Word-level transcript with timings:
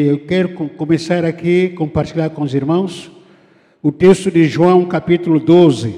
Eu 0.00 0.16
quero 0.16 0.50
começar 0.54 1.24
aqui, 1.24 1.70
compartilhar 1.70 2.30
com 2.30 2.42
os 2.44 2.54
irmãos, 2.54 3.10
o 3.82 3.90
texto 3.90 4.30
de 4.30 4.44
João 4.44 4.86
capítulo 4.86 5.40
12. 5.40 5.92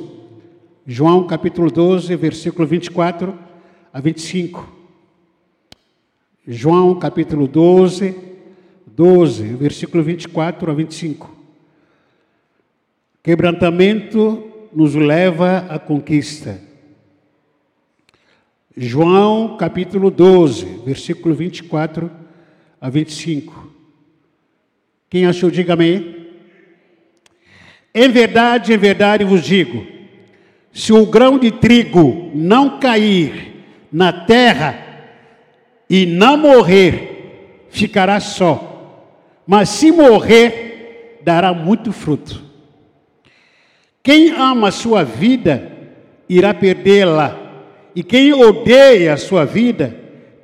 João 0.86 1.26
capítulo 1.26 1.70
12, 1.70 2.16
versículo 2.16 2.66
24 2.66 3.38
a 3.92 4.00
25. 4.00 4.66
João 6.48 6.98
capítulo 6.98 7.46
12, 7.46 8.16
12, 8.86 9.44
versículo 9.56 10.02
24 10.02 10.70
a 10.70 10.74
25. 10.74 11.36
Quebrantamento 13.22 14.50
nos 14.72 14.94
leva 14.94 15.58
à 15.68 15.78
conquista. 15.78 16.58
João 18.74 19.58
capítulo 19.58 20.10
12, 20.10 20.64
versículo 20.86 21.34
24 21.34 22.10
a 22.80 22.88
25. 22.88 23.69
Quem 25.10 25.26
achou, 25.26 25.50
diga 25.50 25.72
amém. 25.72 26.28
Em 27.92 28.08
verdade, 28.08 28.72
em 28.72 28.78
verdade 28.78 29.24
vos 29.24 29.42
digo: 29.42 29.84
se 30.72 30.92
o 30.92 31.04
grão 31.04 31.36
de 31.36 31.50
trigo 31.50 32.30
não 32.32 32.78
cair 32.78 33.64
na 33.92 34.12
terra 34.12 34.78
e 35.88 36.06
não 36.06 36.36
morrer, 36.36 37.66
ficará 37.70 38.20
só, 38.20 39.04
mas 39.44 39.68
se 39.70 39.90
morrer, 39.90 41.18
dará 41.22 41.52
muito 41.52 41.90
fruto. 41.90 42.40
Quem 44.04 44.30
ama 44.30 44.68
a 44.68 44.72
sua 44.72 45.02
vida, 45.02 45.72
irá 46.28 46.54
perdê-la, 46.54 47.36
e 47.96 48.04
quem 48.04 48.32
odeia 48.32 49.12
a 49.12 49.16
sua 49.16 49.44
vida, 49.44 49.92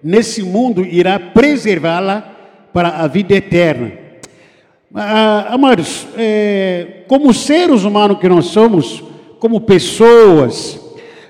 nesse 0.02 0.42
mundo, 0.42 0.84
irá 0.84 1.20
preservá-la 1.20 2.20
para 2.72 2.88
a 2.88 3.06
vida 3.06 3.36
eterna. 3.36 4.05
Ah, 4.94 5.48
amados, 5.50 6.06
é, 6.16 7.02
como 7.08 7.34
seres 7.34 7.82
humanos 7.82 8.18
que 8.18 8.28
nós 8.28 8.46
somos, 8.46 9.02
como 9.40 9.60
pessoas, 9.60 10.80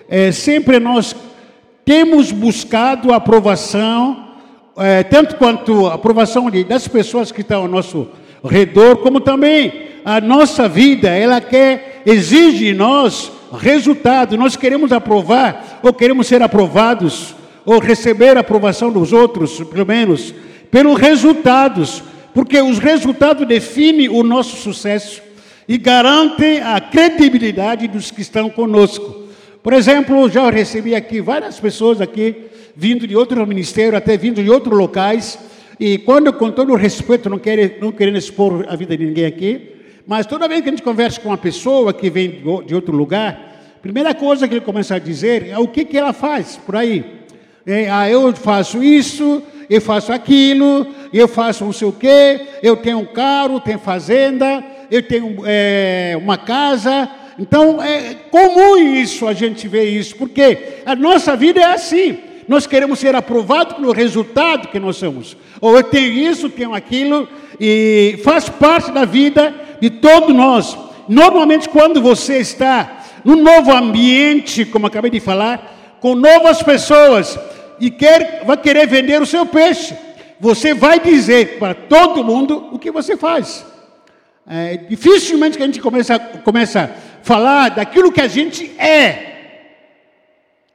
é, 0.09 0.31
sempre 0.31 0.79
nós 0.79 1.17
temos 1.85 2.31
buscado 2.31 3.13
a 3.13 3.17
aprovação, 3.17 4.27
é, 4.77 5.03
tanto 5.03 5.37
quanto 5.37 5.87
a 5.87 5.95
aprovação 5.95 6.51
de, 6.51 6.65
das 6.65 6.87
pessoas 6.87 7.33
que 7.33 7.41
estão 7.41 7.63
ao 7.63 7.69
nosso 7.69 8.09
redor, 8.45 8.99
como 8.99 9.21
também 9.21 9.73
a 10.05 10.21
nossa 10.21 10.69
vida, 10.69 11.09
ela 11.09 11.41
quer, 11.41 12.03
exige 12.05 12.67
de 12.67 12.75
nós 12.75 13.33
resultado. 13.59 14.37
Nós 14.37 14.55
queremos 14.55 14.93
aprovar, 14.93 15.81
ou 15.83 15.95
queremos 15.95 16.27
ser 16.27 16.43
aprovados, 16.43 17.35
ou 17.65 17.79
receber 17.79 18.37
a 18.37 18.41
aprovação 18.41 18.93
dos 18.93 19.13
outros, 19.15 19.61
pelo 19.65 19.87
menos, 19.87 20.33
pelos 20.71 21.01
resultados 21.01 22.03
porque 22.37 22.61
os 22.61 22.79
resultados 22.79 23.49
definem 23.49 24.11
o 24.11 24.23
nosso 24.23 24.59
sucesso 24.59 25.23
e 25.67 25.79
garantem 25.79 26.61
a 26.61 26.79
credibilidade 26.79 27.89
dos 27.89 28.11
que 28.11 28.21
estão 28.21 28.51
conosco. 28.51 29.23
Por 29.63 29.73
exemplo, 29.73 30.29
já 30.29 30.51
recebi 30.51 30.95
aqui 30.95 31.23
várias 31.23 31.59
pessoas 31.59 31.99
aqui, 31.99 32.37
vindo 32.77 33.07
de 33.07 33.17
outro 33.17 33.47
ministério, 33.47 33.97
até 33.97 34.19
vindo 34.19 34.45
de 34.45 34.51
outros 34.51 34.77
locais, 34.77 35.39
e 35.81 35.97
quando, 35.97 36.31
com 36.31 36.51
todo 36.51 36.75
o 36.75 36.77
respeito, 36.77 37.31
não, 37.31 37.39
quero, 37.39 37.77
não 37.81 37.91
querendo 37.91 38.19
expor 38.19 38.67
a 38.69 38.77
vida 38.77 38.95
de 38.95 39.07
ninguém 39.07 39.25
aqui, 39.25 39.71
mas 40.07 40.27
toda 40.27 40.47
vez 40.47 40.61
que 40.61 40.69
a 40.69 40.73
gente 40.73 40.83
conversa 40.83 41.19
com 41.19 41.31
uma 41.31 41.39
pessoa 41.39 41.95
que 41.95 42.11
vem 42.11 42.43
de 42.67 42.75
outro 42.75 42.95
lugar, 42.95 43.79
primeira 43.81 44.15
coisa 44.15 44.47
que 44.47 44.53
ele 44.53 44.61
começa 44.61 44.97
a 44.97 44.99
dizer 44.99 45.49
é 45.49 45.59
o 45.59 45.67
que, 45.67 45.87
que 45.87 45.97
ela 45.97 46.13
faz 46.13 46.61
por 46.67 46.77
aí. 46.77 47.03
É, 47.65 47.91
ah, 47.91 48.11
eu 48.11 48.31
faço 48.37 48.85
isso, 48.85 49.43
eu 49.69 49.81
faço 49.81 50.13
aquilo, 50.13 50.87
eu 51.13 51.27
faço 51.27 51.65
não 51.65 51.73
sei 51.73 51.89
o 51.89 51.93
quê, 51.93 52.47
eu 52.63 52.77
tenho 52.77 52.99
um 52.99 53.05
carro, 53.05 53.61
tenho 53.61 53.79
fazenda, 53.79 54.65
eu 54.91 55.03
tenho 55.03 55.43
é, 55.45 56.17
uma 56.21 56.39
casa. 56.39 57.09
Então 57.39 57.83
é 57.83 58.15
comum 58.31 58.79
isso, 58.79 59.27
a 59.27 59.33
gente 59.33 59.69
ver 59.69 59.85
isso, 59.85 60.17
porque 60.17 60.81
a 60.87 60.95
nossa 60.95 61.37
vida 61.37 61.61
é 61.61 61.65
assim. 61.65 62.19
Nós 62.49 62.67
queremos 62.67 63.01
ser 63.01 63.15
aprovados 63.15 63.75
pelo 63.75 63.93
resultado 63.93 64.69
que 64.69 64.79
nós 64.79 64.97
somos. 64.97 65.37
Ou 65.61 65.77
eu 65.77 65.83
tenho 65.83 66.13
isso, 66.13 66.49
tenho 66.49 66.75
aquilo, 66.75 67.29
e 67.59 68.21
faz 68.23 68.49
parte 68.49 68.93
da 68.93 69.05
vida 69.05 69.53
de 69.81 69.91
todos 69.91 70.35
nós. 70.35 70.79
Normalmente, 71.09 71.69
quando 71.69 72.01
você 72.01 72.39
está 72.39 73.05
num 73.25 73.43
novo 73.43 73.73
ambiente, 73.73 74.65
como 74.65 74.87
acabei 74.87 75.11
de 75.11 75.19
falar, 75.19 75.97
com 76.01 76.15
novas 76.15 76.63
pessoas, 76.63 77.37
e 77.81 77.91
quer, 77.91 78.45
vai 78.45 78.57
querer 78.57 78.87
vender 78.87 79.21
o 79.21 79.27
seu 79.27 79.47
peixe 79.47 80.07
você 80.39 80.75
vai 80.75 81.01
dizer 81.01 81.59
para 81.59 81.75
todo 81.75 82.25
mundo 82.25 82.69
o 82.73 82.79
que 82.79 82.91
você 82.91 83.17
faz. 83.17 83.65
É, 84.47 84.77
dificilmente 84.77 85.57
que 85.57 85.63
a 85.63 85.67
gente 85.67 85.81
começa, 85.81 86.19
começa 86.19 86.85
a 86.85 87.25
falar 87.25 87.71
daquilo 87.71 88.13
que 88.13 88.21
a 88.21 88.29
gente 88.29 88.71
é. 88.79 89.35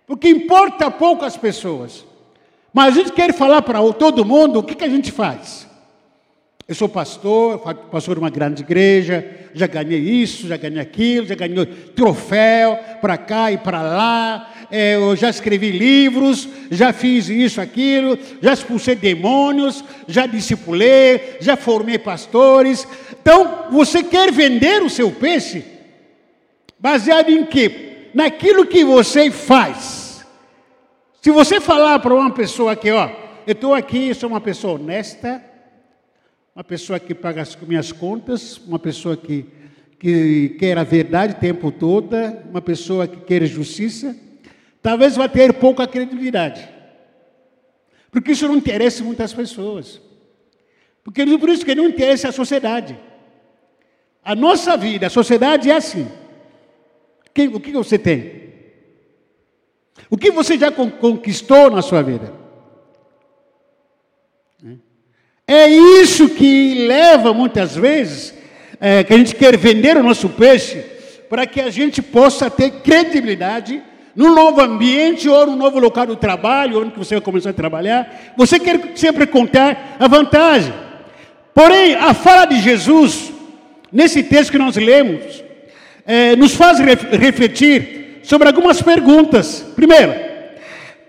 Porque 0.06 0.28
importa 0.28 0.92
pouco 0.92 1.24
as 1.24 1.38
pessoas. 1.38 2.06
Mas 2.74 2.94
a 2.94 2.98
gente 2.98 3.14
quer 3.14 3.34
falar 3.34 3.62
para 3.62 3.80
todo 3.94 4.26
mundo 4.26 4.60
o 4.60 4.64
que, 4.64 4.76
que 4.76 4.84
a 4.84 4.90
gente 4.90 5.12
faz. 5.12 5.68
Eu 6.68 6.76
sou 6.76 6.88
pastor, 6.88 7.60
pastor 7.60 8.16
de 8.16 8.22
uma 8.22 8.30
grande 8.30 8.62
igreja, 8.62 9.26
já 9.54 9.68
ganhei 9.68 10.00
isso, 10.00 10.48
já 10.48 10.58
ganhei 10.58 10.80
aquilo, 10.80 11.28
já 11.28 11.36
ganhei 11.36 11.66
troféu 11.66 12.78
para 13.02 13.18
cá 13.18 13.52
e 13.52 13.58
para 13.58 13.82
lá, 13.82 14.51
é, 14.72 14.96
eu 14.96 15.16
já 15.18 15.30
escrevi 15.30 15.70
livros, 15.70 16.48
já 16.72 16.94
fiz 16.94 17.28
isso, 17.28 17.60
aquilo, 17.60 18.18
já 18.42 18.54
expulsei 18.54 18.96
demônios, 18.96 19.84
já 20.08 20.26
discipulei, 20.26 21.38
já 21.42 21.58
formei 21.58 22.00
pastores. 22.00 22.88
Então, 23.12 23.68
você 23.70 24.02
quer 24.02 24.32
vender 24.32 24.82
o 24.82 24.90
seu 24.90 25.12
peixe 25.12 25.64
baseado 26.80 27.30
em 27.30 27.46
quê? 27.46 28.10
Naquilo 28.14 28.66
que 28.66 28.84
você 28.84 29.30
faz. 29.30 30.26
Se 31.22 31.30
você 31.30 31.60
falar 31.60 32.00
para 32.00 32.16
uma 32.16 32.32
pessoa 32.32 32.76
que, 32.76 32.90
ó, 32.92 33.10
eu 33.46 33.52
estou 33.52 33.76
aqui, 33.76 34.14
sou 34.14 34.30
uma 34.30 34.42
pessoa 34.42 34.76
honesta, 34.76 35.44
uma 36.56 36.64
pessoa 36.64 37.00
que 37.00 37.14
paga 37.14 37.42
as 37.42 37.56
minhas 37.56 37.92
contas, 37.92 38.58
uma 38.58 38.80
pessoa 38.80 39.18
que, 39.18 39.46
que 40.00 40.56
quer 40.58 40.78
a 40.78 40.84
verdade 40.84 41.34
o 41.34 41.40
tempo 41.40 41.72
todo, 41.72 42.16
uma 42.50 42.62
pessoa 42.62 43.08
que 43.08 43.18
quer 43.22 43.46
justiça, 43.46 44.16
talvez 44.82 45.16
vá 45.16 45.28
ter 45.28 45.54
pouca 45.54 45.88
credibilidade. 45.88 46.68
Porque 48.12 48.32
isso 48.32 48.48
não 48.48 48.58
interessa 48.58 49.04
muitas 49.04 49.34
pessoas. 49.34 50.02
Porque 51.04 51.26
por 51.38 51.50
isso 51.50 51.66
que 51.66 51.74
não 51.74 51.86
interessa 51.86 52.30
a 52.30 52.32
sociedade. 52.32 52.98
A 54.24 54.36
nossa 54.36 54.76
vida, 54.78 55.08
a 55.08 55.10
sociedade 55.10 55.72
é 55.72 55.76
assim. 55.76 56.08
o 57.54 57.60
que 57.60 57.72
você 57.72 57.98
tem? 57.98 58.42
O 60.10 60.18
que 60.18 60.30
você 60.30 60.58
já 60.58 60.72
conquistou 60.72 61.72
na 61.72 61.82
sua 61.82 62.02
vida? 62.02 62.34
É 65.48 65.68
isso 65.68 66.30
que 66.30 66.86
leva 66.86 67.34
muitas 67.34 67.76
vezes 67.76 68.34
é, 68.80 69.04
que 69.04 69.14
a 69.14 69.18
gente 69.18 69.36
quer 69.36 69.58
vender 69.58 69.98
o 69.98 70.04
nosso 70.04 70.30
peixe 70.30 70.80
para 71.30 71.46
que 71.46 71.60
a 71.60 71.70
gente 71.70 72.02
possa 72.02 72.50
ter 72.50 72.82
credibilidade 72.82 73.84
no 74.16 74.36
novo 74.36 74.62
ambiente 74.62 75.30
ou 75.30 75.46
no 75.46 75.56
novo 75.56 75.80
local 75.80 76.06
do 76.06 76.16
trabalho, 76.16 76.82
onde 76.82 76.98
você 76.98 77.16
vai 77.16 77.22
começar 77.22 77.52
a 77.52 77.54
trabalhar, 77.54 78.34
você 78.38 78.60
quer 78.60 78.92
sempre 78.96 79.26
contar 79.26 79.98
a 80.00 80.08
vantagem. 80.08 80.74
Porém, 81.54 81.96
a 81.96 82.14
fala 82.14 82.46
de 82.46 82.60
Jesus, 82.60 83.32
nesse 83.92 84.24
texto 84.24 84.52
que 84.52 84.58
nós 84.58 84.76
lemos, 84.76 85.44
é, 86.06 86.36
nos 86.36 86.56
faz 86.56 86.80
refletir 86.80 88.20
sobre 88.24 88.48
algumas 88.48 88.82
perguntas. 88.82 89.66
Primeiro, 89.76 90.14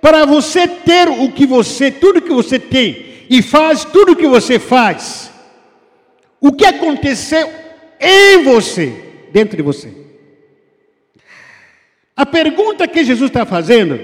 para 0.00 0.24
você 0.24 0.66
ter 0.66 1.08
o 1.08 1.30
que 1.30 1.46
você, 1.46 1.90
tudo 1.90 2.22
que 2.22 2.32
você 2.32 2.58
tem, 2.58 3.12
e 3.30 3.40
faz 3.40 3.84
tudo 3.84 4.12
o 4.12 4.16
que 4.16 4.26
você 4.26 4.58
faz, 4.58 5.30
o 6.40 6.52
que 6.52 6.66
aconteceu 6.66 7.48
em 8.00 8.42
você, 8.42 8.92
dentro 9.32 9.56
de 9.56 9.62
você? 9.62 10.01
A 12.16 12.26
pergunta 12.26 12.86
que 12.86 13.04
Jesus 13.04 13.30
está 13.30 13.46
fazendo, 13.46 13.98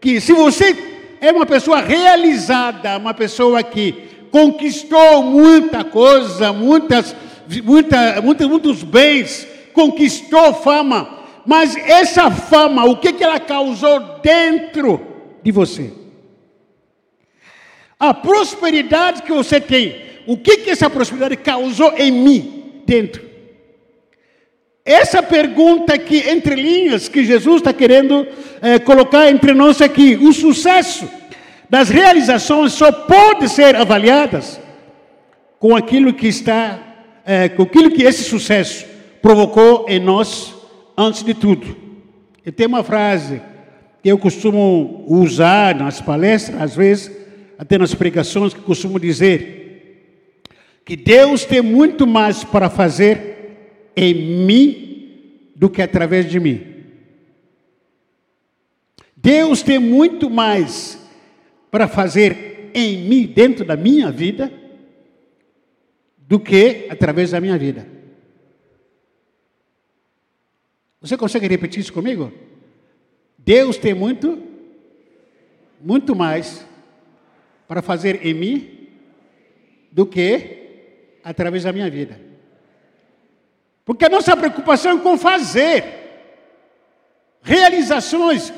que 0.00 0.20
se 0.20 0.32
você 0.32 0.76
é 1.20 1.32
uma 1.32 1.46
pessoa 1.46 1.80
realizada, 1.80 2.96
uma 2.96 3.12
pessoa 3.12 3.62
que 3.62 3.92
conquistou 4.30 5.22
muita 5.22 5.82
coisa, 5.82 6.52
muitas, 6.52 7.16
muita, 7.64 8.20
muita, 8.22 8.48
muitos 8.48 8.82
bens, 8.82 9.46
conquistou 9.72 10.54
fama, 10.54 11.24
mas 11.44 11.76
essa 11.76 12.30
fama, 12.30 12.84
o 12.84 12.96
que, 12.96 13.12
que 13.12 13.24
ela 13.24 13.40
causou 13.40 14.20
dentro 14.22 15.00
de 15.42 15.50
você? 15.50 15.92
A 17.98 18.14
prosperidade 18.14 19.22
que 19.22 19.32
você 19.32 19.60
tem, 19.60 19.96
o 20.26 20.36
que, 20.36 20.58
que 20.58 20.70
essa 20.70 20.88
prosperidade 20.88 21.36
causou 21.36 21.92
em 21.96 22.10
mim, 22.12 22.82
dentro? 22.84 23.25
Essa 24.86 25.20
pergunta 25.20 25.98
que, 25.98 26.30
entre 26.30 26.54
linhas, 26.54 27.08
que 27.08 27.24
Jesus 27.24 27.56
está 27.56 27.72
querendo 27.72 28.24
é, 28.62 28.78
colocar 28.78 29.28
entre 29.28 29.52
nós 29.52 29.82
aqui. 29.82 30.14
O 30.14 30.32
sucesso 30.32 31.08
das 31.68 31.88
realizações 31.88 32.72
só 32.72 32.92
pode 32.92 33.48
ser 33.48 33.74
avaliadas 33.74 34.60
com 35.58 35.74
aquilo 35.74 36.14
que 36.14 36.28
está, 36.28 36.78
é, 37.24 37.48
com 37.48 37.64
aquilo 37.64 37.90
que 37.90 38.04
esse 38.04 38.22
sucesso 38.22 38.86
provocou 39.20 39.86
em 39.88 39.98
nós 39.98 40.54
antes 40.96 41.24
de 41.24 41.34
tudo. 41.34 41.76
E 42.44 42.52
tem 42.52 42.68
uma 42.68 42.84
frase 42.84 43.42
que 44.00 44.08
eu 44.08 44.16
costumo 44.16 45.04
usar 45.08 45.74
nas 45.74 46.00
palestras, 46.00 46.62
às 46.62 46.76
vezes, 46.76 47.10
até 47.58 47.76
nas 47.76 47.92
pregações, 47.92 48.54
que 48.54 48.60
costumo 48.60 49.00
dizer 49.00 49.56
que 50.84 50.94
Deus 50.94 51.44
tem 51.44 51.60
muito 51.60 52.06
mais 52.06 52.44
para 52.44 52.70
fazer 52.70 53.35
em 53.96 54.14
mim 54.14 55.50
do 55.56 55.70
que 55.70 55.80
através 55.80 56.30
de 56.30 56.38
mim. 56.38 56.74
Deus 59.16 59.62
tem 59.62 59.78
muito 59.78 60.28
mais 60.28 61.02
para 61.70 61.88
fazer 61.88 62.70
em 62.74 62.98
mim, 63.08 63.26
dentro 63.26 63.64
da 63.64 63.74
minha 63.74 64.12
vida, 64.12 64.52
do 66.18 66.38
que 66.38 66.86
através 66.90 67.30
da 67.30 67.40
minha 67.40 67.56
vida. 67.56 67.88
Você 71.00 71.16
consegue 71.16 71.48
repetir 71.48 71.80
isso 71.80 71.92
comigo? 71.92 72.32
Deus 73.38 73.78
tem 73.78 73.94
muito, 73.94 74.42
muito 75.80 76.14
mais 76.14 76.66
para 77.66 77.80
fazer 77.80 78.26
em 78.26 78.34
mim 78.34 78.88
do 79.90 80.04
que 80.04 81.18
através 81.24 81.62
da 81.62 81.72
minha 81.72 81.88
vida. 81.88 82.25
Porque 83.86 84.04
a 84.04 84.10
nossa 84.10 84.36
preocupação 84.36 84.98
é 84.98 85.00
com 85.00 85.16
fazer 85.16 86.04
realizações 87.40 88.52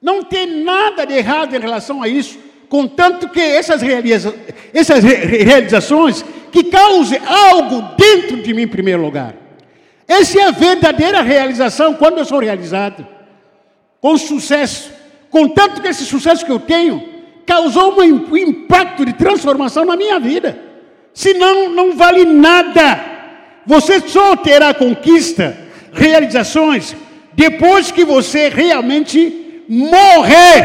não 0.00 0.24
tem 0.24 0.64
nada 0.64 1.04
de 1.04 1.12
errado 1.12 1.54
em 1.54 1.60
relação 1.60 2.02
a 2.02 2.08
isso, 2.08 2.38
contanto 2.68 3.28
que 3.28 3.40
essas, 3.40 3.82
realiza 3.82 4.34
essas 4.72 5.04
realizações 5.04 6.24
que 6.50 6.64
causem 6.64 7.20
algo 7.26 7.94
dentro 7.96 8.38
de 8.38 8.54
mim 8.54 8.62
em 8.62 8.68
primeiro 8.68 9.02
lugar. 9.02 9.34
Essa 10.08 10.40
é 10.40 10.44
a 10.44 10.50
verdadeira 10.50 11.20
realização 11.20 11.94
quando 11.94 12.18
eu 12.18 12.24
sou 12.24 12.40
realizado. 12.40 13.06
Com 14.00 14.16
sucesso. 14.16 14.90
Contanto 15.28 15.80
que 15.80 15.86
esse 15.86 16.04
sucesso 16.04 16.44
que 16.44 16.50
eu 16.50 16.58
tenho 16.58 17.06
causou 17.46 18.00
um 18.00 18.36
impacto 18.36 19.04
de 19.04 19.12
transformação 19.12 19.84
na 19.84 19.96
minha 19.96 20.18
vida. 20.18 20.58
Senão, 21.12 21.68
não 21.68 21.94
vale 21.96 22.24
nada. 22.24 23.19
Você 23.70 24.00
só 24.00 24.34
terá 24.34 24.74
conquista, 24.74 25.56
realizações, 25.92 26.96
depois 27.34 27.92
que 27.92 28.04
você 28.04 28.48
realmente 28.48 29.62
morrer. 29.68 30.64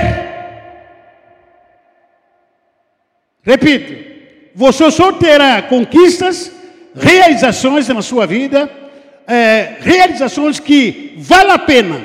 Repito, 3.44 3.94
você 4.56 4.90
só 4.90 5.12
terá 5.12 5.62
conquistas, 5.62 6.52
realizações 6.96 7.88
na 7.90 8.02
sua 8.02 8.26
vida, 8.26 8.68
é, 9.28 9.76
realizações 9.82 10.60
que 10.60 11.14
vale 11.20 11.52
a 11.52 11.60
pena 11.60 12.02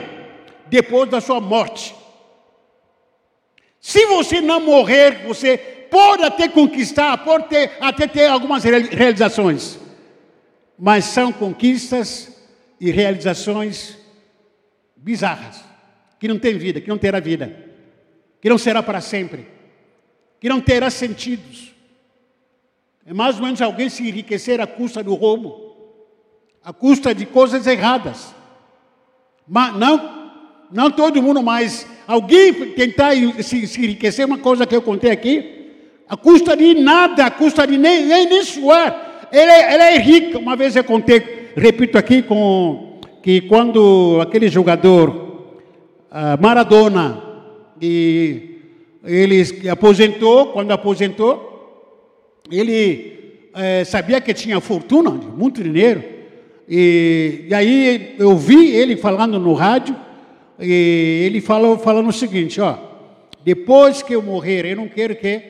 depois 0.67 1.08
da 1.08 1.23
sua 1.23 1.41
morte. 1.41 1.94
Se 3.81 4.05
você 4.05 4.43
não 4.43 4.61
morrer, 4.61 5.23
você 5.26 5.56
pode 5.91 6.25
até 6.25 6.47
conquistar, 6.47 7.17
pode 7.25 7.44
ter, 7.44 7.70
até 7.81 8.06
ter 8.06 8.26
algumas 8.26 8.64
realizações, 8.64 9.80
mas 10.81 11.05
são 11.05 11.31
conquistas 11.31 12.35
e 12.81 12.91
realizações 12.91 13.99
bizarras 14.97 15.62
que 16.19 16.27
não 16.27 16.38
tem 16.38 16.56
vida, 16.56 16.81
que 16.81 16.88
não 16.88 16.97
terá 16.97 17.21
vida, 17.21 17.55
que 18.41 18.49
não 18.49 18.56
será 18.56 18.82
para 18.82 19.03
sempre, 19.03 19.47
que 20.41 20.49
não 20.49 20.59
terá 20.59 20.88
sentidos. 20.88 21.75
É 23.05 23.12
mais 23.12 23.37
ou 23.37 23.43
menos 23.43 23.61
alguém 23.61 23.91
se 23.91 24.09
enriquecer 24.09 24.59
à 24.59 24.67
custa 24.67 25.03
do 25.03 25.15
roubo, 25.15 25.77
à 26.65 26.73
custa 26.73 27.15
de 27.15 27.26
coisas 27.26 27.67
erradas. 27.67 28.35
Mas 29.47 29.76
não, 29.76 30.33
não 30.73 30.91
todo 30.91 31.23
mundo 31.23 31.43
mais. 31.43 31.87
Alguém 32.06 32.73
tentar 32.73 33.12
se, 33.43 33.67
se 33.67 33.81
enriquecer, 33.81 34.25
uma 34.25 34.38
coisa 34.38 34.67
que 34.67 34.76
eu 34.76 34.83
contei 34.83 35.11
aqui, 35.11 35.99
a 36.09 36.17
custa 36.17 36.56
de 36.56 36.75
nada, 36.75 37.26
a 37.26 37.31
custa 37.31 37.67
de 37.67 37.76
nem, 37.76 38.06
nem, 38.06 38.26
nem 38.26 38.43
suar. 38.44 39.10
Ela, 39.32 39.53
é, 39.53 39.75
ela 39.75 39.85
é 39.91 39.99
rica. 39.99 40.38
Uma 40.38 40.56
vez 40.56 40.77
eu 40.77 40.85
contei, 40.85 41.50
repito 41.56 41.97
aqui, 41.97 42.23
com, 42.23 42.99
que 43.23 43.43
quando 43.43 44.19
aquele 44.21 44.49
jogador 44.49 45.09
uh, 46.11 46.41
Maradona. 46.41 47.23
E 47.81 48.59
ele 49.05 49.69
aposentou, 49.71 50.49
quando 50.49 50.71
aposentou, 50.73 51.50
ele 52.50 53.21
eh, 53.55 53.85
sabia 53.85 54.21
que 54.21 54.35
tinha 54.35 54.61
fortuna, 54.61 55.11
muito 55.11 55.62
dinheiro. 55.62 56.05
E, 56.69 57.47
e, 57.49 57.55
aí 57.55 58.15
eu 58.19 58.37
vi 58.37 58.71
ele 58.71 58.97
falando 58.97 59.38
no 59.38 59.55
rádio, 59.55 59.97
e 60.61 61.23
ele 61.25 61.41
falou 61.41 61.79
falando 61.79 62.09
o 62.09 62.12
seguinte, 62.12 62.61
ó, 62.61 62.76
depois 63.43 64.03
que 64.03 64.15
eu 64.15 64.23
morrer, 64.23 64.67
eu 64.67 64.76
não 64.76 64.88
quero 64.88 65.17
que 65.17 65.43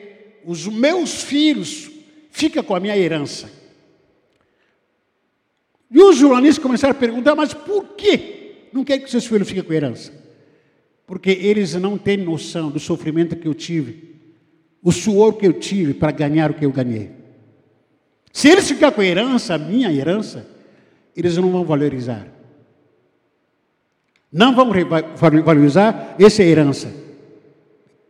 os 0.45 0.67
meus 0.67 1.21
filhos 1.21 1.91
fiquem 2.31 2.63
com 2.63 2.75
a 2.75 2.79
minha 2.79 2.97
herança. 2.97 3.60
E 5.91 6.01
os 6.01 6.17
jornalistas 6.17 6.63
começaram 6.63 6.91
a 6.91 6.97
perguntar, 6.97 7.35
mas 7.35 7.53
por 7.53 7.89
que 7.95 8.69
não 8.71 8.83
quer 8.83 8.99
que 8.99 9.11
seus 9.11 9.25
filhos 9.25 9.47
fiquem 9.47 9.63
com 9.63 9.73
a 9.73 9.75
herança? 9.75 10.21
porque 11.11 11.29
eles 11.29 11.73
não 11.75 11.97
têm 11.97 12.15
noção 12.15 12.69
do 12.69 12.79
sofrimento 12.79 13.35
que 13.35 13.45
eu 13.45 13.53
tive, 13.53 14.15
o 14.81 14.93
suor 14.93 15.33
que 15.33 15.45
eu 15.45 15.51
tive 15.51 15.93
para 15.93 16.09
ganhar 16.09 16.51
o 16.51 16.53
que 16.53 16.65
eu 16.65 16.71
ganhei. 16.71 17.11
Se 18.31 18.47
eles 18.47 18.65
ficarem 18.69 18.95
com 18.95 19.01
a 19.01 19.05
herança, 19.05 19.55
a 19.55 19.57
minha 19.57 19.91
herança, 19.91 20.47
eles 21.13 21.35
não 21.35 21.51
vão 21.51 21.65
valorizar. 21.65 22.25
Não 24.31 24.55
vão 24.55 24.71
valorizar 25.43 26.15
essa 26.17 26.41
herança. 26.41 26.89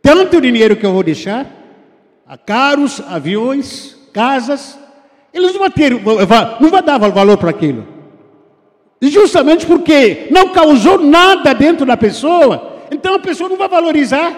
Tanto 0.00 0.40
dinheiro 0.40 0.76
que 0.76 0.86
eu 0.86 0.92
vou 0.92 1.02
deixar, 1.02 1.44
a 2.24 2.38
aviões, 3.08 3.96
casas, 4.12 4.78
eles 5.32 5.52
não 5.52 5.60
vão 5.60 5.70
ter, 5.70 5.92
não 6.60 6.70
vão 6.70 6.82
dar 6.82 6.98
valor 6.98 7.38
para 7.38 7.50
aquilo. 7.50 7.86
Justamente 9.00 9.66
porque 9.66 10.28
não 10.30 10.50
causou 10.50 10.98
nada 10.98 11.54
dentro 11.54 11.84
da 11.84 11.96
pessoa, 11.96 12.84
então 12.90 13.14
a 13.14 13.18
pessoa 13.18 13.48
não 13.48 13.56
vai 13.56 13.68
valorizar. 13.68 14.32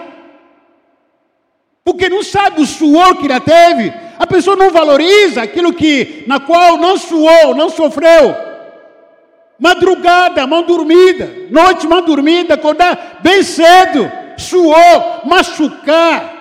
Porque 1.83 2.09
não 2.09 2.23
sabe 2.23 2.61
o 2.61 2.65
suor 2.65 3.17
que 3.17 3.27
ela 3.27 3.39
teve. 3.39 3.93
A 4.17 4.25
pessoa 4.25 4.55
não 4.55 4.71
valoriza 4.71 5.43
aquilo 5.43 5.71
que 5.71 6.23
na 6.25 6.39
qual 6.39 6.77
não 6.77 6.97
suou, 6.97 7.53
não 7.53 7.69
sofreu. 7.69 8.35
Madrugada, 9.59 10.47
mal 10.47 10.63
dormida, 10.63 11.31
noite 11.51 11.87
mal 11.87 12.01
dormida, 12.01 12.55
acordar 12.55 13.19
bem 13.21 13.43
cedo, 13.43 14.11
suor, 14.35 15.21
machucar. 15.25 16.33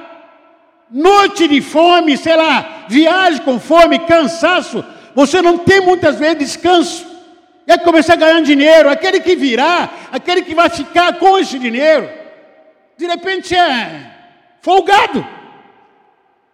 Noite 0.90 1.46
de 1.46 1.60
fome, 1.60 2.16
sei 2.16 2.36
lá, 2.36 2.73
viagem 2.88 3.42
com 3.42 3.58
fome, 3.58 3.98
cansaço. 4.00 4.84
Você 5.14 5.40
não 5.40 5.58
tem 5.58 5.80
muitas 5.80 6.18
vezes 6.18 6.38
descanso 6.38 7.14
é 7.66 7.78
começar 7.78 8.14
a 8.14 8.16
ganhar 8.16 8.40
dinheiro. 8.42 8.88
Aquele 8.88 9.20
que 9.20 9.34
virá, 9.34 9.90
aquele 10.12 10.42
que 10.42 10.54
vai 10.54 10.68
ficar 10.68 11.18
com 11.18 11.38
esse 11.38 11.58
dinheiro, 11.58 12.08
de 12.96 13.06
repente 13.06 13.54
é 13.54 14.12
folgado. 14.60 15.26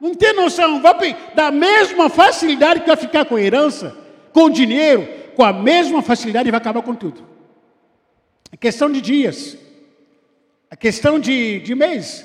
Não 0.01 0.15
tem 0.15 0.33
noção. 0.33 0.81
Vai, 0.81 1.17
da 1.35 1.51
mesma 1.51 2.09
facilidade 2.09 2.81
que 2.81 2.87
vai 2.87 2.97
ficar 2.97 3.25
com 3.25 3.39
herança, 3.39 3.97
com 4.33 4.49
dinheiro, 4.49 5.09
com 5.37 5.45
a 5.45 5.53
mesma 5.53 6.03
facilidade 6.03 6.51
vai 6.51 6.59
acabar 6.59 6.83
com 6.83 6.95
tudo. 6.95 7.29
É 8.53 8.57
questão 8.57 8.91
de 8.91 9.01
dias. 9.01 9.57
É 10.71 10.77
questão 10.77 11.19
de, 11.19 11.61
de 11.61 11.75
mês. 11.75 12.25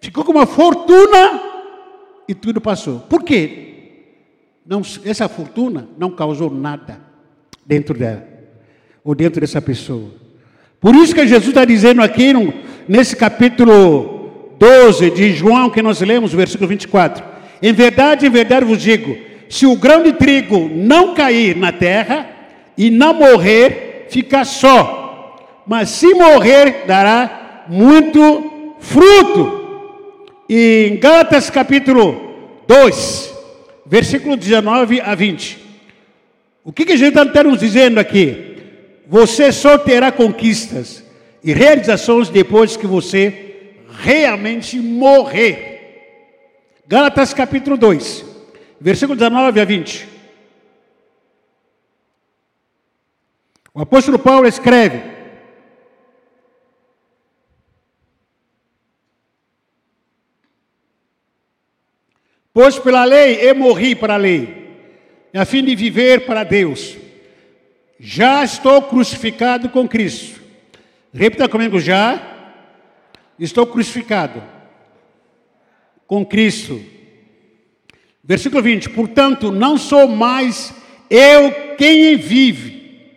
Ficou 0.00 0.24
com 0.24 0.32
uma 0.32 0.46
fortuna 0.46 1.51
e 2.32 2.34
tudo 2.34 2.60
passou. 2.60 3.00
Por 3.00 3.22
quê? 3.22 3.68
Não, 4.66 4.80
essa 5.04 5.28
fortuna 5.28 5.88
não 5.98 6.10
causou 6.10 6.50
nada 6.50 6.98
dentro 7.64 7.96
dela, 7.96 8.26
ou 9.04 9.14
dentro 9.14 9.40
dessa 9.40 9.60
pessoa. 9.60 10.10
Por 10.80 10.94
isso 10.94 11.14
que 11.14 11.26
Jesus 11.26 11.48
está 11.48 11.64
dizendo 11.64 12.02
aqui, 12.02 12.32
no, 12.32 12.52
nesse 12.88 13.14
capítulo 13.14 14.54
12 14.58 15.10
de 15.10 15.32
João, 15.32 15.68
que 15.68 15.82
nós 15.82 16.00
lemos, 16.00 16.32
versículo 16.32 16.68
24: 16.68 17.22
Em 17.62 17.72
verdade, 17.72 18.26
em 18.26 18.30
verdade 18.30 18.64
vos 18.64 18.80
digo: 18.80 19.14
se 19.48 19.66
o 19.66 19.76
grão 19.76 20.02
de 20.02 20.14
trigo 20.14 20.70
não 20.74 21.14
cair 21.14 21.54
na 21.54 21.70
terra 21.70 22.30
e 22.76 22.90
não 22.90 23.12
morrer, 23.12 24.06
fica 24.08 24.44
só, 24.44 25.36
mas 25.66 25.90
se 25.90 26.14
morrer, 26.14 26.84
dará 26.86 27.64
muito 27.68 28.74
fruto. 28.80 29.61
Em 30.48 30.96
Gálatas 30.98 31.48
capítulo 31.50 32.62
2, 32.66 33.34
versículo 33.86 34.36
19 34.36 35.00
a 35.00 35.14
20. 35.14 35.58
O 36.64 36.72
que, 36.72 36.84
que 36.84 36.92
a 36.92 36.96
gente 36.96 37.16
está 37.18 37.42
nos 37.42 37.60
dizendo 37.60 37.98
aqui? 37.98 38.56
Você 39.06 39.52
só 39.52 39.78
terá 39.78 40.10
conquistas 40.10 41.04
e 41.42 41.52
realizações 41.52 42.28
depois 42.28 42.76
que 42.76 42.86
você 42.86 43.74
realmente 44.00 44.78
morrer. 44.78 45.72
Gálatas 46.86 47.32
capítulo 47.32 47.76
2, 47.76 48.24
versículo 48.80 49.16
19 49.16 49.60
a 49.60 49.64
20. 49.64 50.08
O 53.74 53.80
apóstolo 53.80 54.18
Paulo 54.18 54.46
escreve: 54.46 55.11
Pois 62.52 62.78
pela 62.78 63.04
lei 63.04 63.38
eu 63.40 63.54
morri 63.54 63.94
para 63.94 64.14
a 64.14 64.18
lei, 64.18 64.70
a 65.32 65.44
fim 65.44 65.64
de 65.64 65.74
viver 65.74 66.26
para 66.26 66.44
Deus. 66.44 66.98
Já 67.98 68.44
estou 68.44 68.82
crucificado 68.82 69.70
com 69.70 69.88
Cristo. 69.88 70.42
Repita 71.14 71.48
comigo: 71.48 71.80
já 71.80 72.20
estou 73.38 73.66
crucificado 73.66 74.42
com 76.06 76.26
Cristo. 76.26 76.82
Versículo 78.22 78.62
20: 78.62 78.90
Portanto, 78.90 79.50
não 79.50 79.78
sou 79.78 80.06
mais 80.06 80.74
eu 81.08 81.76
quem 81.76 82.16
vive, 82.16 83.08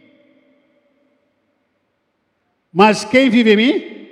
mas 2.72 3.04
quem 3.04 3.30
vive 3.30 3.52
em 3.52 3.58
mim? 3.58 4.08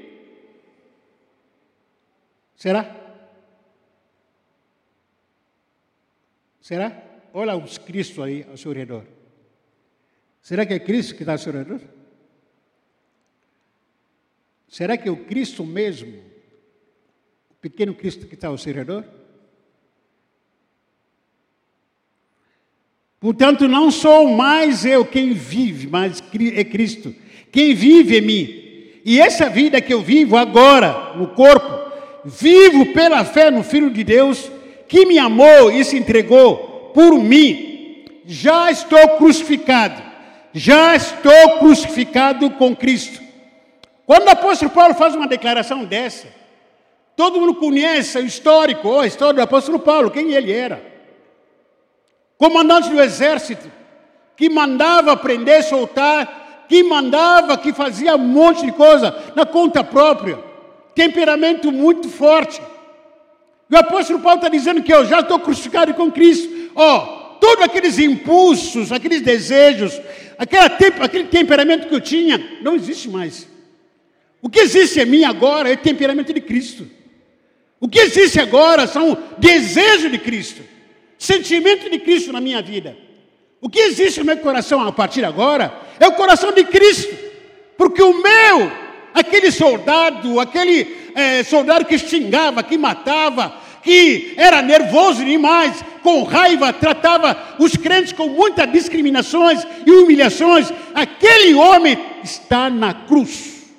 Será? 2.57 3.02
Será? 6.63 6.97
Olha 7.33 7.57
os 7.57 7.77
Cristo 7.77 8.23
aí 8.23 8.45
ao 8.49 8.55
seu 8.55 8.71
redor. 8.71 9.03
Será 10.41 10.65
que 10.65 10.73
é 10.73 10.79
Cristo 10.79 11.13
que 11.13 11.23
está 11.23 11.33
ao 11.33 11.37
seu 11.37 11.51
redor? 11.51 11.81
Será 14.69 14.97
que 14.97 15.09
é 15.09 15.11
o 15.11 15.25
Cristo 15.25 15.65
mesmo, 15.65 16.17
o 17.51 17.53
pequeno 17.59 17.93
Cristo 17.93 18.25
que 18.27 18.35
está 18.35 18.47
ao 18.47 18.57
seu 18.57 18.73
redor? 18.73 19.03
Portanto, 23.19 23.67
não 23.67 23.91
sou 23.91 24.29
mais 24.29 24.85
eu 24.85 25.05
quem 25.05 25.33
vive, 25.33 25.87
mas 25.87 26.23
é 26.55 26.63
Cristo. 26.63 27.13
Quem 27.51 27.75
vive 27.75 28.19
em 28.19 28.21
mim. 28.21 29.01
E 29.03 29.19
essa 29.19 29.49
vida 29.49 29.81
que 29.81 29.93
eu 29.93 30.01
vivo 30.01 30.37
agora, 30.37 31.13
no 31.15 31.27
corpo, 31.29 31.91
vivo 32.23 32.93
pela 32.93 33.25
fé 33.25 33.51
no 33.51 33.63
Filho 33.63 33.91
de 33.91 34.03
Deus 34.03 34.49
que 34.93 35.07
me 35.07 35.17
amou 35.17 35.71
e 35.71 35.83
se 35.83 35.97
entregou 35.97 36.91
por 36.93 37.17
mim, 37.17 38.05
já 38.27 38.69
estou 38.69 39.17
crucificado, 39.17 39.99
já 40.53 40.95
estou 40.95 41.57
crucificado 41.57 42.47
com 42.51 42.75
Cristo. 42.75 43.19
Quando 44.05 44.27
o 44.27 44.29
apóstolo 44.29 44.69
Paulo 44.69 44.93
faz 44.93 45.15
uma 45.15 45.25
declaração 45.25 45.83
dessa, 45.83 46.27
todo 47.15 47.39
mundo 47.41 47.55
conhece 47.55 48.19
o 48.19 48.23
histórico, 48.23 48.99
a 48.99 49.07
história 49.07 49.33
do 49.33 49.41
apóstolo 49.41 49.79
Paulo, 49.79 50.11
quem 50.11 50.31
ele 50.31 50.51
era. 50.51 50.79
Comandante 52.37 52.87
do 52.91 53.01
exército, 53.01 53.71
que 54.37 54.47
mandava 54.47 55.17
prender, 55.17 55.63
soltar, 55.63 56.65
que 56.69 56.83
mandava, 56.83 57.57
que 57.57 57.73
fazia 57.73 58.15
um 58.15 58.19
monte 58.19 58.63
de 58.63 58.71
coisa 58.71 59.33
na 59.35 59.43
conta 59.43 59.83
própria, 59.83 60.37
temperamento 60.93 61.71
muito 61.71 62.07
forte. 62.09 62.61
O 63.73 63.77
apóstolo 63.77 64.19
Paulo 64.19 64.37
está 64.37 64.49
dizendo 64.49 64.83
que 64.83 64.93
eu 64.93 65.03
já 65.03 65.21
estou 65.21 65.39
crucificado 65.39 65.95
com 65.95 66.11
Cristo. 66.11 66.69
Ó, 66.75 66.97
oh, 66.97 67.23
todos 67.39 67.63
aqueles 67.63 67.97
impulsos, 67.97 68.91
aqueles 68.91 69.21
desejos, 69.21 69.99
aquele 70.37 71.23
temperamento 71.23 71.87
que 71.87 71.95
eu 71.95 71.99
tinha, 71.99 72.59
não 72.61 72.75
existe 72.75 73.09
mais. 73.09 73.47
O 74.43 74.47
que 74.47 74.59
existe 74.59 74.99
em 74.99 75.05
mim 75.05 75.23
agora 75.23 75.71
é 75.71 75.75
temperamento 75.75 76.31
de 76.31 76.39
Cristo. 76.39 76.87
O 77.79 77.89
que 77.89 77.97
existe 77.97 78.39
agora 78.39 78.85
são 78.85 79.17
desejos 79.39 80.11
de 80.11 80.19
Cristo, 80.19 80.61
sentimento 81.17 81.89
de 81.89 81.97
Cristo 81.97 82.31
na 82.31 82.39
minha 82.39 82.61
vida. 82.61 82.95
O 83.59 83.69
que 83.69 83.79
existe 83.79 84.19
no 84.19 84.25
meu 84.25 84.37
coração 84.37 84.85
a 84.85 84.91
partir 84.91 85.21
de 85.21 85.25
agora 85.25 85.73
é 85.99 86.07
o 86.07 86.13
coração 86.13 86.51
de 86.51 86.63
Cristo, 86.65 87.15
porque 87.75 88.03
o 88.03 88.21
meu, 88.21 88.71
aquele 89.15 89.49
soldado, 89.51 90.39
aquele 90.39 90.95
é, 91.15 91.43
soldado 91.43 91.85
que 91.85 91.97
xingava, 91.97 92.61
que 92.61 92.77
matava, 92.77 93.62
que 93.83 94.33
era 94.37 94.61
nervoso 94.61 95.23
demais, 95.23 95.83
com 96.01 96.23
raiva, 96.23 96.71
tratava 96.71 97.55
os 97.59 97.75
crentes 97.75 98.13
com 98.13 98.27
muitas 98.27 98.71
discriminações 98.71 99.65
e 99.85 99.91
humilhações. 99.91 100.71
Aquele 100.93 101.53
homem 101.53 101.97
está 102.23 102.69
na 102.69 102.93
cruz. 102.93 103.71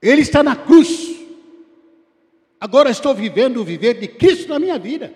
Ele 0.00 0.22
está 0.22 0.42
na 0.42 0.56
cruz. 0.56 1.12
Agora 2.60 2.90
estou 2.90 3.14
vivendo 3.14 3.58
o 3.58 3.64
viver 3.64 3.94
de 3.94 4.08
Cristo 4.08 4.48
na 4.48 4.58
minha 4.58 4.78
vida. 4.78 5.12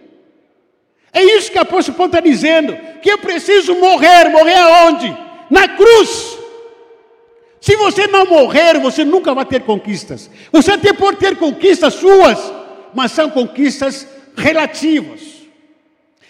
É 1.13 1.23
isso 1.23 1.51
que 1.51 1.59
o 1.59 1.63
apóstolo 1.63 1.97
Paulo 1.97 2.13
está 2.13 2.21
dizendo: 2.21 2.77
que 3.01 3.11
eu 3.11 3.19
preciso 3.19 3.75
morrer. 3.77 4.29
Morrer 4.29 4.59
aonde? 4.59 5.17
Na 5.49 5.69
cruz. 5.69 6.37
Se 7.61 7.75
você 7.77 8.07
não 8.07 8.27
morrer, 8.27 8.79
você 8.79 9.05
nunca 9.05 9.35
vai 9.35 9.45
ter 9.45 9.63
conquistas. 9.63 10.31
Você 10.53 10.73
até 10.73 10.93
pode 10.93 11.19
ter 11.19 11.37
conquistas 11.37 11.95
suas, 11.95 12.39
mas 12.97 13.13
são 13.13 13.29
conquistas 13.29 14.09
relativas, 14.35 15.21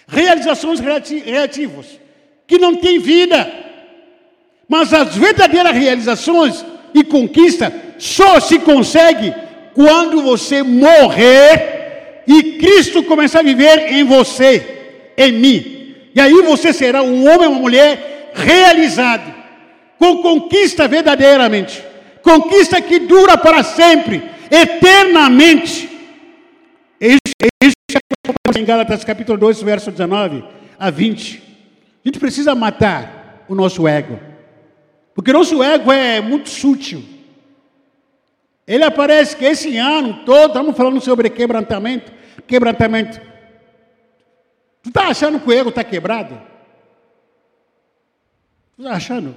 realizações 0.08 0.80
relativas, 0.80 1.86
que 2.44 2.58
não 2.58 2.74
têm 2.74 2.98
vida. 2.98 3.48
Mas 4.68 4.92
as 4.92 5.14
verdadeiras 5.16 5.72
realizações 5.76 6.64
e 6.92 7.04
conquistas 7.04 7.72
só 7.98 8.40
se 8.40 8.58
consegue 8.58 9.32
quando 9.74 10.22
você 10.22 10.60
morrer 10.64 12.24
e 12.26 12.58
Cristo 12.58 13.04
começar 13.04 13.38
a 13.38 13.44
viver 13.44 13.92
em 13.92 14.02
você, 14.02 15.12
em 15.16 15.30
mim. 15.30 15.94
E 16.16 16.20
aí 16.20 16.42
você 16.42 16.72
será 16.72 17.00
um 17.00 17.32
homem 17.32 17.46
ou 17.46 17.52
uma 17.52 17.60
mulher 17.60 18.32
realizado, 18.34 19.32
com 20.00 20.16
conquista 20.16 20.88
verdadeiramente, 20.88 21.80
conquista 22.24 22.80
que 22.80 22.98
dura 22.98 23.38
para 23.38 23.62
sempre, 23.62 24.20
eternamente. 24.50 25.95
É 27.62 27.66
isso, 27.66 27.74
que 27.90 28.58
em 28.58 28.64
Gálatas 28.64 29.04
capítulo 29.04 29.38
2, 29.38 29.62
verso 29.62 29.90
19 29.90 30.44
a 30.78 30.90
20. 30.90 31.42
A 32.04 32.08
gente 32.08 32.18
precisa 32.18 32.54
matar 32.54 33.44
o 33.48 33.54
nosso 33.54 33.86
ego. 33.86 34.18
Porque 35.14 35.32
nosso 35.32 35.62
ego 35.62 35.92
é 35.92 36.20
muito 36.20 36.48
sutil. 36.48 37.02
Ele 38.66 38.84
aparece 38.84 39.36
que 39.36 39.44
esse 39.44 39.76
ano 39.78 40.24
todo 40.24 40.48
estamos 40.48 40.76
falando 40.76 41.00
sobre 41.00 41.30
quebrantamento. 41.30 42.12
Quebrantamento. 42.46 43.20
Tu 44.82 44.88
está 44.88 45.08
achando 45.08 45.40
que 45.40 45.48
o 45.48 45.52
ego 45.52 45.70
está 45.70 45.84
quebrado? 45.84 46.40
Tu 48.76 48.82
está 48.82 48.92
achando? 48.94 49.34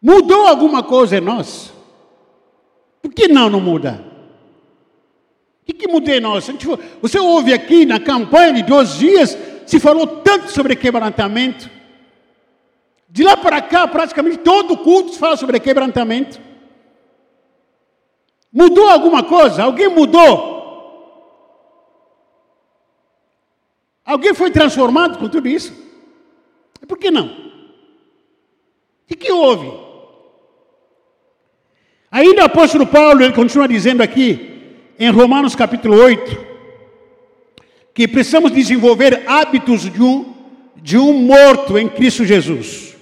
Mudou 0.00 0.46
alguma 0.46 0.82
coisa 0.82 1.18
em 1.18 1.20
nós? 1.20 1.72
Por 3.02 3.12
que 3.12 3.28
não, 3.28 3.50
não 3.50 3.60
muda? 3.60 4.09
O 5.62 5.66
que, 5.66 5.72
que 5.72 5.88
mudei 5.88 6.20
nós? 6.20 6.50
Você 7.00 7.18
ouve 7.18 7.52
aqui 7.52 7.84
na 7.86 8.00
campanha 8.00 8.54
de 8.54 8.62
dois 8.62 8.96
dias, 8.96 9.36
se 9.66 9.78
falou 9.78 10.06
tanto 10.06 10.50
sobre 10.50 10.74
quebrantamento. 10.74 11.70
De 13.08 13.22
lá 13.22 13.36
para 13.36 13.60
cá, 13.60 13.86
praticamente 13.88 14.38
todo 14.38 14.76
culto 14.78 15.12
se 15.12 15.18
fala 15.18 15.36
sobre 15.36 15.60
quebrantamento. 15.60 16.40
Mudou 18.52 18.88
alguma 18.88 19.22
coisa? 19.22 19.62
Alguém 19.62 19.88
mudou? 19.88 20.50
Alguém 24.04 24.34
foi 24.34 24.50
transformado 24.50 25.18
com 25.18 25.28
tudo 25.28 25.46
isso? 25.46 25.72
Por 26.88 26.98
que 26.98 27.10
não? 27.10 27.26
O 29.08 29.16
que 29.16 29.30
houve? 29.30 29.72
Ainda 32.10 32.42
o 32.42 32.46
apóstolo 32.46 32.86
Paulo, 32.86 33.22
ele 33.22 33.32
continua 33.32 33.68
dizendo 33.68 34.02
aqui, 34.02 34.49
em 35.00 35.08
Romanos 35.08 35.56
capítulo 35.56 35.96
8, 35.96 36.46
que 37.94 38.06
precisamos 38.06 38.52
desenvolver 38.52 39.22
hábitos 39.26 39.90
de 39.90 40.02
um, 40.02 40.34
de 40.76 40.98
um 40.98 41.14
morto 41.14 41.78
em 41.78 41.88
Cristo 41.88 42.22
Jesus. 42.22 42.94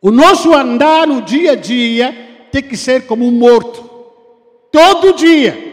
O 0.00 0.12
nosso 0.12 0.54
andar 0.54 1.08
no 1.08 1.22
dia 1.22 1.52
a 1.52 1.56
dia 1.56 2.46
tem 2.52 2.62
que 2.62 2.76
ser 2.76 3.02
como 3.06 3.26
um 3.26 3.32
morto, 3.32 3.82
todo 4.70 5.14
dia. 5.14 5.72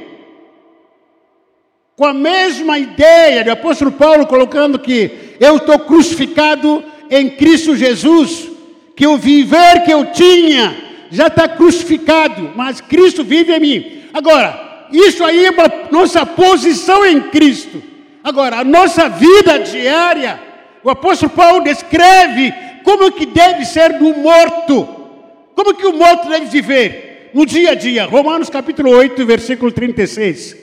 Com 1.96 2.06
a 2.06 2.14
mesma 2.14 2.80
ideia 2.80 3.44
do 3.44 3.52
apóstolo 3.52 3.92
Paulo 3.92 4.26
colocando 4.26 4.80
que 4.80 5.36
eu 5.40 5.58
estou 5.58 5.78
crucificado 5.78 6.84
em 7.12 7.30
Cristo 7.30 7.76
Jesus, 7.76 8.50
que 8.96 9.06
o 9.06 9.16
viver 9.16 9.84
que 9.86 9.94
eu 9.94 10.12
tinha 10.12 10.89
já 11.12 11.28
está 11.28 11.48
crucificado, 11.48 12.52
mas 12.56 12.82
Cristo 12.82 13.24
vive 13.24 13.54
em 13.54 13.60
mim. 13.60 14.04
Agora, 14.14 14.88
isso 14.92 15.24
aí 15.24 15.46
é 15.46 15.52
nossa 15.92 16.26
posição 16.26 17.06
em 17.06 17.22
Cristo. 17.30 17.82
Agora, 18.24 18.58
a 18.58 18.64
nossa 18.64 19.08
vida 19.08 19.60
diária, 19.60 20.40
o 20.84 20.90
apóstolo 20.90 21.32
Paulo 21.32 21.64
descreve 21.64 22.54
como 22.84 23.12
que 23.12 23.26
deve 23.26 23.66
ser 23.66 23.98
do 23.98 24.16
morto. 24.16 24.88
Como 25.56 25.76
que 25.76 25.86
o 25.86 25.94
morto 25.94 26.30
deve 26.30 26.46
viver 26.46 27.32
no 27.34 27.46
dia 27.46 27.72
a 27.72 27.76
dia. 27.76 28.06
Romanos 28.06 28.50
capítulo 28.50 28.92
8, 28.92 29.26
versículo 29.26 29.72
36. 29.72 30.58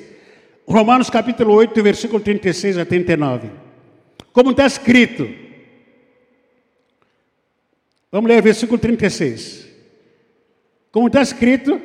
Romanos 0.66 1.08
capítulo 1.08 1.54
8, 1.54 1.82
versículo 1.82 2.20
36 2.20 2.78
a 2.78 2.84
39. 2.84 3.50
Como 4.32 4.50
está 4.50 4.66
escrito. 4.66 5.28
Vamos 8.10 8.28
ler 8.28 8.40
o 8.40 8.42
versículo 8.42 8.78
36. 8.78 9.65
Como 10.96 11.08
está 11.08 11.20
escrito. 11.20 11.78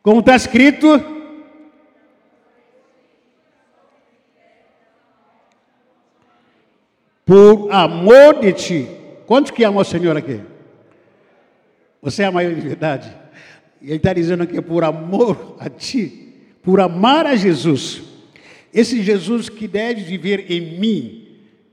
Como 0.00 0.20
está 0.20 0.36
escrito. 0.36 0.86
Por 7.24 7.72
amor 7.72 8.38
de 8.38 8.52
ti. 8.52 8.88
Quantos 9.26 9.50
que 9.50 9.64
amam 9.64 9.80
o 9.80 9.84
Senhor 9.84 10.16
aqui? 10.16 10.40
Você 12.00 12.22
é 12.22 12.26
a 12.26 12.30
maior 12.30 12.54
de 12.54 12.60
verdade. 12.60 13.12
Ele 13.82 13.96
está 13.96 14.12
dizendo 14.12 14.46
que 14.46 14.62
por 14.62 14.84
amor 14.84 15.56
a 15.58 15.68
ti, 15.68 16.32
por 16.62 16.80
amar 16.80 17.26
a 17.26 17.34
Jesus, 17.34 18.04
esse 18.72 19.02
Jesus 19.02 19.48
que 19.48 19.66
deve 19.66 20.00
viver 20.02 20.48
em 20.48 20.78
mim, 20.78 21.23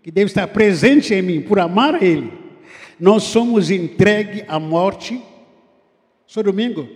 que 0.01 0.11
deve 0.11 0.27
estar 0.27 0.47
presente 0.47 1.13
em 1.13 1.21
mim, 1.21 1.41
por 1.41 1.59
amar 1.59 2.01
Ele, 2.01 2.31
nós 2.99 3.23
somos 3.23 3.69
entregue 3.69 4.43
à 4.47 4.59
morte. 4.59 5.21
Só 6.25 6.41
domingo? 6.41 6.87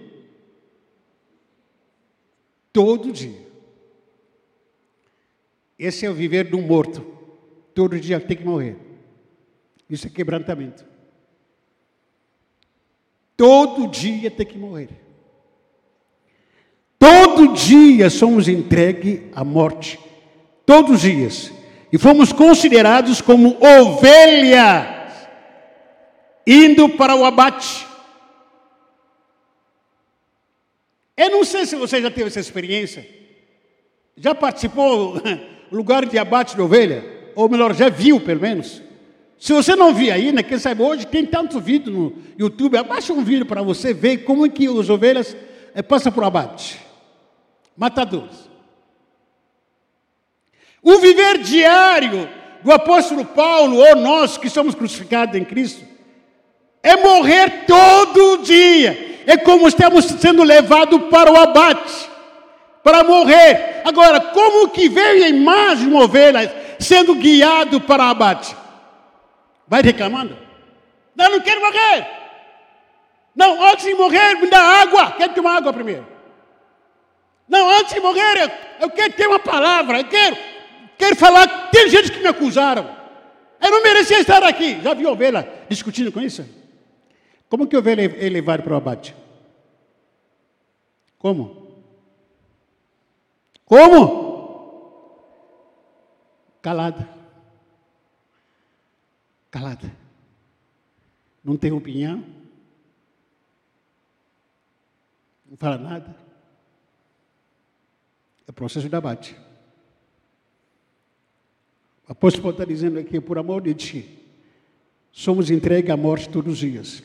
Todo 2.72 3.12
dia. 3.12 3.46
Esse 5.78 6.06
é 6.06 6.10
o 6.10 6.14
viver 6.14 6.54
um 6.56 6.62
morto. 6.62 7.06
Todo 7.74 8.00
dia 8.00 8.20
tem 8.20 8.38
que 8.38 8.46
morrer. 8.46 8.78
Isso 9.90 10.08
é 10.08 10.10
quebrantamento. 10.10 10.86
Todo 13.36 13.88
dia 13.88 14.32
tem 14.32 14.46
que 14.46 14.58
morrer. 14.58 14.90
Todo 16.98 17.54
dia 17.54 18.10
somos 18.10 18.48
entregues 18.48 19.22
à 19.34 19.44
morte. 19.44 20.00
Todos 20.66 20.96
os 20.96 21.02
dias. 21.02 21.55
E 21.92 21.98
fomos 21.98 22.34
considerados 22.34 23.22
como 23.22 23.58
ovelhas 23.64 24.86
indo 26.46 26.90
para 26.90 27.16
o 27.16 27.26
abate. 27.26 27.86
Eu 31.18 31.30
não 31.30 31.44
sei 31.44 31.66
se 31.66 31.76
você 31.76 32.02
já 32.02 32.12
teve 32.12 32.28
essa 32.28 32.40
experiência. 32.40 33.08
Já 34.18 34.36
participou 34.36 35.16
lugar 35.72 36.06
de 36.06 36.18
abate 36.18 36.56
de 36.56 36.62
ovelha? 36.62 37.04
Ou 37.36 37.50
melhor, 37.50 37.74
já 37.74 37.90
viu 37.90 38.20
pelo 38.20 38.42
menos? 38.42 38.82
Se 39.38 39.54
você 39.54 39.76
não 39.76 39.94
viu 39.94 40.14
ainda, 40.14 40.42
quem 40.42 40.58
sabe 40.58 40.82
hoje 40.82 41.06
tem 41.06 41.26
tanto 41.26 41.60
vídeo 41.60 41.92
no 41.92 42.16
YouTube, 42.38 42.78
abaixa 42.78 43.14
um 43.14 43.24
vídeo 43.24 43.46
para 43.46 43.62
você 43.62 43.94
ver 43.94 44.20
como 44.20 44.46
é 44.46 44.50
que 44.50 44.68
as 44.68 44.90
ovelhas 44.90 45.36
é, 45.74 45.82
passam 45.82 46.12
por 46.12 46.24
abate 46.24 46.86
matadores. 47.76 48.50
O 50.86 51.00
viver 51.00 51.40
diário 51.40 52.30
do 52.62 52.72
apóstolo 52.72 53.26
Paulo, 53.26 53.78
ou 53.78 53.96
nós 53.96 54.38
que 54.38 54.48
somos 54.48 54.76
crucificados 54.76 55.36
em 55.36 55.44
Cristo, 55.44 55.84
é 56.84 56.96
morrer 56.96 57.66
todo 57.66 58.44
dia. 58.44 59.24
É 59.26 59.36
como 59.36 59.68
estamos 59.68 60.06
sendo 60.06 60.44
levados 60.44 61.10
para 61.10 61.32
o 61.32 61.38
abate, 61.38 62.08
para 62.84 63.04
morrer. 63.04 63.82
Agora, 63.84 64.20
como 64.20 64.70
que 64.70 64.88
veio 64.88 65.26
a 65.26 65.30
imagem 65.30 65.88
de 65.88 65.92
uma 65.92 66.04
ovelha 66.04 66.76
sendo 66.80 67.16
guiado 67.16 67.82
para 67.82 68.04
o 68.04 68.08
abate? 68.10 68.56
Vai 69.68 69.82
reclamando? 69.82 70.38
Não, 71.16 71.32
não 71.32 71.42
quero 71.42 71.62
morrer. 71.62 72.08
Não, 73.36 73.66
antes 73.72 73.86
de 73.86 73.96
morrer, 73.96 74.36
me 74.36 74.46
dá 74.52 74.60
água. 74.60 75.14
Quero 75.14 75.34
tomar 75.34 75.58
água 75.58 75.74
primeiro. 75.74 76.06
Não, 77.50 77.68
antes 77.72 77.92
de 77.92 78.00
morrer, 78.00 78.38
eu, 78.38 78.52
eu 78.82 78.90
quero 78.92 79.14
ter 79.14 79.28
uma 79.28 79.40
palavra, 79.40 80.00
eu 80.00 80.06
quero, 80.06 80.38
quero 80.98 81.16
falar. 81.16 81.70
Tem 81.70 81.90
gente 81.90 82.12
que 82.12 82.20
me 82.20 82.28
acusaram. 82.28 82.96
Eu 83.62 83.72
não 83.72 83.84
merecia 83.84 84.20
estar 84.20 84.44
aqui. 84.44 84.82
Já 84.82 84.94
viu 84.94 85.10
ovelha 85.10 85.66
discutindo 85.70 86.12
com 86.12 86.22
isso? 86.22 86.46
Como 87.50 87.68
que 87.68 87.78
ovelha 87.78 88.02
é 88.04 88.30
levada 88.30 88.64
para 88.64 88.74
o 88.74 88.78
abate? 88.78 89.16
Como? 91.18 91.66
Como? 93.66 94.26
Calada. 96.62 97.10
Calada. 99.50 99.92
Não 101.44 101.56
tem 101.56 101.72
opinião. 101.72 102.24
Não 105.46 105.58
fala 105.58 105.78
nada. 105.78 106.16
É 108.48 108.52
processo 108.52 108.90
de 108.90 108.96
abate. 108.96 109.45
O 112.08 112.12
apóstolo 112.12 112.52
está 112.52 112.64
dizendo 112.64 113.00
aqui, 113.00 113.20
por 113.20 113.38
amor 113.38 113.62
de 113.62 113.74
ti, 113.74 114.20
somos 115.12 115.50
entregues 115.50 115.90
à 115.90 115.98
morte 115.98 116.30
todos 116.30 116.54
os 116.54 116.60
dias. 116.60 117.04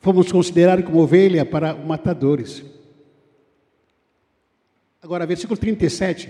Fomos 0.00 0.30
considerados 0.30 0.84
como 0.84 0.98
ovelha 0.98 1.46
para 1.46 1.74
matadores. 1.74 2.62
Agora, 5.00 5.26
versículo 5.26 5.58
37, 5.58 6.28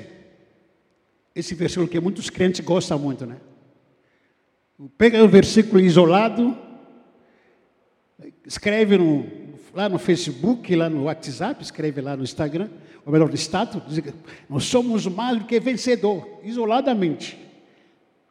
esse 1.34 1.54
versículo 1.54 1.88
que 1.88 1.98
muitos 1.98 2.30
crentes 2.30 2.60
gostam 2.60 2.98
muito, 2.98 3.26
né? 3.26 3.36
Pega 4.96 5.22
o 5.22 5.28
versículo 5.28 5.80
isolado, 5.80 6.56
escreve 8.46 8.98
no, 8.98 9.26
lá 9.72 9.88
no 9.88 9.98
Facebook, 9.98 10.74
lá 10.74 10.88
no 10.88 11.04
WhatsApp, 11.04 11.62
escreve 11.62 12.00
lá 12.00 12.16
no 12.16 12.22
Instagram, 12.22 12.68
ou 13.04 13.12
melhor, 13.12 13.28
no 13.28 13.34
status, 13.34 13.82
nós 14.48 14.64
somos 14.64 15.06
mais 15.06 15.38
do 15.38 15.44
que 15.44 15.58
vencedor, 15.58 16.40
isoladamente. 16.42 17.43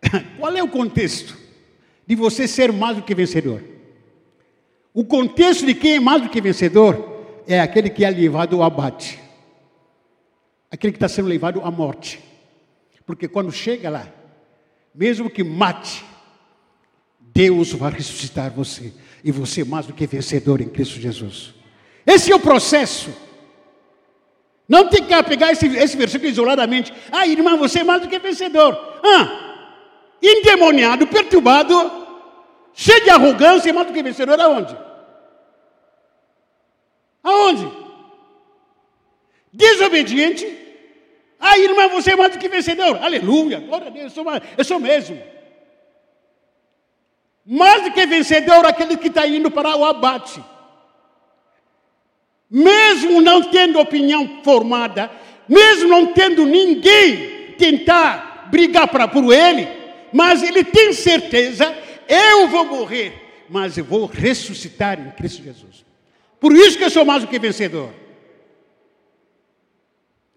Qual 0.39 0.55
é 0.55 0.63
o 0.63 0.67
contexto 0.67 1.37
de 2.05 2.15
você 2.15 2.47
ser 2.47 2.71
mais 2.71 2.97
do 2.97 3.03
que 3.03 3.15
vencedor? 3.15 3.61
O 4.93 5.03
contexto 5.03 5.65
de 5.65 5.73
quem 5.73 5.95
é 5.95 5.99
mais 5.99 6.21
do 6.21 6.29
que 6.29 6.39
vencedor 6.39 7.43
é 7.47 7.59
aquele 7.59 7.89
que 7.89 8.05
é 8.05 8.09
levado 8.09 8.57
ao 8.57 8.63
abate, 8.63 9.19
aquele 10.69 10.93
que 10.93 10.97
está 10.97 11.07
sendo 11.07 11.27
levado 11.27 11.61
à 11.61 11.71
morte. 11.71 12.19
Porque 13.05 13.27
quando 13.27 13.51
chega 13.51 13.89
lá, 13.89 14.07
mesmo 14.93 15.29
que 15.29 15.43
mate, 15.43 16.05
Deus 17.19 17.73
vai 17.73 17.91
ressuscitar 17.91 18.51
você 18.51 18.93
e 19.23 19.31
você 19.31 19.61
é 19.61 19.65
mais 19.65 19.87
do 19.87 19.93
que 19.93 20.05
vencedor 20.05 20.61
em 20.61 20.69
Cristo 20.69 20.99
Jesus. 20.99 21.53
Esse 22.05 22.31
é 22.31 22.35
o 22.35 22.39
processo. 22.39 23.11
Não 24.67 24.87
tem 24.87 25.03
que 25.03 25.23
pegar 25.23 25.51
esse, 25.51 25.65
esse 25.67 25.97
versículo 25.97 26.29
isoladamente. 26.29 26.93
Ah, 27.11 27.27
irmão, 27.27 27.57
você 27.57 27.79
é 27.79 27.83
mais 27.83 28.01
do 28.01 28.07
que 28.07 28.19
vencedor. 28.19 28.77
Ah, 29.03 29.42
endemoniado, 30.23 31.05
perturbado, 31.05 31.91
cheio 32.73 33.03
de 33.03 33.09
arrogância, 33.09 33.69
é 33.69 33.73
mais 33.73 33.87
do 33.87 33.93
que 33.93 34.01
vencedor. 34.01 34.39
Aonde? 34.39 34.77
Aonde? 37.21 37.71
Desobediente. 39.51 40.61
Ah, 41.39 41.59
irmão, 41.59 41.89
você 41.89 42.13
é 42.13 42.15
mais 42.15 42.31
do 42.31 42.39
que 42.39 42.47
vencedor. 42.47 43.03
Aleluia, 43.03 43.59
glória 43.59 43.87
a 43.87 43.89
Deus, 43.89 44.05
eu 44.05 44.09
sou, 44.11 44.23
mais, 44.23 44.41
eu 44.57 44.63
sou 44.63 44.79
mesmo. 44.79 45.21
Mais 47.45 47.83
do 47.83 47.91
que 47.91 48.05
vencedor, 48.05 48.65
aquele 48.65 48.95
que 48.95 49.09
está 49.09 49.27
indo 49.27 49.51
para 49.51 49.75
o 49.75 49.83
abate. 49.83 50.41
Mesmo 52.49 53.19
não 53.21 53.43
tendo 53.43 53.79
opinião 53.79 54.41
formada, 54.43 55.11
mesmo 55.49 55.89
não 55.89 56.13
tendo 56.13 56.45
ninguém 56.45 57.53
tentar 57.57 58.47
brigar 58.49 58.87
para 58.87 59.07
por 59.07 59.33
ele, 59.33 59.82
mas 60.13 60.43
ele 60.43 60.63
tem 60.63 60.93
certeza, 60.93 61.75
eu 62.07 62.47
vou 62.47 62.65
morrer, 62.65 63.45
mas 63.49 63.77
eu 63.77 63.83
vou 63.83 64.05
ressuscitar 64.05 64.99
em 64.99 65.09
Cristo 65.11 65.43
Jesus. 65.43 65.83
Por 66.39 66.53
isso 66.55 66.77
que 66.77 66.83
eu 66.83 66.89
sou 66.89 67.03
mais 67.03 67.23
do 67.23 67.27
que 67.27 67.39
vencedor. 67.39 67.89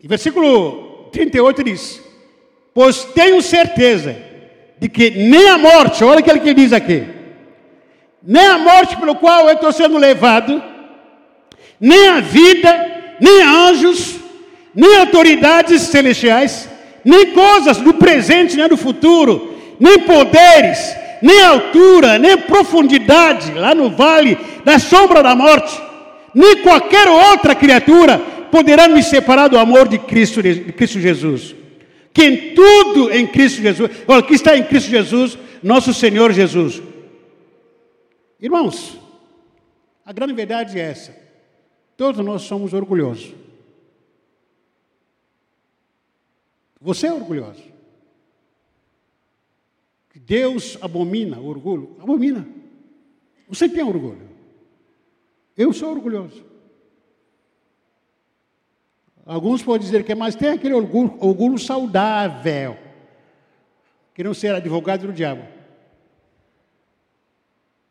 E 0.03 0.09
versículo 0.09 1.09
38 1.13 1.65
diz: 1.65 2.03
Pois 2.73 3.05
tenho 3.05 3.43
certeza 3.43 4.17
de 4.79 4.89
que 4.89 5.11
nem 5.11 5.49
a 5.51 5.59
morte, 5.59 6.05
olha 6.05 6.21
aquele 6.21 6.41
que 6.41 6.55
diz 6.55 6.73
aqui, 6.73 7.07
nem 8.23 8.47
a 8.47 8.59
morte 8.59 8.97
pelo 8.97 9.17
qual 9.17 9.49
eu 9.49 9.55
estou 9.55 9.73
sendo 9.73 9.99
levado, 9.99 10.63
nem 11.81 12.09
a 12.09 12.21
vida, 12.21 13.17
nem 13.21 13.43
anjos, 13.43 14.17
nem 14.75 14.97
autoridades 14.99 15.83
celestiais, 15.83 16.69
nem 17.05 17.33
coisas 17.33 17.79
do 17.79 17.95
presente, 17.95 18.57
nem 18.57 18.69
do 18.69 18.77
futuro, 18.77 19.56
nem 19.79 20.01
poderes, 20.01 20.97
nem 21.23 21.43
altura, 21.43 22.19
nem 22.19 22.37
profundidade, 22.39 23.53
lá 23.53 23.75
no 23.75 23.91
vale 23.91 24.39
da 24.65 24.79
sombra 24.79 25.23
da 25.23 25.35
morte, 25.35 25.81
nem 26.35 26.63
qualquer 26.63 27.09
outra 27.09 27.55
criatura 27.55 28.19
poderá 28.51 28.89
me 28.89 29.03
separar 29.03 29.49
do 29.49 29.59
amor 29.59 29.89
de 29.89 29.99
Cristo, 29.99 30.43
de 30.43 30.73
Cristo 30.73 31.01
Jesus 31.01 31.55
que 32.17 32.55
tudo 32.55 33.13
em 33.13 33.27
Cristo 33.27 33.61
Jesus, 33.61 33.91
olha, 34.09 34.23
que 34.23 34.33
está 34.33 34.57
em 34.57 34.65
Cristo 34.65 34.89
Jesus, 34.89 35.39
nosso 35.63 35.93
Senhor 35.93 36.33
Jesus. 36.33 36.83
Irmãos, 38.41 38.99
a 40.03 40.15
grande 40.15 40.33
verdade 40.33 40.81
é 40.81 40.83
essa. 40.83 41.15
Todos 41.95 42.25
nós 42.25 42.41
somos 42.41 42.73
orgulhosos. 42.73 43.35
Você 46.81 47.09
é 47.09 47.13
orgulhoso. 47.13 47.63
Deus 50.27 50.77
abomina 50.83 51.39
o 51.39 51.47
orgulho. 51.47 51.97
Abomina. 52.01 52.47
Você 53.49 53.69
tem 53.69 53.85
orgulho. 53.85 54.29
Eu 55.57 55.73
sou 55.73 55.91
orgulhoso. 55.91 56.45
Alguns 59.25 59.63
podem 59.63 59.87
dizer 59.87 60.05
que 60.05 60.13
é, 60.13 60.15
mas 60.15 60.35
tem 60.35 60.51
aquele 60.51 60.75
orgulho, 60.75 61.17
orgulho 61.21 61.59
saudável. 61.59 62.77
Que 64.13 64.25
não 64.25 64.35
ser 64.35 64.53
advogado 64.53 65.07
do 65.07 65.13
diabo. 65.13 65.47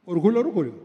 Orgulho 0.06 0.38
é 0.38 0.40
orgulho. 0.40 0.82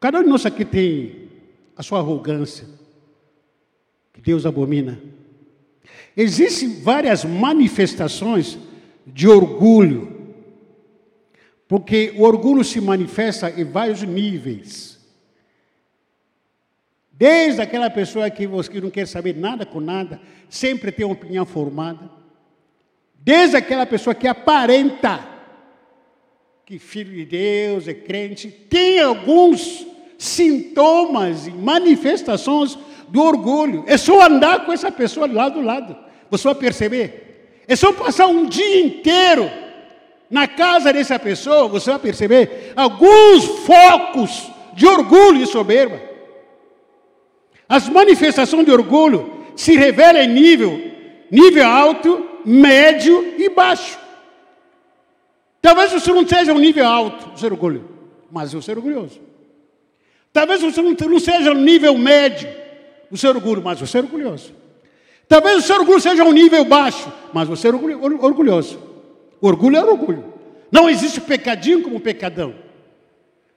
Cada 0.00 0.20
um 0.20 0.22
de 0.22 0.28
nós 0.28 0.46
aqui 0.46 0.64
tem 0.64 1.28
a 1.76 1.82
sua 1.82 1.98
arrogância, 1.98 2.66
que 4.12 4.20
Deus 4.20 4.46
abomina. 4.46 5.00
Existem 6.16 6.80
várias 6.80 7.24
manifestações 7.24 8.58
de 9.06 9.28
orgulho, 9.28 10.34
porque 11.66 12.14
o 12.16 12.22
orgulho 12.22 12.64
se 12.64 12.80
manifesta 12.80 13.50
em 13.50 13.64
vários 13.64 14.02
níveis. 14.02 14.98
Desde 17.12 17.60
aquela 17.60 17.90
pessoa 17.90 18.30
que 18.30 18.46
você 18.46 18.80
não 18.80 18.90
quer 18.90 19.06
saber 19.06 19.36
nada 19.36 19.66
com 19.66 19.80
nada, 19.80 20.20
sempre 20.48 20.90
tem 20.90 21.04
uma 21.04 21.14
opinião 21.14 21.44
formada. 21.44 22.10
Desde 23.14 23.56
aquela 23.56 23.84
pessoa 23.84 24.14
que 24.14 24.26
aparenta 24.26 25.28
que 26.70 26.78
filho 26.78 27.12
de 27.12 27.24
Deus 27.24 27.88
é 27.88 27.94
crente, 27.94 28.48
tem 28.48 29.00
alguns 29.00 29.84
sintomas 30.16 31.48
e 31.48 31.50
manifestações 31.50 32.78
do 33.08 33.20
orgulho. 33.20 33.82
É 33.88 33.96
só 33.96 34.24
andar 34.24 34.64
com 34.64 34.72
essa 34.72 34.92
pessoa 34.92 35.26
lado 35.26 35.58
a 35.58 35.62
lado. 35.64 35.96
Você 36.30 36.44
vai 36.44 36.54
perceber. 36.54 37.29
É 37.66 37.76
só 37.76 37.92
passar 37.92 38.26
um 38.26 38.46
dia 38.46 38.80
inteiro 38.80 39.50
na 40.30 40.46
casa 40.46 40.92
dessa 40.92 41.18
pessoa, 41.18 41.68
você 41.68 41.90
vai 41.90 41.98
perceber 41.98 42.72
alguns 42.76 43.44
focos 43.66 44.50
de 44.74 44.86
orgulho 44.86 45.42
e 45.42 45.46
soberba. 45.46 46.00
As 47.68 47.88
manifestações 47.88 48.64
de 48.64 48.72
orgulho 48.72 49.44
se 49.56 49.76
revelam 49.76 50.22
em 50.22 50.28
nível, 50.28 50.80
nível 51.30 51.66
alto, 51.66 52.26
médio 52.44 53.34
e 53.38 53.48
baixo. 53.48 53.98
Talvez 55.60 55.92
você 55.92 56.12
não 56.12 56.26
seja 56.26 56.52
um 56.52 56.58
nível 56.58 56.86
alto, 56.86 57.34
de 57.34 57.46
orgulho, 57.46 57.88
mas 58.30 58.52
você 58.52 58.72
é 58.72 58.74
orgulhoso. 58.74 59.20
Talvez 60.32 60.62
você 60.62 60.80
não 60.80 61.18
seja 61.18 61.50
um 61.52 61.60
nível 61.60 61.98
médio, 61.98 62.48
o 63.10 63.16
seu 63.16 63.30
orgulho, 63.30 63.62
mas 63.62 63.80
você 63.80 63.98
é 63.98 64.00
orgulhoso. 64.00 64.59
Talvez 65.30 65.58
o 65.58 65.62
seu 65.62 65.76
orgulho 65.76 66.00
seja 66.00 66.24
um 66.24 66.32
nível 66.32 66.64
baixo, 66.64 67.08
mas 67.32 67.46
você 67.46 67.68
é 67.68 67.70
orgulhoso. 67.70 68.80
Orgulho 69.40 69.76
é 69.76 69.84
orgulho. 69.84 70.24
Não 70.72 70.90
existe 70.90 71.20
pecadinho 71.20 71.82
como 71.82 72.00
pecadão. 72.00 72.52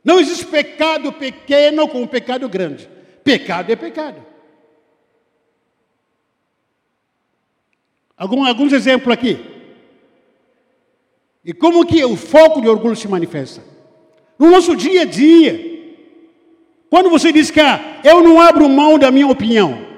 Não 0.04 0.20
existe 0.20 0.46
pecado 0.46 1.12
pequeno 1.12 1.88
como 1.88 2.08
pecado 2.08 2.48
grande. 2.48 2.88
Pecado 3.24 3.72
é 3.72 3.76
pecado. 3.76 4.24
Algum, 8.16 8.46
alguns 8.46 8.72
exemplos 8.72 9.12
aqui. 9.12 9.44
E 11.44 11.54
como 11.54 11.88
que 11.88 12.06
o 12.06 12.16
foco 12.16 12.62
de 12.62 12.70
orgulho 12.70 12.96
se 12.96 13.08
manifesta? 13.08 13.64
No 14.38 14.52
nosso 14.52 14.76
dia 14.76 15.02
a 15.02 15.06
dia. 15.06 15.60
Quando 16.88 17.10
você 17.10 17.32
diz 17.32 17.50
que 17.50 17.60
ah, 17.60 18.00
eu 18.04 18.24
não 18.24 18.40
abro 18.40 18.70
mão 18.70 19.00
da 19.00 19.10
minha 19.10 19.28
opinião. 19.28 19.93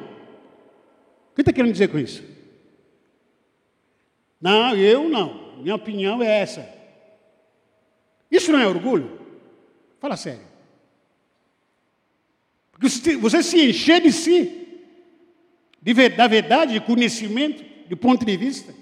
O 1.35 1.35
que 1.35 1.41
está 1.41 1.51
querendo 1.51 1.73
dizer 1.73 1.89
com 1.89 1.99
isso? 1.99 2.23
Não, 4.39 4.73
eu 4.73 5.09
não. 5.09 5.57
Minha 5.57 5.75
opinião 5.75 6.23
é 6.23 6.39
essa. 6.39 6.65
Isso 8.31 8.53
não 8.53 8.59
é 8.59 8.65
orgulho? 8.65 9.19
Fala 9.99 10.15
sério. 10.15 10.47
Porque 12.71 12.87
você 13.17 13.43
se 13.43 13.69
encher 13.69 13.99
de 14.01 14.13
si, 14.13 14.79
de, 15.81 16.09
da 16.09 16.25
verdade, 16.25 16.71
de 16.71 16.79
conhecimento, 16.79 17.65
de 17.85 17.95
ponto 17.97 18.25
de 18.25 18.37
vista. 18.37 18.73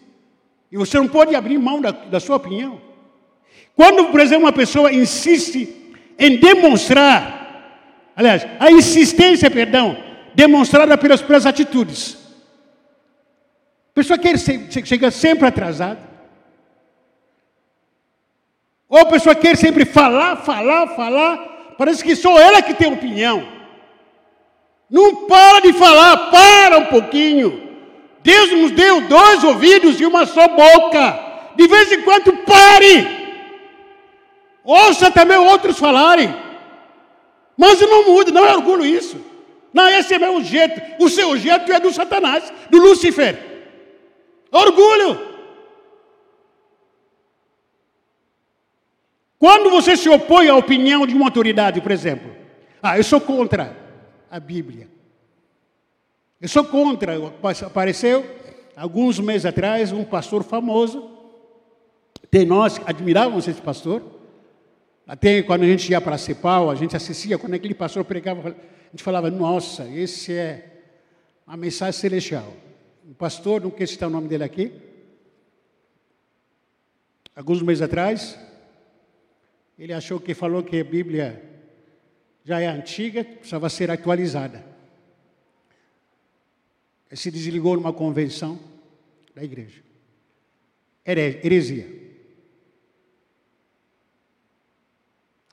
E 0.72 0.78
você 0.78 1.00
não 1.00 1.08
pode 1.08 1.34
abrir 1.34 1.58
mão 1.58 1.82
da, 1.82 1.90
da 1.90 2.20
sua 2.20 2.36
opinião. 2.36 2.80
Quando, 3.76 4.12
por 4.12 4.20
exemplo, 4.20 4.46
uma 4.46 4.54
pessoa 4.54 4.94
insiste 4.94 5.92
em 6.20 6.38
demonstrar, 6.38 8.12
aliás, 8.16 8.46
a 8.60 8.72
insistência, 8.72 9.50
perdão, 9.50 9.98
demonstrada 10.36 10.96
pelas, 11.00 11.20
pelas 11.20 11.48
atitudes. 11.48 12.23
Pessoa 13.94 14.20
ser, 14.38 14.86
chega 14.86 15.12
sempre 15.12 15.48
atrasada. 15.48 16.00
Ou 18.90 19.00
a 19.00 19.06
pessoa 19.06 19.36
quer 19.36 19.56
sempre 19.56 19.86
falar, 19.86 20.38
falar, 20.38 20.88
falar. 20.96 21.76
Parece 21.78 22.04
que 22.04 22.16
só 22.16 22.40
ela 22.40 22.62
que 22.62 22.74
tem 22.74 22.92
opinião. 22.92 23.48
Não 24.90 25.28
para 25.28 25.62
de 25.62 25.74
falar, 25.74 26.30
para 26.30 26.78
um 26.80 26.86
pouquinho. 26.86 27.72
Deus 28.22 28.52
nos 28.52 28.72
deu 28.72 29.02
dois 29.02 29.44
ouvidos 29.44 30.00
e 30.00 30.06
uma 30.06 30.26
só 30.26 30.48
boca. 30.48 31.20
De 31.56 31.68
vez 31.68 31.92
em 31.92 32.02
quando 32.02 32.38
pare. 32.38 33.24
Ouça 34.64 35.12
também 35.12 35.38
outros 35.38 35.78
falarem. 35.78 36.34
Mas 37.56 37.80
não 37.82 38.06
muda, 38.06 38.32
não 38.32 38.46
é 38.46 38.56
orgulho 38.56 38.86
isso. 38.86 39.24
Não, 39.74 39.88
esse 39.88 40.16
é 40.16 40.20
meu 40.20 40.42
jeito. 40.44 40.82
O 41.00 41.10
seu 41.10 41.38
jeito 41.38 41.72
é 41.72 41.80
do 41.80 41.92
Satanás, 41.92 42.52
do 42.70 42.80
Lúcifer. 42.80 43.53
Orgulho. 44.54 45.34
Quando 49.40 49.72
você 49.72 49.98
se 49.98 50.08
opõe 50.08 50.48
à 50.48 50.56
opinião 50.56 51.08
de 51.08 51.16
uma 51.16 51.26
autoridade, 51.26 51.82
por 51.82 51.92
exemplo, 51.92 52.32
ah, 52.82 52.98
eu 52.98 53.04
sou 53.04 53.20
contra 53.20 53.76
a 54.30 54.40
Bíblia. 54.40 54.88
Eu 56.40 56.48
sou 56.48 56.64
contra. 56.64 57.14
Apareceu 57.66 58.26
alguns 58.76 59.20
meses 59.20 59.46
atrás 59.46 59.92
um 59.92 60.04
pastor 60.04 60.44
famoso. 60.44 61.10
Tem 62.30 62.46
nós 62.46 62.80
admirávamos 62.86 63.48
esse 63.48 63.62
pastor. 63.62 64.04
Até 65.08 65.42
quando 65.42 65.64
a 65.64 65.68
gente 65.68 65.92
ia 65.92 66.00
para 66.00 66.16
a 66.16 66.18
Cepal, 66.18 66.70
a 66.70 66.76
gente 66.76 66.96
assistia, 66.96 67.38
quando 67.38 67.56
aquele 67.56 67.74
pastor 67.74 68.06
pregava, 68.06 68.50
a 68.50 68.92
gente 68.92 69.04
falava, 69.04 69.30
nossa, 69.30 69.84
esse 69.90 70.32
é 70.32 70.84
uma 71.46 71.58
mensagem 71.58 72.00
celestial. 72.00 72.63
O 73.14 73.16
pastor, 73.16 73.62
não 73.62 73.70
quero 73.70 73.90
citar 73.90 74.10
o 74.10 74.12
nome 74.12 74.28
dele 74.28 74.44
aqui, 74.44 74.74
alguns 77.36 77.62
meses 77.62 77.84
atrás, 77.84 78.38
ele 79.78 79.94
achou 79.94 80.20
que 80.20 80.34
falou 80.34 80.64
que 80.64 80.80
a 80.80 80.84
Bíblia 80.84 81.42
já 82.44 82.60
é 82.60 82.66
antiga, 82.68 83.24
precisava 83.24 83.70
ser 83.70 83.92
atualizada 83.92 84.74
se 87.16 87.30
desligou 87.30 87.76
numa 87.76 87.94
convenção 87.94 88.60
da 89.36 89.44
igreja. 89.44 89.82
Heresia. 91.06 92.02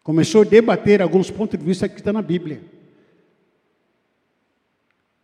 Começou 0.02 0.42
a 0.42 0.44
debater 0.44 1.02
alguns 1.02 1.30
pontos 1.30 1.58
de 1.58 1.64
vista 1.64 1.88
que 1.88 1.96
estão 1.96 2.12
na 2.12 2.22
Bíblia. 2.22 2.62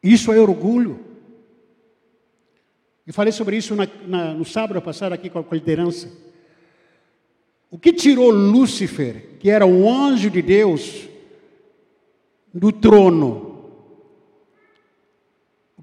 Isso 0.03 0.33
é 0.33 0.38
orgulho. 0.38 1.05
E 3.07 3.12
falei 3.12 3.33
sobre 3.33 3.57
isso 3.57 3.75
na, 3.75 3.88
na, 4.07 4.35
no 4.35 4.45
sábado 4.45 4.81
passado 4.83 5.12
aqui 5.12 5.31
com 5.31 5.38
a 5.38 5.55
liderança. 5.55 6.12
O 7.71 7.79
que 7.79 7.92
tirou 7.92 8.31
Lúcifer, 8.31 9.38
que 9.38 9.51
era 9.51 9.66
um 9.66 9.88
anjo 9.88 10.31
de 10.31 10.42
Deus, 10.42 11.09
do 12.53 12.73
trono 12.73 13.47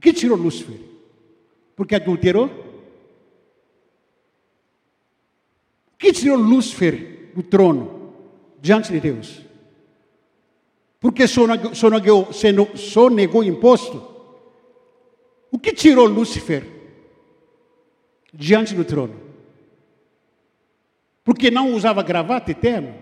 que 0.04 0.12
tirou 0.12 0.38
Lúcifer? 0.38 0.82
Porque 1.78 1.96
adulterou? 1.96 2.48
O 5.94 5.98
que 5.98 6.12
tirou 6.12 6.38
Lúcifer 6.38 7.32
do 7.34 7.42
trono 7.42 8.14
diante 8.60 8.92
de 8.92 9.00
Deus? 9.00 9.42
Porque 11.00 11.26
sonegou, 11.26 11.74
sonegou, 11.74 12.28
sonegou 12.76 13.44
imposto? 13.46 14.06
O 15.50 15.58
que 15.58 15.72
tirou 15.72 16.06
Lúcifer 16.06 16.66
diante 18.34 18.74
do 18.74 18.84
trono? 18.84 19.22
Porque 21.24 21.52
não 21.52 21.74
usava 21.74 22.02
gravata 22.04 22.52
eterno? 22.52 22.94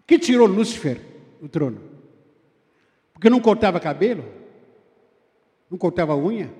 O 0.00 0.04
que 0.06 0.18
tirou 0.18 0.46
Lúcifer 0.46 1.00
do 1.40 1.48
trono? 1.48 1.80
Porque 3.12 3.30
não 3.30 3.40
cortava 3.40 3.80
cabelo, 3.80 4.24
não 5.70 5.78
cortava 5.78 6.14
unha, 6.14 6.52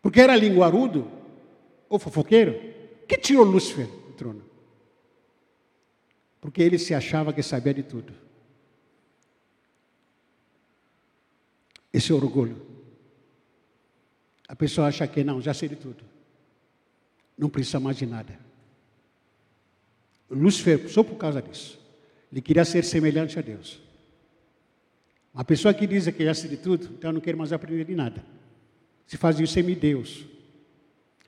porque 0.00 0.20
era 0.20 0.36
linguarudo 0.36 1.10
ou 1.88 1.98
fofoqueiro. 1.98 2.76
Que 3.08 3.16
tirou 3.16 3.44
Lúcifer 3.44 3.86
do 3.86 4.12
trono? 4.12 4.42
Porque 6.40 6.62
ele 6.62 6.78
se 6.78 6.94
achava 6.94 7.32
que 7.32 7.42
sabia 7.42 7.74
de 7.74 7.82
tudo. 7.82 8.12
Esse 11.92 12.12
orgulho. 12.12 12.67
A 14.48 14.56
pessoa 14.56 14.88
acha 14.88 15.06
que 15.06 15.22
não, 15.22 15.40
já 15.40 15.52
sei 15.52 15.68
de 15.68 15.76
tudo. 15.76 16.02
Não 17.36 17.50
precisa 17.50 17.78
mais 17.78 17.98
de 17.98 18.06
nada. 18.06 18.38
Lúcifer, 20.30 20.88
só 20.88 21.02
por 21.02 21.16
causa 21.16 21.42
disso. 21.42 21.78
Ele 22.32 22.40
queria 22.40 22.64
ser 22.64 22.82
semelhante 22.82 23.38
a 23.38 23.42
Deus. 23.42 23.80
Uma 25.32 25.44
pessoa 25.44 25.72
que 25.72 25.86
diz 25.86 26.08
que 26.08 26.24
já 26.24 26.34
sei 26.34 26.50
de 26.50 26.56
tudo, 26.56 26.88
então 26.98 27.12
não 27.12 27.20
quer 27.20 27.36
mais 27.36 27.52
aprender 27.52 27.84
de 27.84 27.94
nada. 27.94 28.24
Se 29.06 29.16
faz 29.16 29.38
isso 29.38 29.52
semideus. 29.52 30.24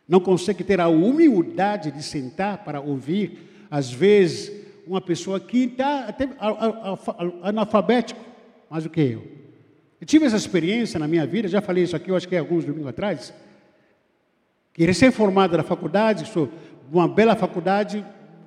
Não 0.09 0.19
consegue 0.19 0.65
ter 0.65 0.81
a 0.81 0.89
humildade 0.89 1.91
de 1.91 2.03
sentar 2.03 2.65
para 2.65 2.81
ouvir, 2.81 3.67
às 3.71 3.93
vezes, 3.93 4.51
uma 4.87 5.01
pessoa 5.01 5.39
que 5.39 5.65
está 5.65 6.07
até 6.09 6.29
analfabético, 7.43 8.21
mais 8.69 8.85
do 8.85 8.91
que 8.91 9.01
eu. 9.01 9.39
Eu 10.01 10.07
tive 10.07 10.25
essa 10.25 10.37
experiência 10.37 10.99
na 10.99 11.07
minha 11.07 11.27
vida, 11.27 11.47
já 11.47 11.61
falei 11.61 11.85
isso 11.85 11.95
aqui, 11.95 12.11
eu 12.11 12.17
acho 12.17 12.27
que 12.27 12.35
é 12.35 12.39
alguns 12.39 12.65
domingos 12.65 12.89
atrás, 12.89 13.35
que 14.73 14.85
recém-formado 14.85 15.57
da 15.57 15.63
faculdade, 15.63 16.27
sou 16.27 16.49
uma 16.91 17.07
bela 17.07 17.37
faculdade, 17.37 18.05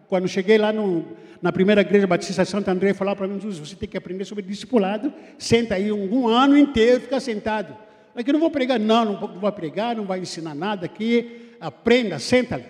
quando 0.08 0.28
cheguei 0.28 0.58
lá 0.58 0.74
no, 0.74 1.06
na 1.42 1.52
primeira 1.52 1.82
igreja 1.82 2.08
batista 2.08 2.44
Santo 2.44 2.70
André, 2.70 2.94
falar 2.94 3.16
para 3.16 3.28
mim, 3.28 3.39
Jesus, 3.39 3.70
você 3.70 3.76
tem 3.76 3.88
que 3.88 3.98
aprender 3.98 4.26
sobre 4.26 4.44
discipulado, 4.44 5.13
senta 5.38 5.76
aí 5.76 5.92
um, 5.92 6.12
um 6.12 6.28
ano 6.28 6.58
inteiro, 6.58 7.02
fica 7.02 7.20
sentado. 7.20 7.78
Aqui 8.16 8.32
não 8.32 8.39
vou 8.39 8.50
pregar, 8.50 8.80
não, 8.80 9.06
não 9.06 9.39
vou, 9.39 9.52
pregar, 9.52 9.96
não 9.96 10.06
vai 10.06 10.20
ensinar 10.20 10.56
nada 10.56 10.86
aqui, 10.86 11.56
aprenda, 11.60 12.20
senta 12.20 12.56
ali. 12.56 12.66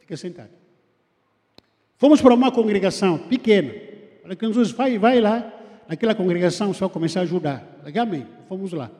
Fica 0.00 0.16
sentado. 0.16 0.50
Fomos 1.96 2.20
para 2.20 2.34
uma 2.34 2.50
congregação 2.50 3.18
pequena. 3.18 3.72
Falei 4.22 4.36
Jesus 4.40 4.70
vai, 4.70 4.98
vai 4.98 5.20
lá, 5.20 5.52
naquela 5.88 6.14
congregação, 6.14 6.74
só 6.74 6.88
começar 6.88 7.20
a 7.20 7.22
ajudar. 7.22 7.64
Falei, 7.78 7.98
amém, 7.98 8.26
fomos 8.46 8.72
lá. 8.72 8.90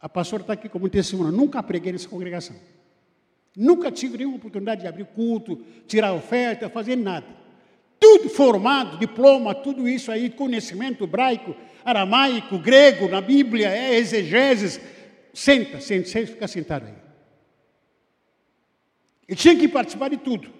A 0.00 0.08
pastora 0.08 0.42
está 0.42 0.52
aqui 0.52 0.68
como 0.68 0.88
testemunho. 0.88 1.30
Nunca 1.30 1.62
preguei 1.62 1.92
nessa 1.92 2.08
congregação. 2.08 2.56
Nunca 3.56 3.90
tive 3.92 4.18
nenhuma 4.18 4.36
oportunidade 4.36 4.80
de 4.80 4.88
abrir 4.88 5.06
culto, 5.06 5.64
tirar 5.86 6.12
oferta, 6.12 6.68
fazer 6.68 6.96
nada. 6.96 7.26
Tudo 8.00 8.28
formado, 8.28 8.98
diploma, 8.98 9.54
tudo 9.54 9.88
isso 9.88 10.10
aí, 10.10 10.28
conhecimento 10.28 11.04
hebraico, 11.04 11.54
aramaico, 11.84 12.58
grego, 12.58 13.08
na 13.08 13.20
Bíblia, 13.20 13.68
é 13.68 13.94
exegeses. 13.94 14.80
Senta, 15.32 15.80
senta, 15.80 16.08
senta, 16.08 16.26
fica 16.26 16.48
sentado 16.48 16.86
aí. 16.86 16.94
E 19.28 19.34
tinha 19.34 19.56
que 19.56 19.68
participar 19.68 20.10
de 20.10 20.16
tudo. 20.16 20.50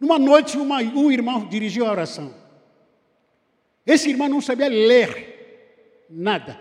Numa 0.00 0.18
noite, 0.18 0.56
uma, 0.56 0.78
um 0.78 1.12
irmão 1.12 1.46
dirigiu 1.46 1.86
a 1.86 1.90
oração. 1.90 2.43
Esse 3.86 4.08
irmão 4.08 4.28
não 4.28 4.40
sabia 4.40 4.68
ler 4.68 6.06
nada. 6.08 6.58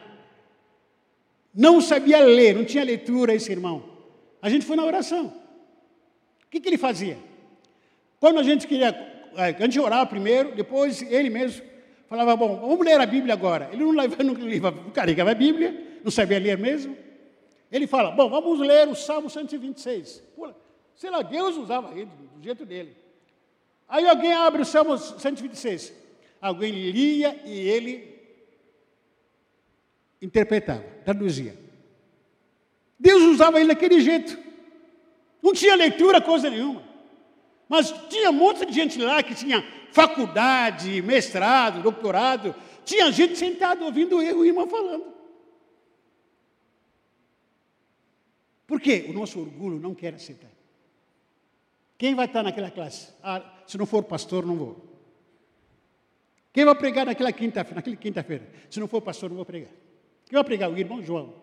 Não 1.54 1.80
sabia 1.80 2.20
ler, 2.20 2.56
não 2.56 2.66
tinha 2.66 2.84
leitura 2.84 3.34
esse 3.34 3.52
irmão. 3.52 3.84
A 4.42 4.50
gente 4.50 4.66
foi 4.66 4.76
na 4.76 4.84
oração. 4.84 5.28
O 6.46 6.50
que, 6.50 6.60
que 6.60 6.68
ele 6.68 6.78
fazia? 6.78 7.18
Quando 8.20 8.40
a 8.40 8.44
gente 8.44 8.68
queria, 8.68 8.90
eh, 9.36 9.56
a 9.58 9.62
gente 9.62 9.80
orava 9.80 10.06
primeiro, 10.06 10.56
depois 10.56 11.02
ele 11.04 11.30
mesmo 11.30 11.64
falava, 12.08 12.36
bom, 12.36 12.58
vamos 12.58 12.86
ler 12.86 13.00
a 13.00 13.06
Bíblia 13.06 13.34
agora. 13.34 13.70
Ele 13.72 13.84
não 13.84 13.92
levava, 13.92 14.24
não 14.24 14.34
levava, 14.34 14.92
carregava 14.92 15.32
a 15.32 15.36
Bíblia, 15.36 16.00
não 16.04 16.12
sabia 16.12 16.40
ler 16.40 16.58
mesmo. 16.58 16.98
Ele 17.72 17.88
fala, 17.88 18.12
bom, 18.12 18.30
vamos 18.30 18.60
ler 18.60 18.88
o 18.88 18.96
Salmo 18.96 19.30
126. 19.30 20.24
Pula. 20.36 20.56
Sei 20.96 21.10
lá, 21.10 21.22
Deus 21.22 21.58
usava 21.58 21.92
ele 21.98 22.10
do 22.36 22.44
jeito 22.44 22.66
dele. 22.66 22.96
Aí 23.88 24.08
alguém 24.08 24.34
abre 24.34 24.62
o 24.62 24.66
Salmo 24.66 24.98
126. 24.98 26.03
Alguém 26.44 26.74
lia 26.92 27.42
e 27.46 27.58
ele 27.58 28.22
interpretava, 30.22 30.84
traduzia. 31.06 31.58
Deus 33.00 33.24
usava 33.24 33.62
ele 33.62 33.70
daquele 33.70 34.02
jeito. 34.02 34.38
Não 35.42 35.54
tinha 35.54 35.74
leitura, 35.74 36.20
coisa 36.20 36.50
nenhuma. 36.50 36.84
Mas 37.70 37.94
tinha 38.10 38.30
um 38.30 38.34
monte 38.34 38.66
de 38.66 38.74
gente 38.74 39.02
lá 39.02 39.24
que 39.24 39.34
tinha 39.34 39.66
faculdade, 39.94 41.02
mestrado, 41.02 41.82
doutorado. 41.82 42.54
Tinha 42.84 43.10
gente 43.10 43.38
sentada 43.38 43.86
ouvindo 43.86 44.18
o 44.18 44.46
irmão 44.46 44.68
falando. 44.68 45.14
Por 48.68 48.82
quê? 48.82 49.06
O 49.08 49.14
nosso 49.14 49.40
orgulho 49.40 49.80
não 49.80 49.96
quer 49.96 50.14
aceitar. 50.14 50.52
Quem 51.98 52.14
vai 52.16 52.26
estar 52.26 52.44
naquela 52.44 52.70
classe? 52.70 53.14
Ah, 53.24 53.64
se 53.66 53.78
não 53.78 53.86
for 53.86 54.04
pastor, 54.04 54.46
não 54.46 54.58
vou. 54.58 54.93
Quem 56.54 56.64
vai 56.64 56.76
pregar 56.76 57.06
naquela 57.06 57.32
quinta-feira? 57.34 57.76
Naquela 57.76 57.96
quinta-feira. 57.96 58.48
Se 58.70 58.80
não 58.80 58.88
for 58.88 59.02
pastor, 59.02 59.30
não 59.30 59.36
vou 59.36 59.46
pregar. 59.46 59.72
Quem 60.26 60.34
vai 60.34 60.44
pregar? 60.44 60.72
O 60.72 60.78
irmão 60.78 61.02
João. 61.02 61.34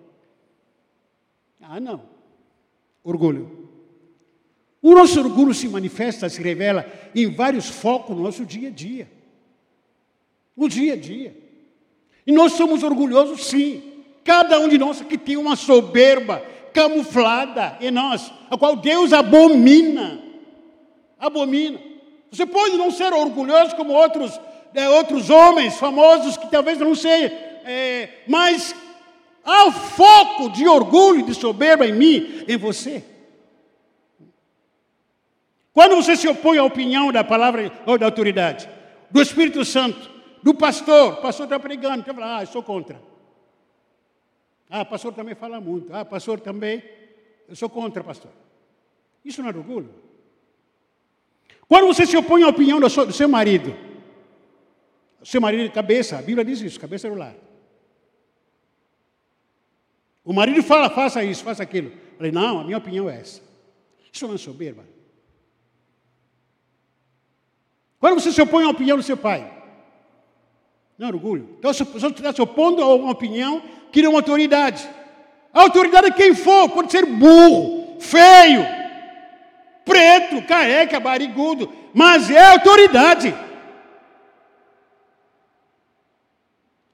Ah, 1.61 1.81
não. 1.81 2.05
Orgulho. 3.05 3.69
O 4.81 4.95
nosso 4.95 5.21
orgulho 5.21 5.53
se 5.53 5.69
manifesta, 5.69 6.29
se 6.29 6.41
revela 6.41 6.91
em 7.15 7.31
vários 7.35 7.69
focos 7.69 8.17
no 8.17 8.23
nosso 8.23 8.47
dia 8.47 8.69
a 8.69 8.71
dia. 8.71 9.11
No 10.57 10.69
dia 10.69 10.95
a 10.95 10.97
dia. 10.97 11.37
E 12.27 12.33
nós 12.33 12.53
somos 12.53 12.83
orgulhosos, 12.83 13.45
sim. 13.45 14.05
Cada 14.25 14.59
um 14.61 14.69
de 14.69 14.79
nós 14.79 15.03
que 15.03 15.19
tem 15.19 15.37
uma 15.37 15.57
soberba 15.57 16.41
camuflada 16.73 17.77
em 17.81 17.91
nós, 17.91 18.33
a 18.49 18.57
qual 18.57 18.77
Deus 18.77 19.13
abomina 19.13 20.31
abomina. 21.21 21.79
Você 22.31 22.47
pode 22.47 22.77
não 22.77 22.91
ser 22.91 23.13
orgulhoso 23.13 23.77
como 23.77 23.93
outros, 23.93 24.41
é, 24.75 24.89
outros 24.89 25.31
homens 25.31 25.77
famosos 25.77 26.37
que 26.37 26.51
talvez 26.51 26.79
não 26.79 26.95
sejam, 26.95 27.37
é, 27.65 28.09
mas 28.27 28.75
há 29.45 29.67
o 29.67 29.73
foco 29.73 30.51
de 30.51 30.67
orgulho, 30.67 31.25
de 31.25 31.35
soberba 31.35 31.87
em 31.87 31.93
mim, 31.93 32.45
em 32.47 32.57
você. 32.57 33.05
Quando 35.73 35.97
você 35.97 36.17
se 36.17 36.29
opõe 36.29 36.59
à 36.59 36.65
opinião 36.65 37.13
da 37.13 37.23
palavra 37.25 37.73
ou 37.87 37.97
da 37.97 38.07
autoridade, 38.07 38.69
do 39.11 39.21
Espírito 39.21 39.65
Santo, 39.65 40.11
do 40.43 40.55
pastor, 40.55 41.15
o 41.15 41.17
pastor 41.17 41.45
está 41.45 41.59
pregando, 41.59 42.05
você 42.05 42.15
fala, 42.15 42.39
ah, 42.39 42.43
eu 42.43 42.47
sou 42.47 42.63
contra. 42.63 43.01
Ah, 44.69 44.85
pastor 44.85 45.13
também 45.13 45.35
fala 45.35 45.61
muito. 45.61 45.93
Ah, 45.95 46.05
pastor 46.05 46.41
também, 46.41 46.83
eu 47.49 47.57
sou 47.57 47.69
contra, 47.69 48.05
pastor. 48.05 48.31
Isso 49.25 49.43
não 49.43 49.51
é 49.51 49.53
orgulho? 49.53 49.91
Quando 51.69 51.87
você 51.87 52.07
se 52.07 52.17
opõe 52.17 52.43
à 52.43 52.49
opinião 52.49 52.81
do 52.81 52.89
seu, 52.89 53.07
do 53.07 53.13
seu 53.13 53.29
marido, 53.29 53.75
seu 55.23 55.41
marido 55.41 55.71
cabeça, 55.73 56.19
a 56.19 56.23
Bíblia 56.23 56.45
diz 56.45 56.61
isso, 56.61 56.81
cabeça 56.81 57.09
do 57.09 57.15
lar. 57.15 57.35
O 60.25 60.33
marido 60.33 60.63
fala, 60.63 60.89
faça 60.91 61.25
isso, 61.25 61.43
faça 61.43 61.63
aquilo. 61.63 61.89
Eu 61.89 62.17
falei, 62.17 62.33
não, 62.33 62.61
a 62.61 62.65
minha 62.65 62.79
opinião 62.79 63.09
é 63.09 63.21
essa. 63.21 63.43
Isso 64.13 64.27
não 64.27 64.35
é 64.35 64.39
soberba. 64.39 64.85
Quando 67.99 68.21
você 68.21 68.33
se 68.33 68.41
opõe 68.41 68.65
à 68.65 68.69
opinião 68.69 68.97
do 68.97 69.03
seu 69.03 69.17
pai, 69.17 69.51
não 70.97 71.09
é 71.09 71.11
orgulho. 71.11 71.57
Então 71.59 71.73
você 71.73 71.83
está 71.83 72.33
se 72.33 72.43
opondo 72.43 72.83
a 72.83 72.95
uma 72.95 73.13
opinião 73.13 73.63
que 73.91 74.03
não 74.03 74.11
é 74.11 74.13
uma 74.13 74.19
autoridade. 74.21 74.89
A 75.53 75.63
autoridade 75.63 76.09
é 76.09 76.11
quem 76.13 76.35
for, 76.35 76.69
pode 76.69 76.93
ser 76.93 77.05
burro, 77.07 77.99
feio, 78.01 78.65
preto, 79.85 80.43
careca, 80.47 81.01
barigudo, 81.01 81.73
mas 81.93 82.31
é 82.31 82.53
autoridade. 82.53 83.35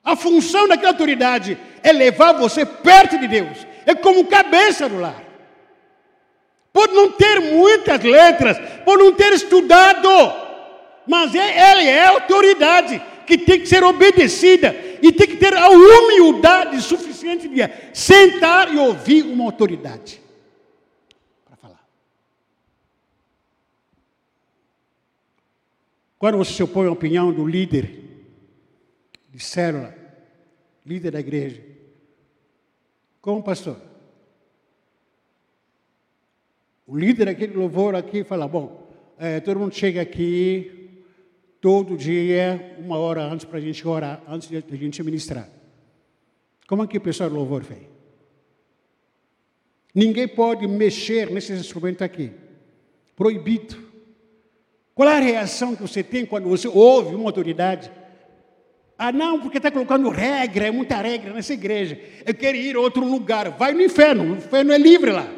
A 0.06 0.14
função 0.14 0.68
daquela 0.68 0.92
autoridade 0.92 1.58
é 1.82 1.92
levar 1.92 2.34
você 2.34 2.64
perto 2.64 3.18
de 3.18 3.26
Deus. 3.26 3.66
É 3.84 3.92
como 3.92 4.24
cabeça 4.28 4.88
do 4.88 5.00
lar. 5.00 5.20
Pode 6.72 6.94
não 6.94 7.10
ter 7.10 7.40
muitas 7.40 8.00
letras, 8.04 8.56
pode 8.84 9.02
não 9.02 9.12
ter 9.12 9.32
estudado, 9.32 10.08
mas 11.08 11.34
é, 11.34 11.72
ele 11.72 11.88
é 11.88 12.06
autoridade 12.06 13.02
que 13.26 13.36
tem 13.36 13.58
que 13.58 13.66
ser 13.66 13.82
obedecida 13.82 14.76
e 15.02 15.10
tem 15.10 15.26
que 15.26 15.38
ter 15.38 15.56
a 15.56 15.68
humildade 15.70 16.80
suficiente 16.82 17.48
de 17.48 17.68
sentar 17.92 18.72
e 18.72 18.78
ouvir 18.78 19.24
uma 19.24 19.44
autoridade. 19.44 20.20
Quando 26.16 26.38
você 26.38 26.52
se 26.52 26.62
opõe 26.62 26.86
à 26.86 26.92
opinião 26.92 27.32
do 27.32 27.46
líder 27.46 28.06
de 29.30 29.42
célula, 29.42 29.95
líder 30.86 31.10
da 31.10 31.20
igreja, 31.20 31.62
como 33.20 33.42
pastor? 33.42 33.76
O 36.86 36.96
líder 36.96 37.24
daquele 37.24 37.54
louvor 37.54 37.96
aqui 37.96 38.22
fala, 38.22 38.46
bom, 38.46 38.88
é, 39.18 39.40
todo 39.40 39.58
mundo 39.58 39.74
chega 39.74 40.00
aqui 40.00 41.02
todo 41.60 41.96
dia, 41.96 42.76
uma 42.78 42.96
hora 42.96 43.24
antes 43.24 43.44
para 43.44 43.58
a 43.58 43.60
gente 43.60 43.86
orar, 43.86 44.22
antes 44.28 44.48
de 44.48 44.56
a 44.56 44.76
gente 44.76 45.02
ministrar. 45.02 45.48
Como 46.68 46.84
é 46.84 46.86
que 46.86 46.98
o 46.98 47.00
pessoal 47.00 47.28
do 47.28 47.34
louvor 47.34 47.64
fez? 47.64 47.82
Ninguém 49.92 50.28
pode 50.28 50.68
mexer 50.68 51.30
nesses 51.30 51.58
instrumentos 51.58 52.02
aqui. 52.02 52.30
Proibido. 53.16 53.76
Qual 54.94 55.08
é 55.08 55.16
a 55.16 55.20
reação 55.20 55.74
que 55.74 55.82
você 55.82 56.02
tem 56.02 56.24
quando 56.24 56.48
você 56.48 56.68
ouve 56.68 57.14
uma 57.14 57.24
autoridade? 57.24 57.90
Ah, 58.98 59.12
não, 59.12 59.40
porque 59.40 59.58
está 59.58 59.70
colocando 59.70 60.08
regra, 60.08 60.68
é 60.68 60.70
muita 60.70 60.96
regra 60.96 61.32
nessa 61.32 61.52
igreja. 61.52 62.00
Eu 62.24 62.34
quero 62.34 62.56
ir 62.56 62.76
a 62.76 62.80
outro 62.80 63.04
lugar. 63.04 63.50
Vai 63.50 63.72
no 63.72 63.82
inferno, 63.82 64.24
o 64.24 64.36
inferno 64.36 64.72
é 64.72 64.78
livre 64.78 65.10
lá. 65.10 65.28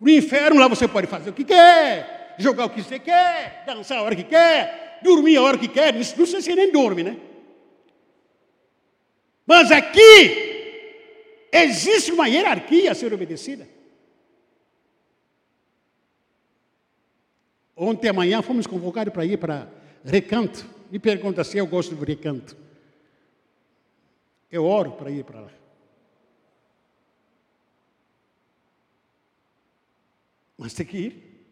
No 0.00 0.08
inferno 0.08 0.58
lá 0.58 0.66
você 0.66 0.88
pode 0.88 1.06
fazer 1.06 1.30
o 1.30 1.32
que 1.34 1.44
quer, 1.44 2.34
jogar 2.38 2.64
o 2.64 2.70
que 2.70 2.82
você 2.82 2.98
quer, 2.98 3.64
dançar 3.66 3.98
a 3.98 4.02
hora 4.02 4.16
que 4.16 4.24
quer, 4.24 4.98
dormir 5.02 5.36
a 5.36 5.42
hora 5.42 5.58
que 5.58 5.68
quer. 5.68 5.94
Não 5.94 6.02
sei 6.02 6.26
se 6.26 6.42
você 6.42 6.54
nem 6.54 6.72
dorme, 6.72 7.02
né? 7.02 7.16
Mas 9.46 9.70
aqui 9.70 11.48
existe 11.52 12.12
uma 12.12 12.28
hierarquia 12.28 12.92
a 12.92 12.94
ser 12.94 13.12
obedecida. 13.12 13.68
Ontem 17.76 18.08
amanhã 18.08 18.40
fomos 18.40 18.66
convocados 18.66 19.12
para 19.12 19.24
ir 19.26 19.36
para 19.36 19.68
recanto. 20.04 20.73
Me 20.94 21.00
pergunta 21.00 21.42
se 21.42 21.58
eu 21.58 21.66
gosto 21.66 21.96
do 21.96 22.04
recanto. 22.04 22.56
Eu 24.48 24.64
oro 24.64 24.92
para 24.92 25.10
ir 25.10 25.24
para 25.24 25.40
lá. 25.40 25.50
Mas 30.56 30.72
tem 30.72 30.86
que 30.86 30.96
ir. 30.96 31.46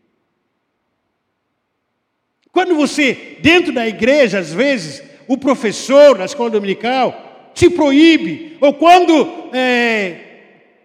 Quando 2.53 2.77
você, 2.77 3.37
dentro 3.43 3.73
da 3.73 3.85
igreja, 3.85 4.39
às 4.39 4.53
vezes, 4.53 5.03
o 5.27 5.37
professor 5.37 6.17
da 6.17 6.25
escola 6.25 6.51
dominical 6.51 7.51
te 7.53 7.69
proíbe, 7.69 8.57
ou 8.61 8.73
quando 8.73 9.51
é, 9.53 10.21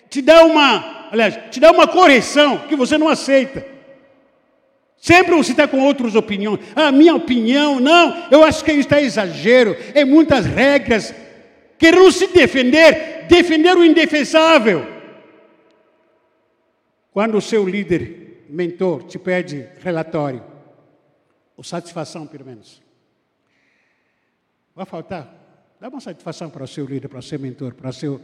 te 0.09 0.19
dá 0.19 0.43
uma, 0.43 1.09
aliás, 1.11 1.37
te 1.51 1.59
dá 1.59 1.71
uma 1.71 1.87
correção 1.87 2.67
que 2.67 2.75
você 2.75 2.97
não 2.97 3.07
aceita. 3.07 3.76
Sempre 5.07 5.37
você 5.37 5.51
está 5.51 5.65
com 5.65 5.79
outras 5.79 6.15
opiniões. 6.15 6.59
A 6.75 6.91
minha 6.91 7.15
opinião, 7.15 7.79
não, 7.79 8.27
eu 8.29 8.43
acho 8.43 8.61
que 8.61 8.73
isso 8.73 8.81
está 8.81 9.01
exagero. 9.01 9.73
É 9.93 10.03
muitas 10.03 10.45
regras. 10.45 11.15
Querendo 11.77 12.11
se 12.11 12.27
defender, 12.27 13.25
defender 13.25 13.77
o 13.77 13.85
indefensável. 13.85 14.85
Quando 17.13 17.37
o 17.37 17.41
seu 17.41 17.65
líder, 17.65 18.47
mentor, 18.49 19.03
te 19.03 19.17
pede 19.17 19.69
relatório, 19.79 20.43
ou 21.55 21.63
satisfação, 21.63 22.27
pelo 22.27 22.43
menos, 22.43 22.81
vai 24.75 24.85
faltar. 24.85 25.33
Dá 25.79 25.87
uma 25.87 26.01
satisfação 26.01 26.49
para 26.49 26.65
o 26.65 26.67
seu 26.67 26.85
líder, 26.85 27.07
para 27.07 27.19
o 27.19 27.23
seu 27.23 27.39
mentor, 27.39 27.75
para 27.75 27.91
o 27.91 27.93
seu 27.93 28.19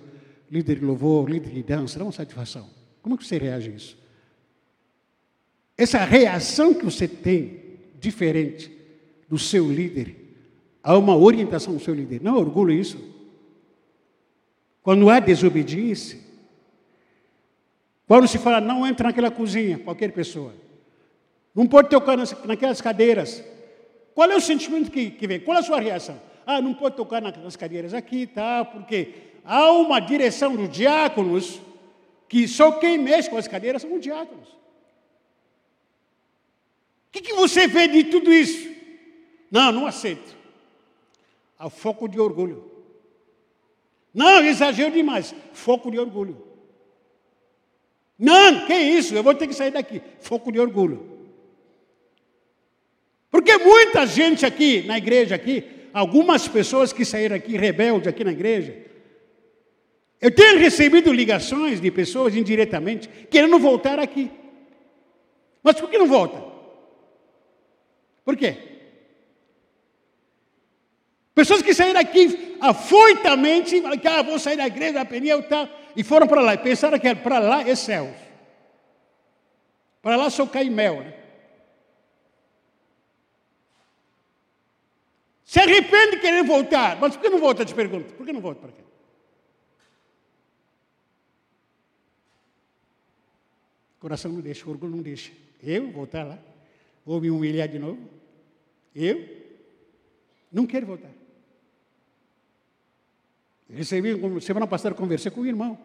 líder 0.52 0.80
de 0.80 0.86
louvor, 0.86 1.30
líder 1.30 1.50
de 1.50 1.64
dança, 1.64 1.98
dá 1.98 2.04
uma 2.04 2.12
satisfação. 2.12 2.70
Como 3.02 3.18
que 3.18 3.26
você 3.26 3.38
reage 3.38 3.70
a 3.72 3.74
isso? 3.74 4.03
Essa 5.78 6.00
reação 6.00 6.74
que 6.74 6.86
você 6.86 7.08
tem, 7.08 7.62
diferente 8.00 8.72
do 9.28 9.40
seu 9.40 9.72
líder, 9.72 10.16
há 10.84 10.98
uma 10.98 11.16
orientação 11.16 11.74
do 11.74 11.80
seu 11.80 11.94
líder. 11.94 12.22
Não 12.22 12.36
é 12.36 12.40
orgulho 12.40 12.72
isso? 12.72 12.98
Quando 14.84 15.10
há 15.10 15.20
desobediência, 15.20 16.20
quando 18.08 18.28
se 18.28 18.38
fala, 18.38 18.62
não 18.62 18.86
entra 18.86 19.08
naquela 19.08 19.32
cozinha, 19.32 19.80
qualquer 19.80 20.12
pessoa, 20.12 20.54
não 21.56 21.66
pode 21.66 21.90
tocar 21.90 22.18
naquelas 22.46 22.82
cadeiras. 22.82 23.44
Qual 24.14 24.30
é 24.30 24.36
o 24.36 24.42
sentimento 24.42 24.92
que, 24.92 25.10
que 25.10 25.26
vem? 25.26 25.40
Qual 25.40 25.58
é 25.58 25.62
a 25.62 25.64
sua 25.64 25.80
reação? 25.80 26.22
Ah, 26.46 26.62
não 26.62 26.74
pode 26.74 26.96
tocar 26.96 27.22
nas 27.22 27.56
cadeiras 27.56 27.94
aqui, 27.94 28.28
tá? 28.28 28.66
Porque 28.66 29.14
há 29.46 29.72
uma 29.72 30.00
direção 30.00 30.56
dos 30.56 30.70
diáconos 30.70 31.60
que 32.28 32.48
só 32.48 32.74
quem 32.74 32.98
mexe 32.98 33.30
com 33.30 33.38
as 33.38 33.48
cadeiras 33.48 33.82
são 33.82 33.96
os 33.96 34.02
diáconos 34.02 34.63
que, 37.14 37.22
que 37.22 37.34
você 37.34 37.68
vê 37.68 37.88
de 37.88 38.06
tudo 38.06 38.34
isso? 38.34 38.68
Não, 39.52 39.72
não 39.72 39.86
aceito. 39.86 40.36
Há 41.60 41.70
foco 41.70 42.08
de 42.08 42.20
orgulho. 42.20 42.72
Não, 44.12 44.44
exagero 44.44 44.92
demais. 44.92 45.34
Foco 45.54 45.92
de 45.92 46.00
orgulho. 46.00 46.42
Não, 48.18 48.66
que 48.66 48.74
isso? 48.74 49.14
Eu 49.14 49.22
vou 49.22 49.36
ter 49.36 49.48
que 49.48 49.54
sair 49.54 49.70
daqui. 49.70 50.02
Foco 50.22 50.52
de 50.52 50.60
orgulho. 50.60 51.12
Porque 53.30 53.58
muita 53.58 54.08
gente 54.08 54.44
aqui 54.46 54.82
na 54.82 54.98
igreja 54.98 55.36
aqui, 55.36 55.64
algumas 55.94 56.48
pessoas 56.48 56.92
que 56.92 57.06
saíram 57.06 57.36
aqui 57.36 57.56
rebeldes 57.56 58.08
aqui 58.08 58.24
na 58.24 58.32
igreja, 58.32 58.76
eu 60.20 60.34
tenho 60.34 60.58
recebido 60.58 61.14
ligações 61.14 61.80
de 61.80 61.92
pessoas 61.92 62.36
indiretamente 62.36 63.08
querendo 63.30 63.60
voltar 63.60 64.00
aqui. 64.00 64.32
Mas 65.62 65.80
por 65.80 65.90
que 65.90 65.98
não 65.98 66.08
volta? 66.08 66.53
Por 68.24 68.38
quê? 68.38 68.74
Pessoas 71.36 71.62
que 71.62 71.74
saíram 71.74 72.00
aqui 72.00 72.58
afoitamente, 72.62 73.82
que 74.00 74.08
ah, 74.08 74.22
vou 74.22 74.38
sair 74.38 74.56
da 74.56 74.68
igreja, 74.68 74.94
da 74.94 75.06
pneu 75.06 75.40
e 75.40 75.44
tal, 75.44 75.68
e 75.96 76.04
foram 76.04 76.28
para 76.28 76.42
lá, 76.42 76.54
e 76.54 76.60
pensaram 76.60 77.00
que 77.00 77.16
para 77.16 77.40
lá 77.40 77.68
é 77.68 77.76
céus. 77.76 78.16
Para 80.02 80.16
lá 80.16 80.30
só 80.30 80.46
cai 80.46 80.70
mel, 80.70 81.02
né? 81.02 81.14
Se 85.44 85.60
arrepende 85.60 86.12
de 86.12 86.22
querer 86.22 86.44
voltar, 86.44 87.00
mas 87.00 87.16
por 87.16 87.22
que 87.22 87.30
não 87.30 87.40
volta? 87.40 87.66
Te 87.66 87.74
pergunto, 87.74 88.14
por 88.14 88.26
que 88.26 88.34
não 88.34 88.42
volta 88.42 88.62
para 88.62 88.72
cá? 88.72 88.84
Coração 94.00 94.32
não 94.32 94.42
deixa, 94.42 94.70
orgulho 94.70 94.96
não 94.96 95.02
deixa. 95.02 95.32
Eu 95.62 95.92
voltar 95.92 96.24
lá? 96.24 96.38
Vou 97.06 97.20
me 97.20 97.30
humilhar 97.30 97.68
de 97.68 97.80
novo? 97.80 98.00
Eu 98.96 99.28
não 100.52 100.66
quero 100.66 100.86
voltar. 100.86 101.10
Recebi, 103.70 104.14
semana 104.42 104.68
passada, 104.68 104.94
conversei 104.94 105.32
com 105.32 105.42
o 105.42 105.46
irmão. 105.46 105.78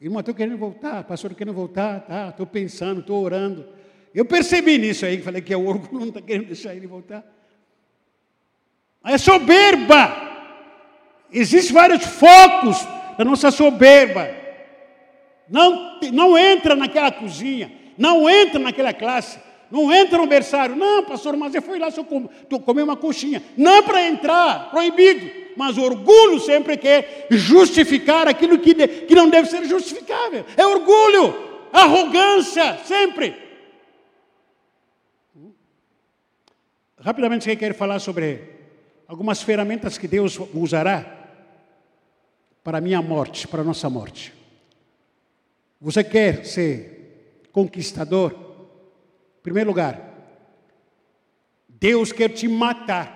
Irmão, 0.00 0.20
estou 0.20 0.34
querendo 0.34 0.58
voltar, 0.58 1.04
pastor, 1.04 1.34
querendo 1.34 1.54
voltar, 1.54 2.00
tá? 2.00 2.28
Estou 2.28 2.46
pensando, 2.46 3.00
estou 3.00 3.22
orando. 3.22 3.66
Eu 4.14 4.26
percebi 4.26 4.76
nisso 4.76 5.06
aí, 5.06 5.22
falei 5.22 5.40
que 5.40 5.54
é 5.54 5.56
o 5.56 5.66
orgulho 5.66 6.00
não 6.00 6.08
está 6.08 6.20
querendo 6.20 6.46
deixar 6.46 6.74
ele 6.74 6.86
voltar. 6.86 7.24
É 9.04 9.16
soberba. 9.16 10.24
Existem 11.32 11.72
vários 11.72 12.04
focos 12.04 12.78
da 13.16 13.24
nossa 13.24 13.50
soberba. 13.50 14.28
Não, 15.48 15.98
não 16.12 16.36
entra 16.36 16.76
naquela 16.76 17.10
cozinha, 17.10 17.72
não 17.96 18.28
entra 18.28 18.58
naquela 18.58 18.92
classe, 18.92 19.38
não 19.70 19.92
entra 19.92 20.18
no 20.18 20.26
berçário. 20.26 20.76
Não, 20.76 21.04
pastor, 21.04 21.36
mas 21.36 21.54
eu 21.54 21.62
fui 21.62 21.78
lá 21.78 21.90
só 21.90 22.04
com, 22.04 22.28
comer 22.60 22.82
uma 22.82 22.96
coxinha. 22.96 23.42
Não 23.56 23.82
para 23.82 24.06
entrar, 24.06 24.70
proibido. 24.70 25.46
Mas 25.56 25.78
orgulho 25.78 26.38
sempre 26.38 26.76
quer 26.76 27.26
justificar 27.30 28.28
aquilo 28.28 28.58
que, 28.58 28.74
de, 28.74 28.86
que 28.86 29.14
não 29.14 29.28
deve 29.28 29.48
ser 29.48 29.64
justificável. 29.64 30.44
É 30.56 30.66
orgulho, 30.66 31.34
arrogância, 31.72 32.78
sempre. 32.84 33.34
Rapidamente, 37.00 37.46
quem 37.46 37.56
quer 37.56 37.74
falar 37.74 37.98
sobre 37.98 38.56
algumas 39.08 39.42
ferramentas 39.42 39.98
que 39.98 40.08
Deus 40.08 40.38
usará 40.54 41.04
para 42.62 42.78
a 42.78 42.80
minha 42.80 43.00
morte, 43.00 43.46
para 43.46 43.62
a 43.62 43.64
nossa 43.64 43.88
morte. 43.88 44.32
Você 45.80 46.02
quer 46.02 46.44
ser 46.44 47.46
conquistador? 47.52 48.45
Primeiro 49.46 49.70
lugar, 49.70 50.12
Deus 51.68 52.10
quer 52.10 52.30
te 52.30 52.48
matar. 52.48 53.14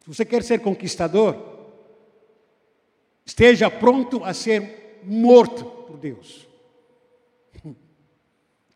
Se 0.00 0.08
você 0.08 0.26
quer 0.26 0.42
ser 0.42 0.60
conquistador, 0.60 1.34
esteja 3.24 3.70
pronto 3.70 4.22
a 4.22 4.34
ser 4.34 5.00
morto 5.04 5.64
por 5.64 5.96
Deus. 5.96 6.46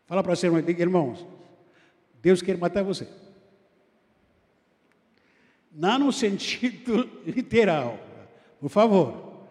Fala 0.07 0.23
para 0.23 0.35
você, 0.35 0.47
irmãos, 0.47 1.27
Deus 2.19 2.41
quer 2.41 2.57
matar 2.57 2.83
você. 2.83 3.07
Não 5.71 5.99
no 5.99 6.11
sentido 6.11 7.07
literal, 7.23 7.99
por 8.59 8.69
favor. 8.69 9.45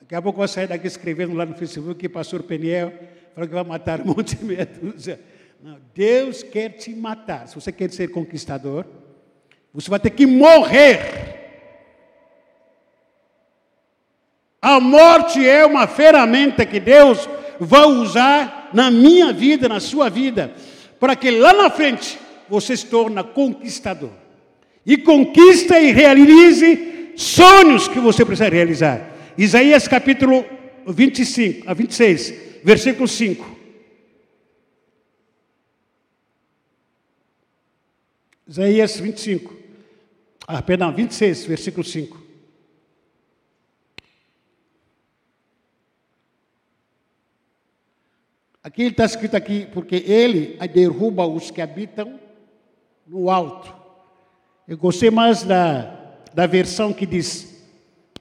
Daqui 0.00 0.14
a 0.14 0.22
pouco 0.22 0.36
eu 0.36 0.40
vou 0.40 0.48
sair 0.48 0.66
daqui 0.66 0.86
escrevendo 0.86 1.34
lá 1.34 1.44
no 1.44 1.54
Facebook 1.54 2.00
que 2.00 2.08
pastor 2.08 2.42
Peniel 2.42 2.90
falou 3.34 3.48
que 3.48 3.54
vai 3.54 3.64
matar 3.64 4.00
um 4.00 4.06
monte 4.06 4.36
de 4.36 4.44
meia 4.44 4.66
dúzia. 4.80 5.20
Não, 5.62 5.78
Deus 5.94 6.42
quer 6.42 6.70
te 6.70 6.94
matar. 6.94 7.46
Se 7.48 7.54
você 7.54 7.70
quer 7.70 7.90
ser 7.90 8.08
conquistador, 8.08 8.84
você 9.72 9.88
vai 9.88 10.00
ter 10.00 10.10
que 10.10 10.26
morrer. 10.26 10.98
A 14.60 14.78
morte 14.78 15.46
é 15.46 15.64
uma 15.64 15.86
ferramenta 15.86 16.66
que 16.66 16.78
Deus 16.78 17.28
vai 17.58 17.84
usar 17.86 18.70
na 18.72 18.90
minha 18.90 19.32
vida, 19.32 19.68
na 19.68 19.80
sua 19.80 20.08
vida, 20.08 20.52
para 21.00 21.16
que 21.16 21.30
lá 21.30 21.52
na 21.52 21.70
frente 21.70 22.18
você 22.48 22.76
se 22.76 22.86
torne 22.86 23.22
conquistador. 23.22 24.10
E 24.84 24.96
conquista 24.96 25.78
e 25.78 25.92
realize 25.92 27.12
sonhos 27.16 27.86
que 27.88 28.00
você 28.00 28.24
precisa 28.24 28.48
realizar. 28.48 29.10
Isaías 29.38 29.86
capítulo 29.86 30.44
25 30.86 31.70
a 31.70 31.74
26 31.74 32.51
versículo 32.62 33.08
5. 33.08 33.62
Isaías 38.46 38.98
25. 38.98 39.54
Ah, 40.46 40.60
perdão, 40.60 40.92
26, 40.92 41.46
versículo 41.46 41.84
5. 41.84 42.22
Aqui 48.62 48.84
está 48.84 49.04
escrito 49.04 49.36
aqui, 49.36 49.66
porque 49.72 49.96
ele 49.96 50.56
derruba 50.68 51.26
os 51.26 51.50
que 51.50 51.60
habitam 51.60 52.20
no 53.06 53.28
alto. 53.28 53.74
Eu 54.68 54.78
gostei 54.78 55.10
mais 55.10 55.42
da, 55.42 56.16
da 56.32 56.46
versão 56.46 56.92
que 56.92 57.04
diz, 57.04 57.64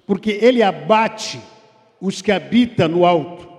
porque 0.08 0.32
ele 0.42 0.64
abate 0.64 1.40
os 2.00 2.22
que 2.22 2.32
habitam 2.32 2.88
no 2.88 3.06
alto, 3.06 3.51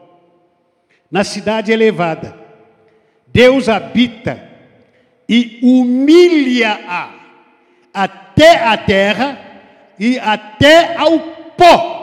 na 1.13 1.23
cidade 1.23 1.71
elevada. 1.71 2.37
Deus 3.27 3.69
habita 3.69 4.51
e 5.29 5.61
humilha-a 5.63 7.15
até 7.93 8.65
a 8.65 8.77
terra 8.79 9.39
e 9.99 10.19
até 10.19 10.97
ao 10.97 11.21
pó. 11.57 12.01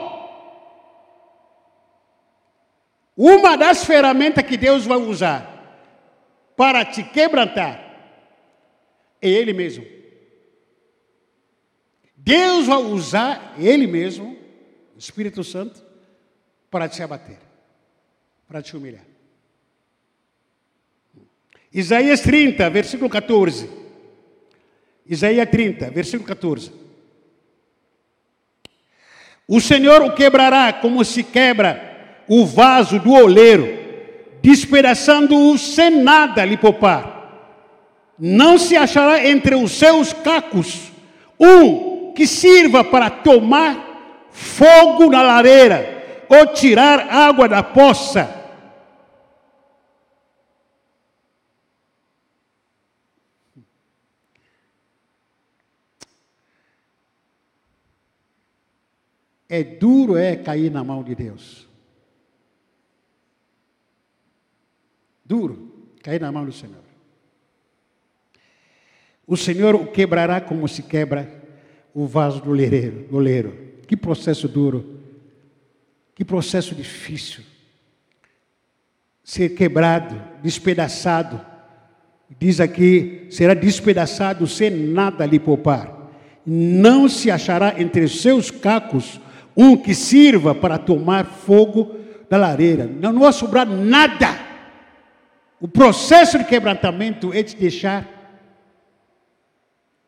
Uma 3.16 3.56
das 3.56 3.84
ferramentas 3.84 4.46
que 4.46 4.56
Deus 4.56 4.86
vai 4.86 4.96
usar 4.96 5.50
para 6.56 6.84
te 6.84 7.02
quebrantar 7.02 7.78
é 9.20 9.28
Ele 9.28 9.52
mesmo. 9.52 9.84
Deus 12.16 12.66
vai 12.68 12.78
usar 12.78 13.54
Ele 13.58 13.86
mesmo, 13.86 14.38
Espírito 14.96 15.42
Santo, 15.42 15.84
para 16.70 16.88
te 16.88 17.02
abater, 17.02 17.38
para 18.50 18.60
te 18.60 18.76
humilhar. 18.76 19.04
Isaías 21.72 22.20
30, 22.20 22.68
versículo 22.68 23.08
14. 23.08 23.70
Isaías 25.06 25.48
30, 25.48 25.88
versículo 25.90 26.26
14. 26.26 26.72
O 29.46 29.60
Senhor 29.60 30.02
o 30.02 30.16
quebrará 30.16 30.72
como 30.72 31.04
se 31.04 31.22
quebra 31.22 32.24
o 32.26 32.44
vaso 32.44 32.98
do 32.98 33.12
oleiro, 33.12 33.68
despedaçando-o 34.42 35.56
sem 35.56 36.02
nada 36.02 36.44
lhe 36.44 36.56
poupar. 36.56 37.54
Não 38.18 38.58
se 38.58 38.76
achará 38.76 39.24
entre 39.28 39.54
os 39.54 39.70
seus 39.70 40.12
cacos 40.12 40.90
um 41.38 42.12
que 42.14 42.26
sirva 42.26 42.82
para 42.82 43.10
tomar 43.10 44.26
fogo 44.32 45.08
na 45.08 45.22
lareira 45.22 46.26
ou 46.28 46.48
tirar 46.48 47.06
água 47.08 47.48
da 47.48 47.62
poça. 47.62 48.39
É 59.50 59.62
duro 59.62 60.16
é 60.16 60.36
cair 60.36 60.70
na 60.70 60.82
mão 60.82 61.02
de 61.02 61.14
Deus. 61.14 61.68
duro, 65.30 65.72
cair 66.02 66.20
na 66.20 66.32
mão 66.32 66.44
do 66.44 66.50
Senhor. 66.50 66.82
O 69.24 69.36
Senhor 69.36 69.76
o 69.76 69.86
quebrará 69.86 70.40
como 70.40 70.66
se 70.66 70.82
quebra 70.82 71.32
o 71.94 72.04
vaso 72.04 72.40
do 72.42 72.50
oleiro. 72.50 73.56
Que 73.86 73.96
processo 73.96 74.48
duro, 74.48 74.98
que 76.16 76.24
processo 76.24 76.74
difícil. 76.74 77.44
Ser 79.22 79.50
quebrado, 79.50 80.20
despedaçado. 80.42 81.40
Diz 82.36 82.58
aqui: 82.58 83.28
será 83.30 83.54
despedaçado 83.54 84.48
sem 84.48 84.68
nada 84.68 85.24
lhe 85.24 85.38
poupar. 85.38 86.10
Não 86.44 87.08
se 87.08 87.30
achará 87.30 87.80
entre 87.80 88.08
seus 88.08 88.50
cacos 88.50 89.20
um 89.56 89.76
que 89.76 89.94
sirva 89.94 90.54
para 90.54 90.78
tomar 90.78 91.24
fogo 91.24 91.96
da 92.28 92.36
lareira. 92.36 92.86
Não, 92.86 93.12
não 93.12 93.22
vai 93.22 93.32
sobrar 93.32 93.66
nada 93.66 94.50
o 95.60 95.68
processo 95.68 96.38
de 96.38 96.44
quebrantamento 96.44 97.32
é 97.34 97.42
te 97.42 97.54
deixar 97.54 98.08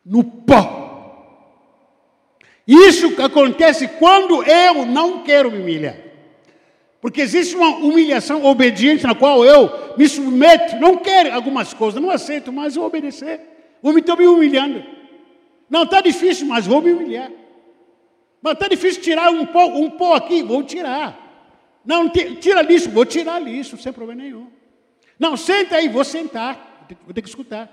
no 0.05 0.25
pó. 0.25 0.81
Isso 2.67 3.23
acontece 3.23 3.87
quando 3.87 4.43
eu 4.45 4.87
não 4.87 5.23
quero 5.23 5.51
me 5.51 5.59
humilhar. 5.59 5.97
Porque 7.03 7.21
existe 7.21 7.55
uma 7.55 7.77
humilhação 7.77 8.45
obediente 8.45 9.05
na 9.05 9.15
qual 9.15 9.45
eu 9.45 9.95
me 9.99 10.09
submeto, 10.09 10.77
não 10.77 10.97
quero 10.97 11.35
algumas 11.35 11.75
coisas, 11.75 12.01
não 12.01 12.11
aceito, 12.11 12.53
mas 12.53 12.77
vou 12.77 12.87
obedecer. 12.87 13.41
Vou 13.83 13.93
me 13.93 14.01
estou 14.01 14.17
me 14.17 14.27
humilhando. 14.27 14.83
Não, 15.69 15.83
está 15.83 16.01
difícil, 16.01 16.47
mas 16.47 16.67
vou 16.67 16.81
me 16.81 16.93
humilhar. 16.93 17.31
Mas 18.43 18.55
está 18.55 18.67
difícil 18.67 19.01
tirar 19.01 19.31
um 19.31 19.47
pó, 19.47 19.67
um 19.67 19.89
pó 19.91 20.15
aqui, 20.15 20.43
vou 20.43 20.65
tirar. 20.65 21.21
Não, 21.85 22.11
tira 22.11 22.61
lixo, 22.63 22.91
vou 22.91 23.07
tirar 23.07 23.39
lixo, 23.39 23.79
sem 23.79 23.93
problema 23.93 24.23
nenhum. 24.23 24.51
Não, 25.19 25.37
senta 25.37 25.77
aí, 25.77 25.89
vou 25.89 26.05
sentar. 26.05 26.87
Vou 27.05 27.15
ter 27.15 27.23
que 27.23 27.29
escutar. 27.29 27.71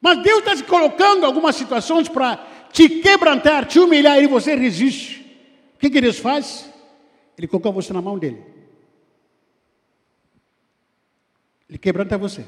Mas 0.00 0.22
Deus 0.22 0.38
está 0.38 0.56
se 0.56 0.64
colocando 0.64 1.26
algumas 1.26 1.56
situações 1.56 2.08
para 2.08 2.36
te 2.72 2.88
quebrantar, 3.00 3.66
te 3.66 3.78
humilhar 3.78 4.22
e 4.22 4.26
você 4.26 4.54
resiste. 4.54 5.20
O 5.74 5.78
que, 5.78 5.90
que 5.90 6.00
Deus 6.00 6.18
faz? 6.18 6.70
Ele 7.36 7.48
coloca 7.48 7.70
você 7.70 7.92
na 7.92 8.00
mão 8.00 8.18
dele. 8.18 8.42
Ele 11.68 11.78
quebranta 11.78 12.16
você. 12.16 12.46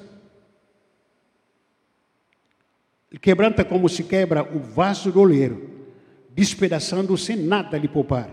Ele 3.11 3.21
quebranta 3.21 3.65
como 3.65 3.89
se 3.89 4.05
quebra 4.05 4.43
o 4.43 4.59
vaso 4.59 5.13
do 5.13 5.21
oleiro, 5.21 5.82
despedaçando 6.35 7.17
sem 7.17 7.37
nada 7.37 7.79
lhe 7.79 7.89
poupar. 7.89 8.29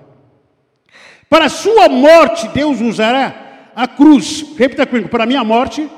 Para 1.29 1.45
a 1.45 1.49
sua 1.49 1.87
morte, 1.87 2.47
Deus 2.49 2.81
usará 2.81 3.71
a 3.75 3.87
cruz, 3.87 4.45
repita 4.57 4.85
comigo, 4.85 5.09
para 5.09 5.23
a 5.23 5.27
minha 5.27 5.43
morte, 5.43 5.89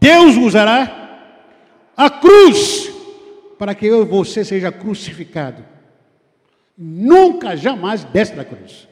Deus 0.00 0.36
usará 0.36 1.20
a 1.96 2.08
cruz 2.08 2.90
para 3.58 3.74
que 3.74 3.86
eu 3.86 4.02
e 4.02 4.06
você 4.06 4.44
seja 4.44 4.72
crucificado. 4.72 5.64
Nunca, 6.76 7.56
jamais 7.56 8.04
desce 8.04 8.34
da 8.34 8.44
cruz. 8.44 8.88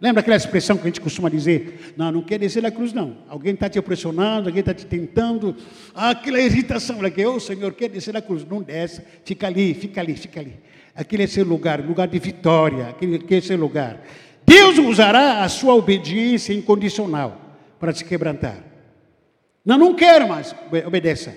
Lembra 0.00 0.20
aquela 0.20 0.36
expressão 0.36 0.76
que 0.76 0.82
a 0.82 0.86
gente 0.86 1.00
costuma 1.00 1.28
dizer? 1.28 1.94
Não, 1.96 2.12
não 2.12 2.22
quer 2.22 2.38
descer 2.38 2.62
da 2.62 2.70
cruz, 2.70 2.92
não. 2.92 3.18
Alguém 3.28 3.54
está 3.54 3.68
te 3.68 3.80
pressionando, 3.80 4.48
alguém 4.48 4.60
está 4.60 4.74
te 4.74 4.86
tentando. 4.86 5.56
Ah, 5.94 6.10
aquela 6.10 6.40
irritação, 6.40 6.98
que 7.10 7.26
oh, 7.26 7.40
Senhor 7.40 7.72
quer 7.72 7.88
descer 7.88 8.12
da 8.12 8.22
cruz. 8.22 8.44
Não 8.44 8.62
desce, 8.62 9.02
fica 9.24 9.46
ali, 9.46 9.74
fica 9.74 10.00
ali, 10.00 10.14
fica 10.14 10.40
ali. 10.40 10.58
Aquele 10.94 11.24
é 11.24 11.26
seu 11.26 11.44
lugar, 11.44 11.80
lugar 11.80 12.06
de 12.06 12.18
vitória, 12.18 12.88
aquele 12.88 13.24
é 13.28 13.40
seu 13.40 13.56
lugar. 13.56 14.00
Deus 14.46 14.78
usará 14.78 15.42
a 15.42 15.48
sua 15.48 15.74
obediência 15.74 16.52
incondicional 16.52 17.40
para 17.80 17.92
te 17.92 18.04
quebrantar. 18.04 18.58
Não, 19.64 19.78
não 19.78 19.94
quero 19.94 20.28
mais, 20.28 20.54
obedeça. 20.86 21.34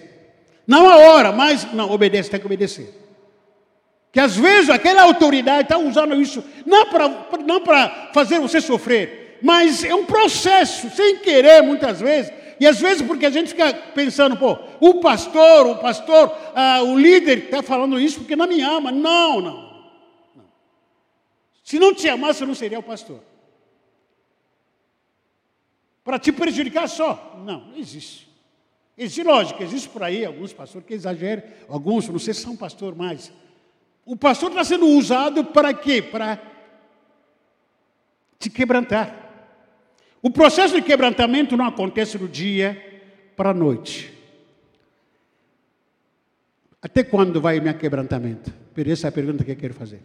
Não 0.67 0.87
a 0.87 0.97
hora, 0.97 1.31
mas 1.31 1.71
não, 1.73 1.89
obedece, 1.89 2.29
tem 2.29 2.39
que 2.39 2.45
obedecer. 2.45 2.93
Que 4.11 4.19
às 4.19 4.35
vezes 4.35 4.69
aquela 4.69 5.03
autoridade 5.03 5.63
está 5.63 5.77
usando 5.77 6.19
isso 6.19 6.43
não 6.65 6.87
para 6.87 7.07
não 7.45 7.61
fazer 8.13 8.39
você 8.39 8.59
sofrer, 8.59 9.39
mas 9.41 9.83
é 9.83 9.93
um 9.95 10.05
processo, 10.05 10.89
sem 10.89 11.17
querer 11.17 11.61
muitas 11.63 12.01
vezes. 12.01 12.31
E 12.59 12.65
às 12.65 12.79
vezes 12.79 13.05
porque 13.05 13.25
a 13.25 13.29
gente 13.29 13.49
fica 13.49 13.73
pensando, 13.73 14.35
pô, 14.35 14.57
o 14.79 14.95
pastor, 14.95 15.67
o 15.67 15.77
pastor, 15.77 16.35
ah, 16.55 16.81
o 16.83 16.97
líder 16.97 17.45
está 17.45 17.61
falando 17.61 17.99
isso 17.99 18.19
porque 18.19 18.35
não 18.35 18.47
me 18.47 18.61
ama. 18.61 18.91
Não, 18.91 19.41
não. 19.41 19.67
Se 21.63 21.77
não 21.77 21.93
te 21.93 22.07
amasse, 22.07 22.45
não 22.45 22.55
seria 22.55 22.79
o 22.79 22.83
pastor. 22.83 23.21
Para 26.03 26.17
te 26.17 26.31
prejudicar 26.31 26.87
só? 26.87 27.35
Não, 27.43 27.65
não 27.65 27.77
existe. 27.77 28.27
Existe 28.97 29.23
lógica, 29.23 29.63
existe 29.63 29.89
por 29.89 30.01
aí 30.01 30.25
alguns 30.25 30.53
pastores 30.53 30.87
que 30.87 30.93
exageram, 30.93 31.43
alguns, 31.67 32.07
não 32.07 32.17
sei 32.17 32.33
se 32.33 32.41
são 32.41 32.55
pastor 32.55 32.95
mais. 32.95 33.31
O 34.05 34.15
pastor 34.15 34.49
está 34.49 34.63
sendo 34.63 34.87
usado 34.87 35.43
para 35.43 35.73
quê? 35.73 36.01
Para 36.01 36.41
te 38.39 38.49
quebrantar. 38.49 39.26
O 40.21 40.29
processo 40.29 40.75
de 40.75 40.81
quebrantamento 40.81 41.55
não 41.55 41.65
acontece 41.65 42.17
do 42.17 42.27
dia 42.27 42.81
para 43.35 43.51
a 43.51 43.53
noite. 43.53 44.13
Até 46.81 47.03
quando 47.03 47.39
vai 47.41 47.59
o 47.59 47.61
meu 47.61 47.73
quebrantamento? 47.73 48.53
Essa 48.75 49.07
é 49.07 49.09
a 49.09 49.11
pergunta 49.11 49.43
que 49.43 49.51
eu 49.51 49.55
quero 49.55 49.73
fazer. 49.73 50.01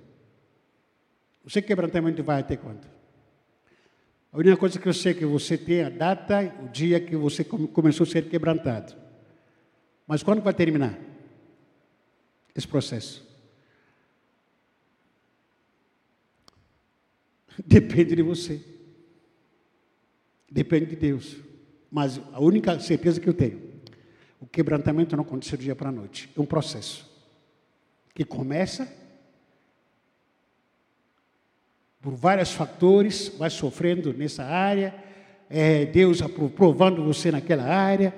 O 1.45 1.51
seu 1.51 1.63
quebrantamento 1.63 2.23
vai 2.23 2.41
até 2.41 2.57
quando? 2.57 2.87
A 4.33 4.39
única 4.39 4.57
coisa 4.57 4.79
que 4.79 4.89
eu 4.89 4.95
sei 4.95 5.13
é 5.13 5.15
que 5.15 5.27
você 5.27 5.59
tem 5.59 5.83
a 5.83 5.91
data, 5.91 6.55
o 6.63 6.69
dia 6.69 6.99
que 6.99 7.15
você 7.15 7.45
começou 7.45 8.05
a 8.05 8.11
ser 8.11 8.29
quebrantado. 8.29 8.95
Mas 10.07 10.23
quando 10.23 10.41
vai 10.41 10.55
terminar 10.55 10.99
esse 12.55 12.67
processo? 12.67 13.27
Depende 17.67 18.17
de 18.17 18.23
você. 18.23 18.72
Depende 20.53 20.86
de 20.86 20.96
Deus. 20.96 21.36
Mas 21.90 22.20
a 22.32 22.40
única 22.40 22.78
certeza 22.78 23.20
que 23.20 23.28
eu 23.28 23.34
tenho, 23.34 23.72
O 24.38 24.46
quebrantamento 24.46 25.16
não 25.16 25.22
acontece 25.22 25.57
do 25.57 25.62
dia 25.62 25.74
para 25.74 25.88
a 25.88 25.92
noite. 25.92 26.28
É 26.36 26.40
um 26.40 26.44
processo 26.44 27.09
que 28.12 28.24
começa 28.24 28.92
por 32.00 32.14
vários 32.16 32.53
fatores, 32.53 33.32
vai 33.38 33.48
sofrendo 33.48 34.12
nessa 34.12 34.44
área, 34.44 34.92
é, 35.48 35.86
Deus 35.86 36.20
aprovando 36.20 37.05
você 37.05 37.30
naquela 37.30 37.62
área, 37.62 38.12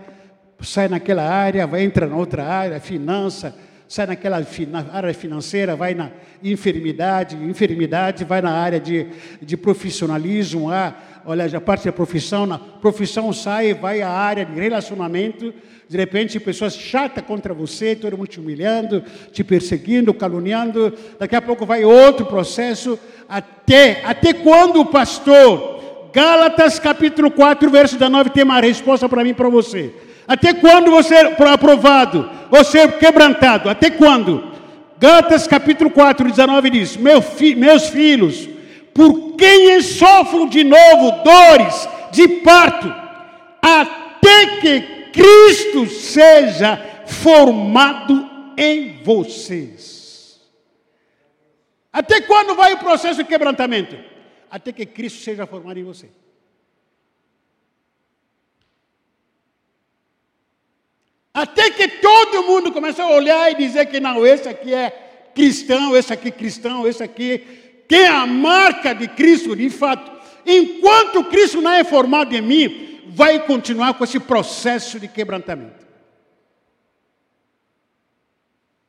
sai 0.63 0.89
naquela 0.89 1.29
área, 1.29 1.67
vai 1.67 1.85
entrar 1.85 2.09
na 2.09 2.17
outra 2.17 2.45
área, 2.45 2.81
finança, 2.81 3.55
sai 3.87 4.07
naquela 4.07 4.41
na 4.69 4.93
área 4.93 5.13
financeira, 5.13 5.77
vai 5.77 5.95
na 5.95 6.11
enfermidade, 6.43 7.37
enfermidade 7.37 8.25
vai 8.25 8.41
na 8.41 8.53
área 8.53 8.81
de, 8.81 9.07
de 9.43 9.57
profissionalismo, 9.57 10.71
ah, 10.71 10.97
olha, 11.27 11.45
a 11.57 11.61
parte 11.61 11.85
da 11.85 11.93
profissão, 11.93 12.47
na 12.47 12.59
profissão 12.59 13.33
sai, 13.33 13.75
vai 13.75 14.03
à 14.03 14.11
área 14.11 14.45
de 14.45 14.61
relacionamento, 14.61 15.53
de 15.89 15.97
repente 15.97 16.41
pessoas 16.41 16.77
chatas 16.77 17.25
contra 17.25 17.55
você, 17.55 17.95
todo 17.95 18.17
mundo 18.17 18.29
te 18.29 18.41
humilhando, 18.41 19.03
te 19.33 19.45
perseguindo, 19.45 20.15
caluniando, 20.15 20.93
daqui 21.19 21.37
a 21.37 21.43
pouco 21.43 21.67
vai 21.67 21.85
outro 21.85 22.27
processo, 22.27 22.99
até, 23.29 24.03
até 24.05 24.33
quando 24.33 24.81
o 24.81 24.87
pastor, 24.87 26.11
Gálatas 26.13 26.79
capítulo 26.79 27.31
4, 27.31 27.71
verso 27.71 27.95
19, 27.99 28.31
tem 28.31 28.45
uma 28.45 28.61
resposta 28.61 29.09
para 29.09 29.25
mim 29.25 29.35
para 29.35 29.49
você. 29.49 29.93
Até 30.27 30.55
quando 30.55 30.91
você 30.91 31.15
é 31.15 31.49
aprovado? 31.53 32.31
Você 32.51 32.79
é 32.79 32.89
quebrantado? 32.89 33.69
Até 33.69 33.91
quando? 33.91 34.53
Gálatas 34.99 35.47
capítulo 35.47 35.91
4, 35.91 36.31
19 36.31 36.71
diz: 36.71 36.97
Meu 36.97 37.21
fi, 37.21 37.55
Meus 37.55 37.89
filhos, 37.89 38.49
por 38.95 39.24
quem 39.37 39.81
sofro 39.81 40.49
de 40.49 40.65
novo 40.65 41.23
dores 41.23 41.89
de 42.11 42.29
parto, 42.41 42.89
até 43.61 44.61
que 44.61 44.81
Cristo 45.13 45.87
seja 45.87 46.77
formado 47.07 48.31
em 48.57 49.03
vocês. 49.03 50.41
Até 51.93 52.21
quando 52.21 52.55
vai 52.55 52.75
o 52.75 52.79
processo 52.79 53.23
de 53.23 53.29
quebrantamento? 53.29 53.97
Até 54.51 54.73
que 54.73 54.87
Cristo 54.87 55.21
seja 55.21 55.47
formado 55.47 55.79
em 55.79 55.85
você. 55.85 56.09
Até 61.33 61.71
que 61.71 61.89
todo 61.89 62.45
mundo 62.45 62.71
começou 62.71 63.05
a 63.07 63.17
olhar 63.17 63.51
e 63.51 63.57
dizer 63.57 63.87
que 63.87 63.99
não, 63.99 64.25
esse 64.25 64.49
aqui 64.49 64.73
é 64.73 64.91
cristão, 65.35 65.97
esse 65.97 66.13
aqui 66.13 66.29
é 66.29 66.33
cristão, 66.33 66.87
esse 66.87 67.03
aqui 67.03 67.64
tem 67.89 68.07
a 68.07 68.27
marca 68.27 68.95
de 68.95 69.09
Cristo 69.09 69.55
de 69.55 69.71
fato. 69.71 70.13
Enquanto 70.47 71.25
Cristo 71.25 71.61
não 71.61 71.73
é 71.73 71.85
formado 71.85 72.35
em 72.35 72.43
mim, 72.43 73.03
vai 73.09 73.47
continuar 73.47 73.95
com 73.95 74.05
esse 74.05 74.21
processo 74.21 74.99
de 74.99 75.09
quebrantamento. 75.09 75.85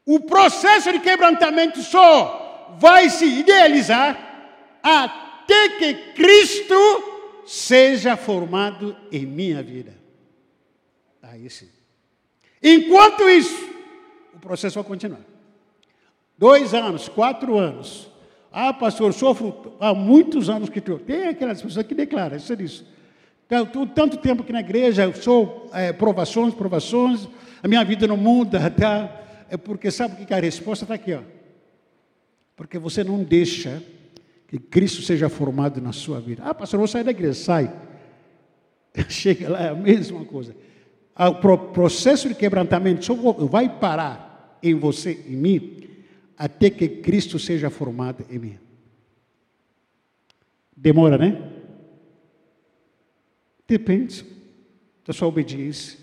O 0.06 0.20
processo 0.20 0.92
de 0.92 1.00
quebrantamento 1.00 1.82
só 1.82 2.78
vai 2.80 3.10
se 3.10 3.26
idealizar 3.26 4.80
até 4.84 5.70
que 5.70 5.94
Cristo 6.14 7.44
seja 7.46 8.16
formado 8.16 8.96
em 9.12 9.26
minha 9.26 9.64
vida. 9.64 9.96
Aí 11.22 11.50
sim. 11.50 11.70
Enquanto 12.62 13.28
isso, 13.30 13.70
o 14.34 14.40
processo 14.40 14.76
vai 14.76 14.84
continuar. 14.84 15.22
Dois 16.38 16.74
anos, 16.74 17.08
quatro 17.08 17.58
anos. 17.58 18.10
Ah, 18.58 18.72
pastor, 18.72 19.14
sofro 19.14 19.74
há 19.82 19.94
muitos 19.94 20.50
anos 20.50 20.70
que 20.70 20.80
tu. 20.80 20.98
Tem 20.98 21.28
aquelas 21.28 21.62
pessoas 21.62 21.86
que 21.86 21.94
declaram 21.94 22.38
isso 22.38 22.54
é 22.54 22.64
isso. 22.64 22.88
Tanto, 23.50 23.86
tanto 23.88 24.16
tempo 24.16 24.46
que 24.46 24.54
na 24.54 24.62
igreja 24.62 25.04
eu 25.04 25.14
sou 25.14 25.70
é, 25.74 25.92
provações, 25.92 26.54
provações, 26.54 27.28
a 27.62 27.68
minha 27.68 27.84
vida 27.84 28.08
não 28.08 28.16
muda, 28.16 28.72
tá? 28.72 29.44
É 29.50 29.58
porque 29.58 29.92
sabe 29.92 30.24
o 30.24 30.26
que 30.26 30.34
a 30.34 30.40
resposta 30.40 30.86
está 30.86 30.94
aqui, 30.94 31.14
ó. 31.14 31.22
Porque 32.56 32.80
você 32.80 33.04
não 33.04 33.22
deixa 33.22 33.84
que 34.48 34.58
Cristo 34.58 35.02
seja 35.02 35.28
formado 35.28 35.82
na 35.82 35.92
sua 35.92 36.22
vida. 36.22 36.44
Ah, 36.46 36.54
pastor, 36.54 36.78
eu 36.78 36.80
vou 36.80 36.88
sair 36.88 37.04
da 37.04 37.12
igreja, 37.12 37.34
sai. 37.34 37.74
Chega 39.10 39.50
lá, 39.50 39.62
é 39.64 39.70
a 39.72 39.76
mesma 39.76 40.24
coisa 40.24 40.56
o 41.18 41.58
processo 41.58 42.28
de 42.28 42.36
quebrantamento 42.36 43.06
só 43.06 43.14
vai 43.14 43.70
parar 43.70 44.60
em 44.62 44.76
você 44.76 45.24
em 45.28 45.36
mim 45.36 45.95
até 46.38 46.70
que 46.70 46.88
Cristo 46.88 47.40
seja 47.40 47.70
formado 47.70 48.26
em 48.30 48.40
mim. 48.40 48.60
Demora, 50.76 51.18
né? 51.18 51.42
Depende 53.68 54.26
da 55.06 55.14
sua 55.14 55.28
obediência. 55.28 55.98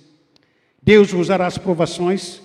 Deus 0.83 1.13
usará 1.13 1.47
as 1.47 1.59
provações, 1.59 2.41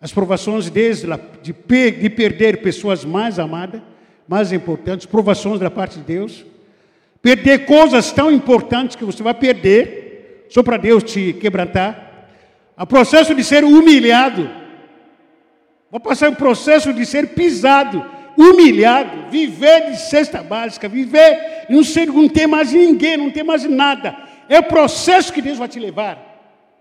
as 0.00 0.12
provações 0.12 0.68
desde 0.68 1.06
de, 1.42 1.52
de 1.92 2.10
perder 2.10 2.60
pessoas 2.60 3.04
mais 3.04 3.38
amadas, 3.38 3.80
mais 4.28 4.52
importantes, 4.52 5.06
provações 5.06 5.60
da 5.60 5.70
parte 5.70 5.98
de 5.98 6.04
Deus, 6.04 6.44
perder 7.22 7.64
coisas 7.64 8.12
tão 8.12 8.30
importantes 8.30 8.96
que 8.96 9.04
você 9.04 9.22
vai 9.22 9.34
perder 9.34 10.46
só 10.50 10.62
para 10.62 10.76
Deus 10.76 11.02
te 11.02 11.32
quebrantar. 11.32 12.28
O 12.78 12.86
processo 12.86 13.34
de 13.34 13.42
ser 13.42 13.64
humilhado. 13.64 14.65
Vou 15.90 16.00
passar 16.00 16.28
um 16.28 16.34
processo 16.34 16.92
de 16.92 17.06
ser 17.06 17.28
pisado, 17.28 18.04
humilhado, 18.36 19.30
viver 19.30 19.90
de 19.90 20.00
cesta 20.00 20.42
básica, 20.42 20.88
viver 20.88 21.66
não 21.68 21.82
ser, 21.82 22.06
não 22.06 22.28
ter 22.28 22.46
mais 22.46 22.72
ninguém, 22.72 23.16
não 23.16 23.30
ter 23.30 23.42
mais 23.42 23.64
nada. 23.64 24.16
É 24.48 24.58
o 24.58 24.64
processo 24.64 25.32
que 25.32 25.42
Deus 25.42 25.58
vai 25.58 25.68
te 25.68 25.78
levar 25.78 26.18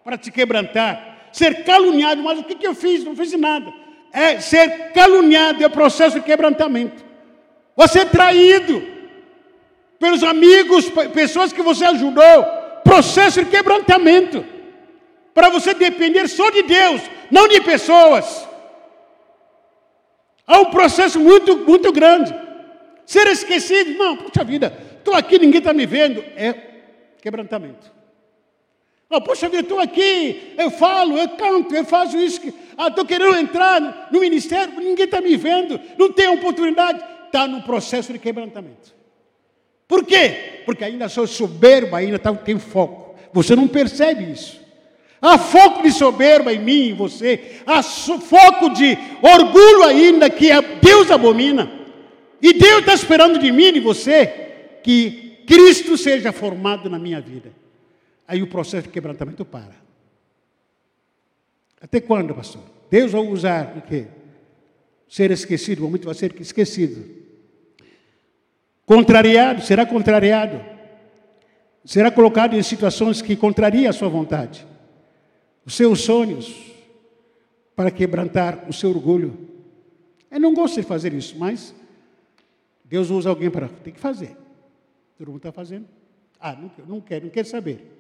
para 0.04 0.18
te 0.18 0.32
quebrantar. 0.32 1.30
Ser 1.32 1.64
caluniado, 1.64 2.22
mas 2.22 2.40
o 2.40 2.44
que, 2.44 2.56
que 2.56 2.68
eu 2.68 2.76
fiz? 2.76 3.04
Não 3.04 3.16
fiz 3.16 3.32
nada. 3.34 3.74
É 4.12 4.40
ser 4.40 4.92
caluniado, 4.94 5.64
é 5.64 5.68
o 5.68 5.72
processo 5.72 6.20
de 6.20 6.26
quebrantamento. 6.26 7.04
Você 7.76 8.00
é 8.00 8.06
traído 8.06 8.82
pelos 10.00 10.24
amigos, 10.24 10.90
pessoas 11.14 11.52
que 11.52 11.62
você 11.62 11.86
ajudou, 11.86 12.46
processo 12.84 13.44
de 13.44 13.50
quebrantamento. 13.50 14.46
Para 15.34 15.50
você 15.50 15.74
depender 15.74 16.28
só 16.30 16.50
de 16.50 16.64
Deus, 16.64 17.02
não 17.30 17.48
de 17.48 17.60
pessoas. 17.62 18.48
Há 20.48 20.60
um 20.60 20.66
processo 20.66 21.20
muito, 21.20 21.58
muito 21.58 21.92
grande. 21.92 22.34
Ser 23.06 23.28
esquecido, 23.28 23.98
não, 23.98 24.18
puxa 24.18 24.44
vida, 24.44 24.76
estou 24.98 25.14
aqui, 25.14 25.38
ninguém 25.40 25.60
está 25.60 25.74
me 25.74 25.86
vendo. 25.86 26.22
É 26.36 26.54
quebrantamento. 27.22 27.92
Oh, 29.10 29.22
poxa 29.22 29.48
vida, 29.48 29.62
estou 29.62 29.80
aqui, 29.80 30.54
eu 30.58 30.72
falo, 30.72 31.18
eu 31.18 31.30
canto, 31.30 31.76
eu 31.76 31.86
faço 31.86 32.18
isso. 32.18 32.42
Ah, 32.78 32.88
estou 32.88 33.06
querendo 33.06 33.36
entrar 33.38 34.10
no 34.12 34.20
ministério, 34.20 34.74
ninguém 34.80 35.06
está 35.06 35.22
me 35.22 35.38
vendo, 35.38 35.80
não 35.98 36.12
tem 36.12 36.28
oportunidade. 36.28 37.04
Está 37.26 37.48
no 37.48 37.62
processo 37.64 38.14
de 38.14 38.20
quebrantamento. 38.20 38.94
Por 39.88 40.06
quê? 40.06 40.64
Porque 40.66 40.84
ainda 40.84 41.08
sou 41.10 41.28
soberba, 41.28 41.98
ainda 41.98 42.18
tá, 42.18 42.34
tem 42.34 42.58
foco. 42.58 43.16
Você 43.34 43.56
não 43.56 43.68
percebe 43.68 44.32
isso. 44.32 44.65
Há 45.22 45.38
foco 45.38 45.84
de 45.84 45.92
soberba 45.92 46.54
em 46.54 46.60
mim, 46.60 46.90
em 46.90 46.94
você. 46.94 47.62
Há 47.66 47.82
foco 47.82 48.70
de 48.70 48.98
orgulho 49.22 49.84
ainda 49.84 50.30
que 50.30 50.50
Deus 50.82 51.10
abomina. 51.10 51.72
E 52.42 52.54
Deus 52.54 52.80
está 52.80 52.94
esperando 52.94 53.40
de 53.40 53.52
mim 53.52 53.66
e 53.66 53.72
de 53.74 53.80
você 53.80 54.28
que 54.84 55.44
Cristo 55.48 55.98
seja 55.98 56.32
formado 56.32 56.90
na 56.90 57.00
minha 57.00 57.20
vida. 57.22 57.52
Aí 58.28 58.42
o 58.44 58.48
processo 58.48 58.84
de 58.84 58.94
quebrantamento 58.94 59.46
para. 59.46 59.76
Até 61.82 62.00
quando, 62.02 62.34
pastor? 62.34 62.64
Deus 62.90 63.12
vai 63.12 63.22
usar 63.22 63.78
o 63.78 63.82
quê? 63.82 64.08
Ser 65.08 65.32
esquecido, 65.32 65.80
o 65.80 65.84
momento 65.84 66.06
vai 66.06 66.16
ser 66.16 66.36
esquecido. 66.40 67.06
Contrariado, 68.86 69.62
será 69.62 69.86
contrariado. 69.86 70.62
Será 71.84 72.10
colocado 72.10 72.56
em 72.56 72.64
situações 72.64 73.22
que 73.22 73.36
contrariam 73.36 73.90
a 73.90 73.94
sua 73.94 74.10
vontade. 74.10 74.66
Os 75.66 75.74
seus 75.76 76.02
sonhos, 76.02 76.76
para 77.76 77.92
quebrantar 77.92 78.66
o 78.70 78.74
seu 78.74 78.90
orgulho. 78.90 79.38
Eu 80.32 80.40
não 80.40 80.54
gosto 80.54 80.76
de 80.76 80.84
fazer 80.84 81.14
isso, 81.14 81.38
mas 81.38 81.76
Deus 82.84 83.10
usa 83.10 83.30
alguém 83.30 83.50
para. 83.50 83.68
Tem 83.68 83.94
que 83.94 84.00
fazer. 84.00 84.38
Todo 85.18 85.28
mundo 85.28 85.38
está 85.38 85.52
fazendo. 85.52 85.88
Ah, 86.40 86.54
não, 86.54 86.72
não 86.88 87.02
quer, 87.02 87.22
não 87.22 87.30
quer 87.30 87.46
saber. 87.46 87.92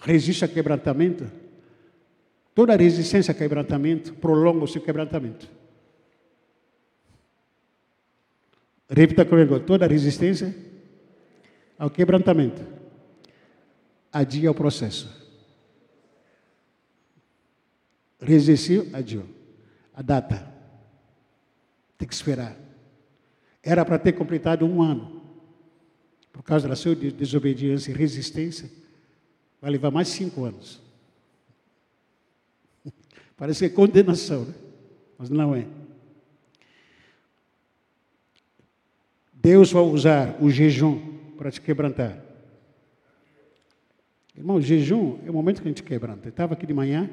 Resiste 0.00 0.44
a 0.44 0.48
quebrantamento. 0.48 1.30
Toda 2.54 2.76
resistência 2.76 3.32
a 3.32 3.34
quebrantamento 3.34 4.12
prolonga 4.14 4.64
o 4.64 4.68
seu 4.68 4.80
quebrantamento. 4.80 5.48
Repita 8.88 9.24
comigo: 9.24 9.58
toda 9.60 9.86
resistência 9.86 10.54
ao 11.78 11.90
quebrantamento 11.90 12.62
adia 14.12 14.50
o 14.50 14.54
processo. 14.54 15.23
Resistiu, 18.24 18.88
adiou. 18.92 19.24
A 19.94 20.02
data. 20.02 20.52
Tem 21.96 22.08
que 22.08 22.14
esperar. 22.14 22.56
Era 23.62 23.84
para 23.84 23.98
ter 23.98 24.12
completado 24.12 24.66
um 24.66 24.82
ano. 24.82 25.22
Por 26.32 26.42
causa 26.42 26.68
da 26.68 26.74
sua 26.74 26.94
desobediência 26.94 27.92
e 27.92 27.94
resistência, 27.94 28.68
vai 29.60 29.70
levar 29.70 29.90
mais 29.90 30.08
cinco 30.08 30.44
anos. 30.44 30.82
Parece 33.36 33.60
que 33.60 33.72
é 33.72 33.76
condenação, 33.76 34.44
né? 34.44 34.54
mas 35.16 35.30
não 35.30 35.54
é. 35.54 35.66
Deus 39.32 39.70
vai 39.70 39.82
usar 39.82 40.42
o 40.42 40.50
jejum 40.50 40.98
para 41.36 41.50
te 41.50 41.60
quebrantar. 41.60 42.18
Irmão, 44.36 44.60
jejum 44.60 45.18
é 45.24 45.30
o 45.30 45.32
momento 45.32 45.62
que 45.62 45.68
a 45.68 45.70
gente 45.70 45.82
quebranta. 45.82 46.26
Eu 46.26 46.30
estava 46.30 46.54
aqui 46.54 46.66
de 46.66 46.74
manhã, 46.74 47.08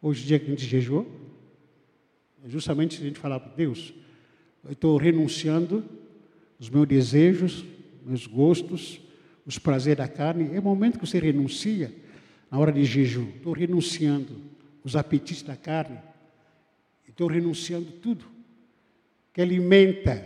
hoje 0.00 0.24
dia 0.24 0.38
que 0.38 0.46
a 0.46 0.50
gente 0.50 0.64
jejuou, 0.64 1.06
é 2.44 2.48
justamente 2.48 3.00
a 3.00 3.04
gente 3.04 3.18
falar 3.18 3.40
para 3.40 3.54
Deus, 3.54 3.92
eu 4.64 4.72
estou 4.72 4.96
renunciando 4.96 5.84
os 6.58 6.68
meus 6.68 6.86
desejos, 6.86 7.64
meus 8.04 8.26
gostos, 8.26 9.00
os 9.46 9.58
prazeres 9.58 9.98
da 9.98 10.08
carne. 10.08 10.54
É 10.54 10.58
o 10.58 10.62
momento 10.62 10.98
que 10.98 11.06
você 11.06 11.18
renuncia 11.18 11.92
na 12.50 12.58
hora 12.58 12.72
de 12.72 12.84
jejum. 12.84 13.28
Estou 13.36 13.52
renunciando 13.52 14.36
os 14.84 14.96
apetites 14.96 15.42
da 15.42 15.56
carne. 15.56 15.98
Estou 17.08 17.28
renunciando 17.28 17.90
tudo 17.92 18.24
que 19.32 19.40
alimenta 19.40 20.24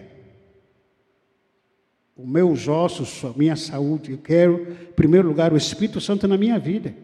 os 2.16 2.26
meus 2.26 2.66
ossos, 2.68 3.24
a 3.24 3.32
minha 3.36 3.56
saúde. 3.56 4.12
Eu 4.12 4.18
quero, 4.18 4.72
em 4.72 4.92
primeiro 4.92 5.28
lugar, 5.28 5.52
o 5.52 5.56
Espírito 5.56 6.00
Santo 6.00 6.26
na 6.26 6.36
minha 6.36 6.58
vida. 6.58 6.94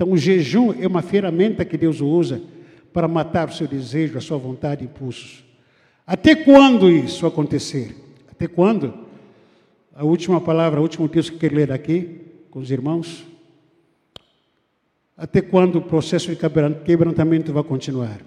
Então, 0.00 0.14
o 0.14 0.16
jejum 0.16 0.72
é 0.80 0.86
uma 0.86 1.02
ferramenta 1.02 1.62
que 1.62 1.76
Deus 1.76 2.00
usa 2.00 2.40
para 2.90 3.06
matar 3.06 3.50
o 3.50 3.52
seu 3.52 3.68
desejo, 3.68 4.16
a 4.16 4.20
sua 4.22 4.38
vontade 4.38 4.82
e 4.82 4.86
impulsos. 4.86 5.44
Até 6.06 6.34
quando 6.34 6.90
isso 6.90 7.26
acontecer? 7.26 7.94
Até 8.30 8.48
quando? 8.48 8.94
A 9.94 10.02
última 10.02 10.40
palavra, 10.40 10.80
o 10.80 10.82
último 10.82 11.06
texto 11.06 11.32
que 11.32 11.34
eu 11.34 11.40
quero 11.40 11.56
ler 11.56 11.70
aqui 11.70 12.18
com 12.50 12.60
os 12.60 12.70
irmãos. 12.70 13.26
Até 15.18 15.42
quando 15.42 15.76
o 15.76 15.82
processo 15.82 16.34
de 16.34 16.38
quebrantamento 16.82 17.52
vai 17.52 17.62
continuar? 17.62 18.22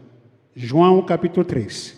João 0.55 1.01
capítulo 1.01 1.43
3, 1.43 1.97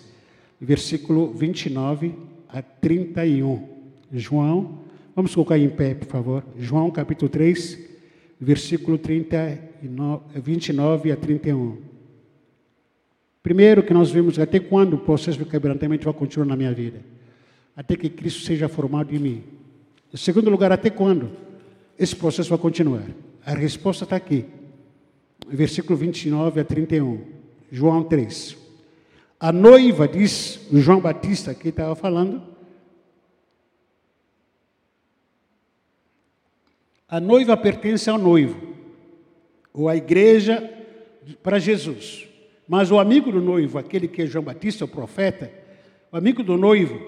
versículo 0.57 1.33
29 1.33 2.15
a 2.47 2.61
31. 2.61 3.67
João, 4.13 4.79
vamos 5.13 5.35
colocar 5.35 5.57
em 5.57 5.67
pé, 5.67 5.93
por 5.93 6.07
favor. 6.07 6.45
João 6.57 6.89
capítulo 6.89 7.27
3, 7.27 7.93
versículo 8.39 8.97
39, 8.97 10.39
29 10.41 11.11
a 11.11 11.15
31. 11.15 11.77
Primeiro 13.41 13.83
que 13.83 13.93
nós 13.93 14.09
vimos 14.09 14.39
até 14.39 14.59
quando 14.59 14.93
o 14.93 14.97
processo 14.97 15.37
de 15.37 15.45
quebrantamento 15.45 16.05
vai 16.05 16.13
continuar 16.13 16.47
na 16.47 16.55
minha 16.55 16.73
vida? 16.73 16.99
Até 17.75 17.95
que 17.95 18.09
Cristo 18.09 18.41
seja 18.41 18.67
formado 18.67 19.13
em 19.13 19.19
mim. 19.19 19.43
Em 20.13 20.17
segundo 20.17 20.49
lugar, 20.49 20.71
até 20.71 20.89
quando 20.89 21.29
esse 21.97 22.15
processo 22.15 22.49
vai 22.49 22.57
continuar? 22.57 23.03
A 23.45 23.53
resposta 23.53 24.03
está 24.03 24.15
aqui. 24.15 24.45
Versículo 25.47 25.95
29 25.97 26.59
a 26.59 26.63
31. 26.63 27.21
João 27.71 28.03
3. 28.03 28.57
A 29.39 29.51
noiva, 29.51 30.07
diz 30.07 30.61
João 30.71 30.99
Batista, 30.99 31.53
que 31.53 31.69
estava 31.69 31.95
falando, 31.95 32.41
A 37.07 37.19
noiva 37.19 37.55
pertence 37.55 38.09
ao 38.09 38.17
noivo, 38.17 38.75
ou 39.73 39.87
à 39.87 39.95
igreja 39.95 40.67
para 41.43 41.59
Jesus. 41.59 42.27
Mas 42.67 42.89
o 42.91 42.99
amigo 42.99 43.31
do 43.31 43.41
noivo, 43.41 43.77
aquele 43.77 44.07
que 44.07 44.23
é 44.23 44.25
João 44.25 44.43
Batista, 44.43 44.85
o 44.85 44.87
profeta, 44.87 45.51
o 46.11 46.17
amigo 46.17 46.41
do 46.41 46.57
noivo, 46.57 46.99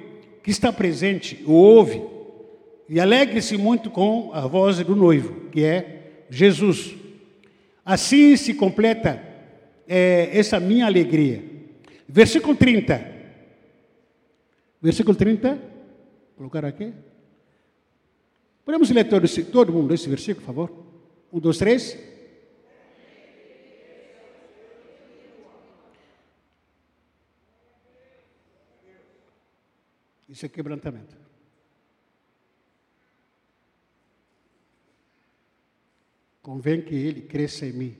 que 0.44 0.52
está 0.52 0.72
presente, 0.72 1.44
o 1.46 1.52
ouve 1.52 2.02
e 2.88 3.00
alegre-se 3.00 3.58
muito 3.58 3.90
com 3.90 4.32
a 4.34 4.42
voz 4.42 4.80
do 4.80 4.96
noivo, 4.96 5.50
que 5.50 5.64
é 5.64 6.26
Jesus. 6.30 6.96
Assim 7.84 8.36
se 8.38 8.54
completa 8.54 9.22
é, 9.88 10.30
essa 10.32 10.60
minha 10.60 10.86
alegria. 10.86 11.44
Versículo 12.08 12.56
30. 12.56 13.16
Versículo 14.82 15.16
30. 15.16 15.60
Colocar 16.38 16.64
aqui. 16.64 16.94
Podemos 18.68 18.90
ler 18.90 19.08
todo, 19.08 19.26
todo 19.50 19.72
mundo 19.72 19.94
esse 19.94 20.10
versículo, 20.10 20.46
por 20.46 20.54
favor? 20.54 20.86
Um, 21.32 21.40
dois, 21.40 21.58
três. 21.58 21.98
Isso 30.28 30.46
é 30.46 30.50
quebrantamento. 30.50 31.16
Convém 36.42 36.82
que 36.82 36.94
ele 36.94 37.22
cresça 37.22 37.66
em 37.66 37.72
mim. 37.72 37.98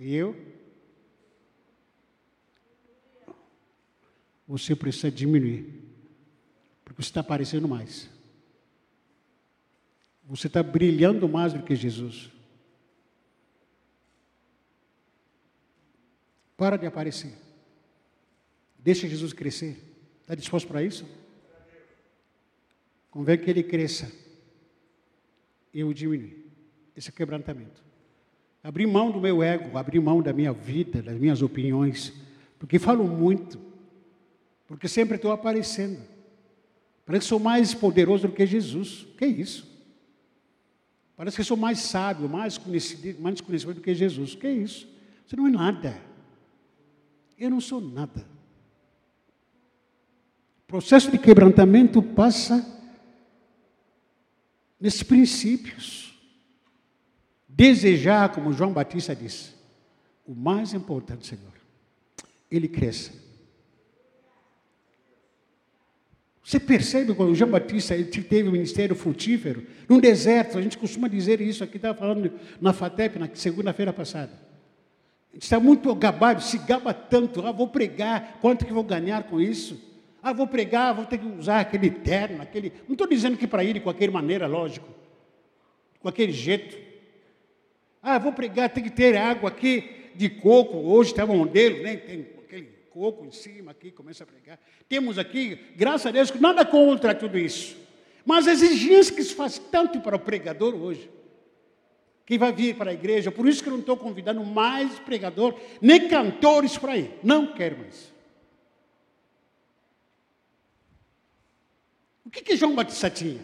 E 0.00 0.16
eu? 0.16 0.34
Você 4.48 4.74
precisa 4.74 5.12
diminuir. 5.12 5.87
Você 6.98 7.10
está 7.10 7.20
aparecendo 7.20 7.68
mais. 7.68 8.10
Você 10.24 10.48
está 10.48 10.64
brilhando 10.64 11.28
mais 11.28 11.52
do 11.52 11.62
que 11.62 11.76
Jesus. 11.76 12.28
Para 16.56 16.76
de 16.76 16.86
aparecer. 16.86 17.32
Deixa 18.80 19.06
Jesus 19.06 19.32
crescer. 19.32 19.80
Está 20.22 20.34
disposto 20.34 20.66
para 20.66 20.82
isso? 20.82 21.06
Convém 23.12 23.38
que 23.38 23.48
ele 23.48 23.62
cresça. 23.62 24.10
Eu 25.72 25.92
diminui. 25.92 26.46
Esse 26.96 27.10
é 27.10 27.12
quebrantamento. 27.12 27.80
Abrir 28.60 28.88
mão 28.88 29.12
do 29.12 29.20
meu 29.20 29.40
ego, 29.40 29.78
abrir 29.78 30.00
mão 30.00 30.20
da 30.20 30.32
minha 30.32 30.52
vida, 30.52 31.00
das 31.00 31.16
minhas 31.16 31.42
opiniões. 31.42 32.12
Porque 32.58 32.76
falo 32.76 33.04
muito. 33.04 33.58
Porque 34.66 34.88
sempre 34.88 35.14
estou 35.14 35.30
aparecendo. 35.30 36.17
Parece 37.08 37.24
que 37.24 37.28
sou 37.30 37.40
mais 37.40 37.72
poderoso 37.72 38.28
do 38.28 38.34
que 38.34 38.44
Jesus. 38.44 39.06
Que 39.16 39.24
isso? 39.24 39.66
Parece 41.16 41.38
que 41.38 41.42
sou 41.42 41.56
mais 41.56 41.78
sábio, 41.78 42.28
mais 42.28 42.58
conhecido, 42.58 43.18
mais 43.18 43.40
conhecido 43.40 43.72
do 43.72 43.80
que 43.80 43.94
Jesus. 43.94 44.34
Que 44.34 44.46
isso? 44.46 44.86
Você 45.26 45.34
não 45.34 45.46
é 45.46 45.50
nada. 45.50 45.98
Eu 47.38 47.48
não 47.48 47.62
sou 47.62 47.80
nada. 47.80 48.20
O 50.64 50.66
processo 50.66 51.10
de 51.10 51.16
quebrantamento 51.16 52.02
passa 52.02 52.78
nesses 54.78 55.02
princípios. 55.02 56.14
Desejar, 57.48 58.34
como 58.34 58.52
João 58.52 58.74
Batista 58.74 59.16
disse, 59.16 59.54
o 60.26 60.34
mais 60.34 60.74
importante, 60.74 61.26
Senhor, 61.26 61.54
ele 62.50 62.68
cresça 62.68 63.27
Você 66.48 66.58
percebe 66.58 67.14
quando 67.14 67.32
o 67.32 67.34
João 67.34 67.50
Batista 67.50 67.94
teve 68.26 68.48
um 68.48 68.52
ministério 68.52 68.96
frutífero? 68.96 69.66
Num 69.86 70.00
deserto, 70.00 70.56
a 70.56 70.62
gente 70.62 70.78
costuma 70.78 71.06
dizer 71.06 71.42
isso 71.42 71.62
aqui, 71.62 71.76
estava 71.76 71.98
falando 71.98 72.32
na 72.58 72.72
FATEP, 72.72 73.18
na 73.18 73.28
segunda-feira 73.34 73.92
passada. 73.92 74.32
A 75.30 75.34
gente 75.34 75.42
está 75.42 75.60
muito 75.60 75.94
gabado, 75.94 76.42
se 76.42 76.56
gaba 76.56 76.94
tanto, 76.94 77.46
ah, 77.46 77.52
vou 77.52 77.68
pregar, 77.68 78.38
quanto 78.40 78.64
que 78.64 78.72
vou 78.72 78.82
ganhar 78.82 79.24
com 79.24 79.38
isso? 79.38 79.78
Ah, 80.22 80.32
vou 80.32 80.46
pregar, 80.46 80.94
vou 80.94 81.04
ter 81.04 81.18
que 81.18 81.26
usar 81.26 81.60
aquele 81.60 81.90
terno, 81.90 82.40
aquele. 82.40 82.72
Não 82.86 82.94
estou 82.94 83.06
dizendo 83.06 83.36
que 83.36 83.46
para 83.46 83.62
ir 83.62 83.74
de 83.74 83.80
qualquer 83.80 84.10
maneira, 84.10 84.46
lógico, 84.46 84.88
com 86.00 86.08
aquele 86.08 86.32
jeito. 86.32 86.78
Ah, 88.02 88.18
vou 88.18 88.32
pregar, 88.32 88.70
tem 88.70 88.82
que 88.82 88.90
ter 88.90 89.18
água 89.18 89.50
aqui 89.50 90.12
de 90.14 90.30
coco, 90.30 90.78
hoje 90.78 91.10
está 91.10 91.26
modelo, 91.26 91.82
nem 91.82 91.98
tem 91.98 92.37
coco 92.98 93.24
em 93.24 93.30
cima 93.30 93.70
aqui, 93.70 93.92
começa 93.92 94.24
a 94.24 94.26
pregar. 94.26 94.58
Temos 94.88 95.18
aqui, 95.18 95.54
graças 95.76 96.06
a 96.06 96.10
Deus, 96.10 96.32
nada 96.32 96.64
contra 96.64 97.14
tudo 97.14 97.38
isso. 97.38 97.76
Mas 98.24 98.48
as 98.48 98.60
exigências 98.60 99.10
que 99.10 99.22
se 99.22 99.34
faz 99.34 99.56
tanto 99.56 100.00
para 100.00 100.16
o 100.16 100.18
pregador 100.18 100.74
hoje, 100.74 101.08
que 102.26 102.36
vai 102.36 102.52
vir 102.52 102.74
para 102.74 102.90
a 102.90 102.94
igreja, 102.94 103.30
por 103.30 103.46
isso 103.46 103.62
que 103.62 103.68
eu 103.68 103.72
não 103.72 103.80
estou 103.80 103.96
convidando 103.96 104.44
mais 104.44 104.98
pregador, 104.98 105.54
nem 105.80 106.08
cantores 106.08 106.76
para 106.76 106.98
ir. 106.98 107.14
Não 107.22 107.54
quero 107.54 107.78
mais. 107.78 108.12
O 112.26 112.30
que, 112.30 112.42
que 112.42 112.56
João 112.56 112.74
Batista 112.74 113.08
tinha? 113.08 113.40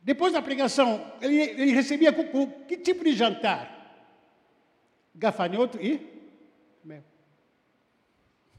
Depois 0.00 0.32
da 0.32 0.40
pregação, 0.40 1.12
ele, 1.20 1.40
ele 1.40 1.72
recebia 1.72 2.12
que 2.68 2.76
tipo 2.76 3.02
de 3.02 3.14
jantar? 3.14 3.74
Gafanhoto 5.12 5.78
e 5.80 6.15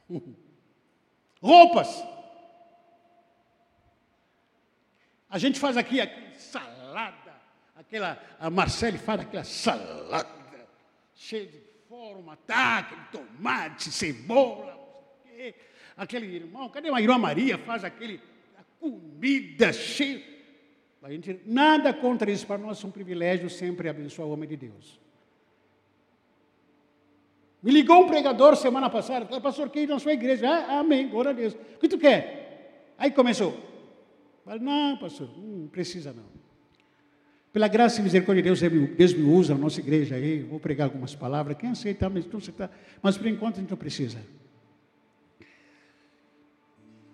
Roupas. 1.41 2.03
A 5.29 5.37
gente 5.37 5.59
faz 5.59 5.75
aqui, 5.75 5.99
aqui 5.99 6.39
salada, 6.39 7.33
aquela, 7.75 8.21
a 8.39 8.49
Marcele 8.49 8.97
faz 8.97 9.21
aquela 9.21 9.43
salada, 9.43 10.29
cheia 11.13 11.45
de 11.45 11.61
forma, 11.89 12.37
tá, 12.47 12.83
tomate, 13.11 13.91
cebola, 13.91 14.77
aquele 15.97 16.27
irmão, 16.27 16.69
cadê 16.69 16.89
a 16.89 17.01
irmã 17.01 17.17
Maria? 17.17 17.57
Faz 17.57 17.83
aquele, 17.83 18.21
a 18.57 18.63
comida 18.79 19.73
cheia. 19.73 20.37
A 21.03 21.11
gente, 21.11 21.39
nada 21.45 21.93
contra 21.93 22.29
isso, 22.31 22.45
para 22.45 22.57
nós 22.57 22.83
é 22.83 22.87
um 22.87 22.91
privilégio 22.91 23.49
sempre 23.49 23.87
abençoar 23.87 24.27
o 24.27 24.31
homem 24.31 24.47
de 24.47 24.57
Deus. 24.57 24.99
Me 27.61 27.71
ligou 27.71 28.03
um 28.03 28.07
pregador 28.07 28.55
semana 28.55 28.89
passada, 28.89 29.25
falou, 29.25 29.41
pastor, 29.41 29.69
quem 29.69 29.87
na 29.87 29.99
sua 29.99 30.13
igreja? 30.13 30.47
Ah, 30.47 30.79
amém, 30.79 31.09
glória 31.09 31.31
a 31.31 31.33
Deus. 31.33 31.53
O 31.53 31.79
que 31.79 31.87
tu 31.87 31.97
quer? 31.97 32.93
Aí 32.97 33.11
começou. 33.11 33.57
Falei, 34.45 34.59
não, 34.59 34.97
pastor, 34.97 35.29
não 35.37 35.67
precisa 35.67 36.13
não. 36.13 36.37
Pela 37.51 37.67
graça 37.67 37.99
e 37.99 38.03
misericórdia 38.03 38.43
de 38.43 38.49
Deus, 38.49 38.61
Deus 38.95 39.13
me 39.13 39.23
usa 39.23 39.55
na 39.55 39.59
nossa 39.59 39.79
igreja 39.79 40.15
aí, 40.15 40.43
vou 40.43 40.59
pregar 40.59 40.85
algumas 40.85 41.15
palavras. 41.15 41.57
Quem 41.57 41.71
aceita, 41.71 42.07
mas, 42.09 42.27
mas 43.01 43.17
por 43.17 43.27
enquanto 43.27 43.57
a 43.57 43.61
gente 43.61 43.69
não 43.69 43.77
precisa. 43.77 44.19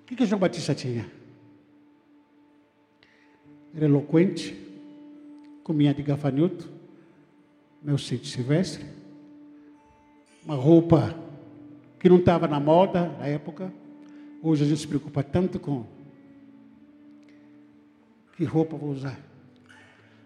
O 0.01 0.05
que, 0.05 0.15
que 0.15 0.25
João 0.25 0.39
Batista 0.39 0.75
tinha? 0.75 1.09
Era 3.73 3.85
eloquente, 3.85 4.53
comia 5.63 5.93
de 5.93 6.03
gafanhoto, 6.03 6.69
meu 7.81 7.97
sítio 7.97 8.27
silvestre, 8.27 8.85
uma 10.45 10.55
roupa 10.55 11.15
que 11.99 12.09
não 12.09 12.17
estava 12.17 12.47
na 12.47 12.59
moda 12.59 13.09
na 13.19 13.27
época. 13.27 13.73
Hoje 14.41 14.63
a 14.63 14.67
gente 14.67 14.81
se 14.81 14.87
preocupa 14.87 15.23
tanto 15.23 15.59
com 15.59 15.85
que 18.35 18.43
roupa 18.43 18.75
vou 18.75 18.89
usar. 18.89 19.19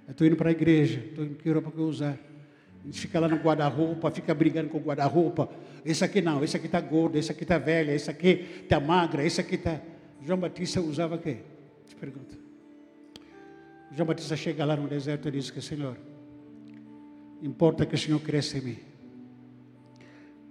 Estou 0.10 0.26
indo 0.26 0.36
para 0.36 0.50
a 0.50 0.52
igreja, 0.52 1.00
estou 1.00 1.26
indo 1.26 1.36
que 1.36 1.50
roupa 1.52 1.70
que 1.70 1.78
vou 1.78 1.88
usar. 1.88 2.18
A 2.82 2.86
gente 2.86 3.00
fica 3.00 3.20
lá 3.20 3.28
no 3.28 3.36
guarda-roupa, 3.36 4.10
fica 4.10 4.34
brigando 4.34 4.70
com 4.70 4.78
o 4.78 4.82
guarda-roupa. 4.82 5.50
Esse 5.86 6.04
aqui 6.04 6.22
não, 6.22 6.44
esse 6.44 6.56
aqui 6.56 6.66
está 6.66 6.82
gordo, 6.82 7.18
esse 7.18 7.32
aqui 7.32 7.44
está 7.44 7.58
velho, 7.58 7.92
esse 7.92 8.10
aqui 8.10 8.62
está 8.64 8.80
magra, 8.80 9.24
esse 9.24 9.42
aqui 9.42 9.56
está. 9.56 9.80
João 10.24 10.40
Batista 10.40 10.82
usava 10.82 11.16
o 11.16 11.20
quê? 11.20 11.40
Te 11.88 11.96
pergunto. 11.96 12.38
João 13.92 14.08
Batista 14.08 14.36
chega 14.36 14.66
lá 14.66 14.76
no 14.76 14.88
deserto 14.88 15.28
e 15.28 15.32
diz 15.32 15.52
que, 15.52 15.62
Senhor, 15.62 15.98
importa 17.44 17.86
que 17.86 17.96
o 17.96 17.98
Senhor 17.98 18.20
cresça 18.20 18.58
em 18.58 18.62
mim. 18.62 18.78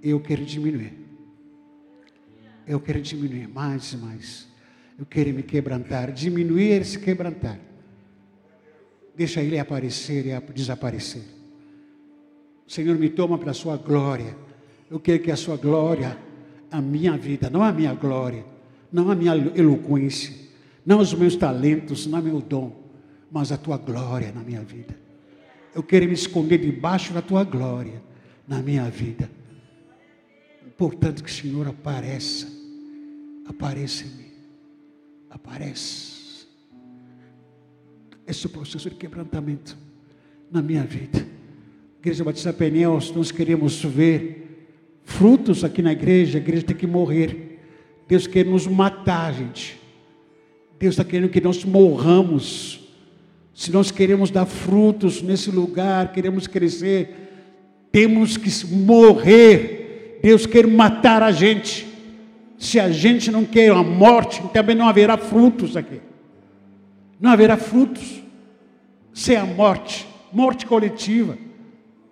Eu 0.02 0.20
quero 0.20 0.44
diminuir. 0.44 0.92
Eu 2.66 2.80
quero 2.80 3.00
diminuir 3.00 3.48
mais 3.48 3.92
e 3.92 3.96
mais. 3.96 4.48
Eu 4.98 5.06
quero 5.06 5.32
me 5.32 5.42
quebrantar. 5.42 6.12
Diminuir 6.12 6.82
e 6.82 6.84
se 6.84 6.98
quebrantar. 6.98 7.58
Deixa 9.14 9.40
ele 9.40 9.58
aparecer 9.58 10.26
e 10.26 10.52
desaparecer. 10.52 11.22
Senhor, 12.66 12.96
me 12.98 13.08
toma 13.08 13.38
para 13.38 13.52
a 13.52 13.54
sua 13.54 13.76
glória. 13.76 14.36
Eu 14.90 15.00
quero 15.00 15.22
que 15.22 15.30
a 15.30 15.36
sua 15.36 15.56
glória, 15.56 16.18
a 16.70 16.80
minha 16.80 17.16
vida, 17.16 17.48
não 17.48 17.62
a 17.62 17.72
minha 17.72 17.94
glória, 17.94 18.44
não 18.92 19.10
a 19.10 19.14
minha 19.14 19.34
eloquência, 19.54 20.34
não 20.84 21.00
os 21.00 21.12
meus 21.14 21.36
talentos, 21.36 22.06
não 22.06 22.20
o 22.20 22.22
meu 22.22 22.40
dom 22.40 22.86
mas 23.30 23.52
a 23.52 23.56
tua 23.56 23.76
glória 23.76 24.32
na 24.32 24.42
minha 24.42 24.62
vida. 24.62 24.96
Eu 25.74 25.82
quero 25.82 26.06
me 26.06 26.14
esconder 26.14 26.58
debaixo 26.58 27.12
da 27.12 27.20
tua 27.20 27.44
glória 27.44 28.02
na 28.46 28.62
minha 28.62 28.88
vida. 28.88 29.30
Importante 30.76 31.22
que 31.22 31.30
o 31.30 31.32
Senhor 31.32 31.66
apareça. 31.66 32.46
Apareça 33.48 34.04
em 34.04 34.08
mim. 34.08 34.30
Apareça. 35.30 36.46
Esse 38.26 38.46
é 38.46 38.48
o 38.48 38.52
processo 38.52 38.90
de 38.90 38.96
quebrantamento 38.96 39.76
na 40.52 40.60
minha 40.60 40.84
vida. 40.84 41.26
Igreja 41.98 42.22
Batista 42.22 42.52
Peniel, 42.52 42.98
nós 43.14 43.32
queremos 43.32 43.82
ver 43.82 44.68
frutos 45.02 45.64
aqui 45.64 45.80
na 45.80 45.92
igreja, 45.92 46.38
a 46.38 46.40
igreja 46.40 46.66
tem 46.66 46.76
que 46.76 46.86
morrer. 46.86 47.58
Deus 48.06 48.26
quer 48.26 48.44
nos 48.44 48.66
matar, 48.66 49.32
gente. 49.32 49.80
Deus 50.78 50.92
está 50.92 51.04
querendo 51.04 51.30
que 51.30 51.40
nós 51.40 51.64
morramos 51.64 52.86
se 53.56 53.72
nós 53.72 53.90
queremos 53.90 54.30
dar 54.30 54.44
frutos 54.44 55.22
nesse 55.22 55.50
lugar, 55.50 56.12
queremos 56.12 56.46
crescer, 56.46 57.08
temos 57.90 58.36
que 58.36 58.50
morrer. 58.66 59.75
Deus 60.26 60.44
quer 60.44 60.66
matar 60.66 61.22
a 61.22 61.30
gente. 61.30 61.86
Se 62.58 62.80
a 62.80 62.90
gente 62.90 63.30
não 63.30 63.44
quer 63.44 63.70
a 63.70 63.80
morte, 63.80 64.42
também 64.52 64.74
não 64.74 64.88
haverá 64.88 65.16
frutos 65.16 65.76
aqui. 65.76 66.00
Não 67.20 67.30
haverá 67.30 67.56
frutos 67.56 68.24
sem 69.14 69.36
a 69.36 69.44
morte, 69.44 70.04
morte 70.32 70.66
coletiva, 70.66 71.38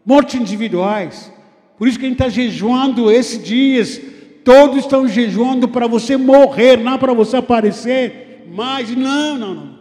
morte 0.07 0.37
individuais. 0.37 1.33
Por 1.77 1.89
isso 1.89 1.99
que 1.99 2.05
a 2.05 2.09
gente 2.09 2.21
está 2.21 2.29
jejuando 2.29 3.11
esses 3.11 3.43
dias. 3.43 4.01
Todos 4.45 4.85
estão 4.85 5.09
jejuando 5.09 5.67
para 5.67 5.89
você 5.89 6.17
morrer, 6.17 6.77
não 6.77 6.97
para 6.97 7.12
você 7.12 7.39
aparecer. 7.39 8.47
Mas 8.49 8.95
não, 8.95 9.37
não, 9.37 9.55
não. 9.55 9.79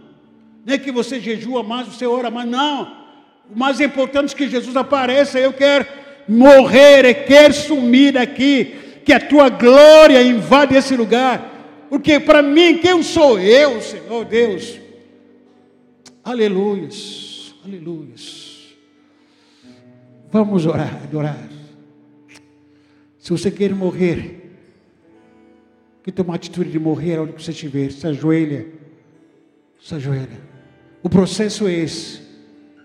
Nem 0.66 0.80
que 0.80 0.92
você 0.92 1.20
jejua 1.20 1.62
mais, 1.62 1.88
você 1.88 2.08
ora 2.08 2.32
mais. 2.32 2.50
Não. 2.50 2.98
O 3.54 3.60
mais 3.60 3.80
importante 3.80 4.34
é 4.34 4.38
que 4.38 4.50
Jesus 4.50 4.76
apareça. 4.76 5.38
Eu 5.38 5.54
quero 5.54 5.86
morrer 6.28 7.06
e 7.06 7.14
quero 7.14 7.54
sumir 7.54 8.14
daqui. 8.14 8.76
Que 9.06 9.12
a 9.12 9.20
tua 9.20 9.50
glória 9.50 10.22
invade 10.22 10.76
esse 10.76 10.96
lugar. 10.96 11.86
Porque 11.90 12.20
para 12.20 12.42
mim, 12.42 12.78
quem 12.78 13.04
sou 13.04 13.40
eu, 13.40 13.82
Senhor 13.82 14.26
Deus? 14.26 14.80
Aleluias, 16.24 17.54
aleluias. 17.66 18.76
Vamos 20.32 20.66
orar, 20.66 21.02
adorar. 21.04 21.38
Se 23.20 23.30
você 23.30 23.52
quer 23.52 23.74
morrer, 23.76 24.52
que 26.02 26.12
toma 26.12 26.34
a 26.34 26.36
atitude 26.36 26.72
de 26.72 26.80
morrer 26.80 27.20
onde 27.20 27.34
você 27.34 27.52
estiver, 27.52 27.92
se 27.92 28.08
ajoelha, 28.08 28.66
se 29.82 29.94
ajoelha. 29.96 30.42
O 31.04 31.10
processo 31.10 31.68
é 31.68 31.74
esse. 31.74 32.22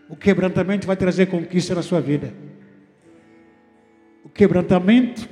O 0.08 0.16
quebrantamento 0.16 0.86
vai 0.86 0.96
trazer 0.96 1.26
conquista 1.26 1.74
na 1.74 1.82
sua 1.82 2.00
vida. 2.00 2.32
Quebrantamento 4.38 5.28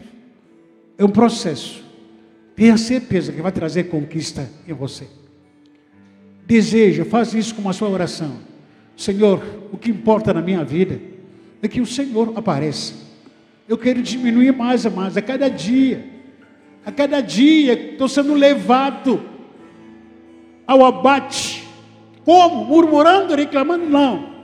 é 0.99 1.05
um 1.05 1.09
processo. 1.09 1.85
Tenha 2.57 2.77
certeza 2.77 3.33
que 3.33 3.41
vai 3.41 3.53
trazer 3.53 3.85
conquista 3.85 4.51
em 4.67 4.73
você. 4.73 5.07
Deseja, 6.45 7.05
faz 7.05 7.33
isso 7.33 7.55
com 7.55 7.69
a 7.69 7.73
sua 7.73 7.89
oração. 7.89 8.39
Senhor, 8.97 9.41
o 9.73 9.79
que 9.79 9.93
importa 9.93 10.35
na 10.35 10.43
minha 10.43 10.65
vida 10.65 11.01
é 11.63 11.69
que 11.69 11.81
o 11.81 11.87
Senhor 11.87 12.33
apareça. 12.35 12.95
Eu 13.69 13.79
quero 13.79 14.03
diminuir 14.03 14.53
mais 14.53 14.85
e 14.85 14.91
mais 14.91 15.17
a 15.17 15.23
cada 15.23 15.49
dia. 15.49 16.05
A 16.85 16.91
cada 16.91 17.21
dia 17.21 17.93
estou 17.93 18.09
sendo 18.09 18.35
levado 18.35 19.23
ao 20.67 20.85
abate 20.85 21.65
como? 22.25 22.65
Murmurando, 22.65 23.37
reclamando? 23.37 23.89
Não. 23.89 24.35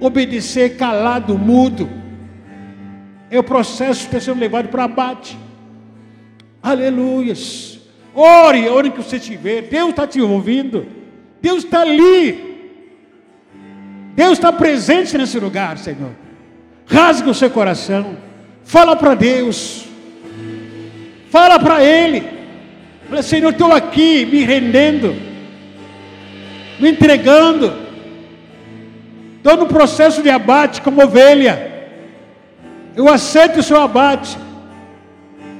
Obedecer 0.00 0.78
calado, 0.78 1.36
mudo. 1.36 2.01
É 3.32 3.38
o 3.38 3.42
processo 3.42 4.00
de 4.00 4.06
estar 4.06 4.20
sendo 4.20 4.38
levado 4.38 4.68
para 4.68 4.84
abate. 4.84 5.36
Aleluias. 6.62 7.80
Ore, 8.14 8.68
ore 8.68 8.90
que 8.90 8.98
você 8.98 9.16
estiver. 9.16 9.62
Deus 9.62 9.90
está 9.90 10.06
te 10.06 10.20
ouvindo. 10.20 10.86
Deus 11.40 11.64
está 11.64 11.80
ali. 11.80 12.70
Deus 14.14 14.34
está 14.34 14.52
presente 14.52 15.18
nesse 15.18 15.40
lugar, 15.40 15.78
Senhor. 15.78 16.10
Rasga 16.86 17.30
o 17.30 17.34
seu 17.34 17.50
coração. 17.50 18.16
Fala 18.62 18.94
para 18.94 19.14
Deus. 19.14 19.86
Fala 21.30 21.58
para 21.58 21.82
Ele. 21.82 22.22
Fala, 23.08 23.22
Senhor, 23.22 23.50
estou 23.50 23.72
aqui 23.72 24.24
me 24.26 24.44
rendendo 24.44 25.32
me 26.82 26.90
entregando. 26.90 27.72
Estou 29.36 29.56
no 29.56 29.66
processo 29.66 30.20
de 30.22 30.28
abate 30.28 30.82
como 30.82 31.02
ovelha. 31.02 31.71
Eu 32.96 33.08
aceito 33.08 33.60
o 33.60 33.62
seu 33.62 33.80
abate. 33.80 34.36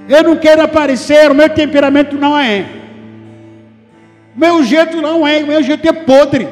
Eu 0.09 0.23
não 0.23 0.37
quero 0.37 0.63
aparecer, 0.63 1.31
o 1.31 1.35
meu 1.35 1.49
temperamento 1.49 2.17
não 2.17 2.39
é. 2.39 2.67
Meu 4.35 4.63
jeito 4.63 5.01
não 5.01 5.27
é, 5.27 5.39
o 5.43 5.47
meu 5.47 5.63
jeito 5.63 5.87
é 5.89 5.93
podre. 5.93 6.49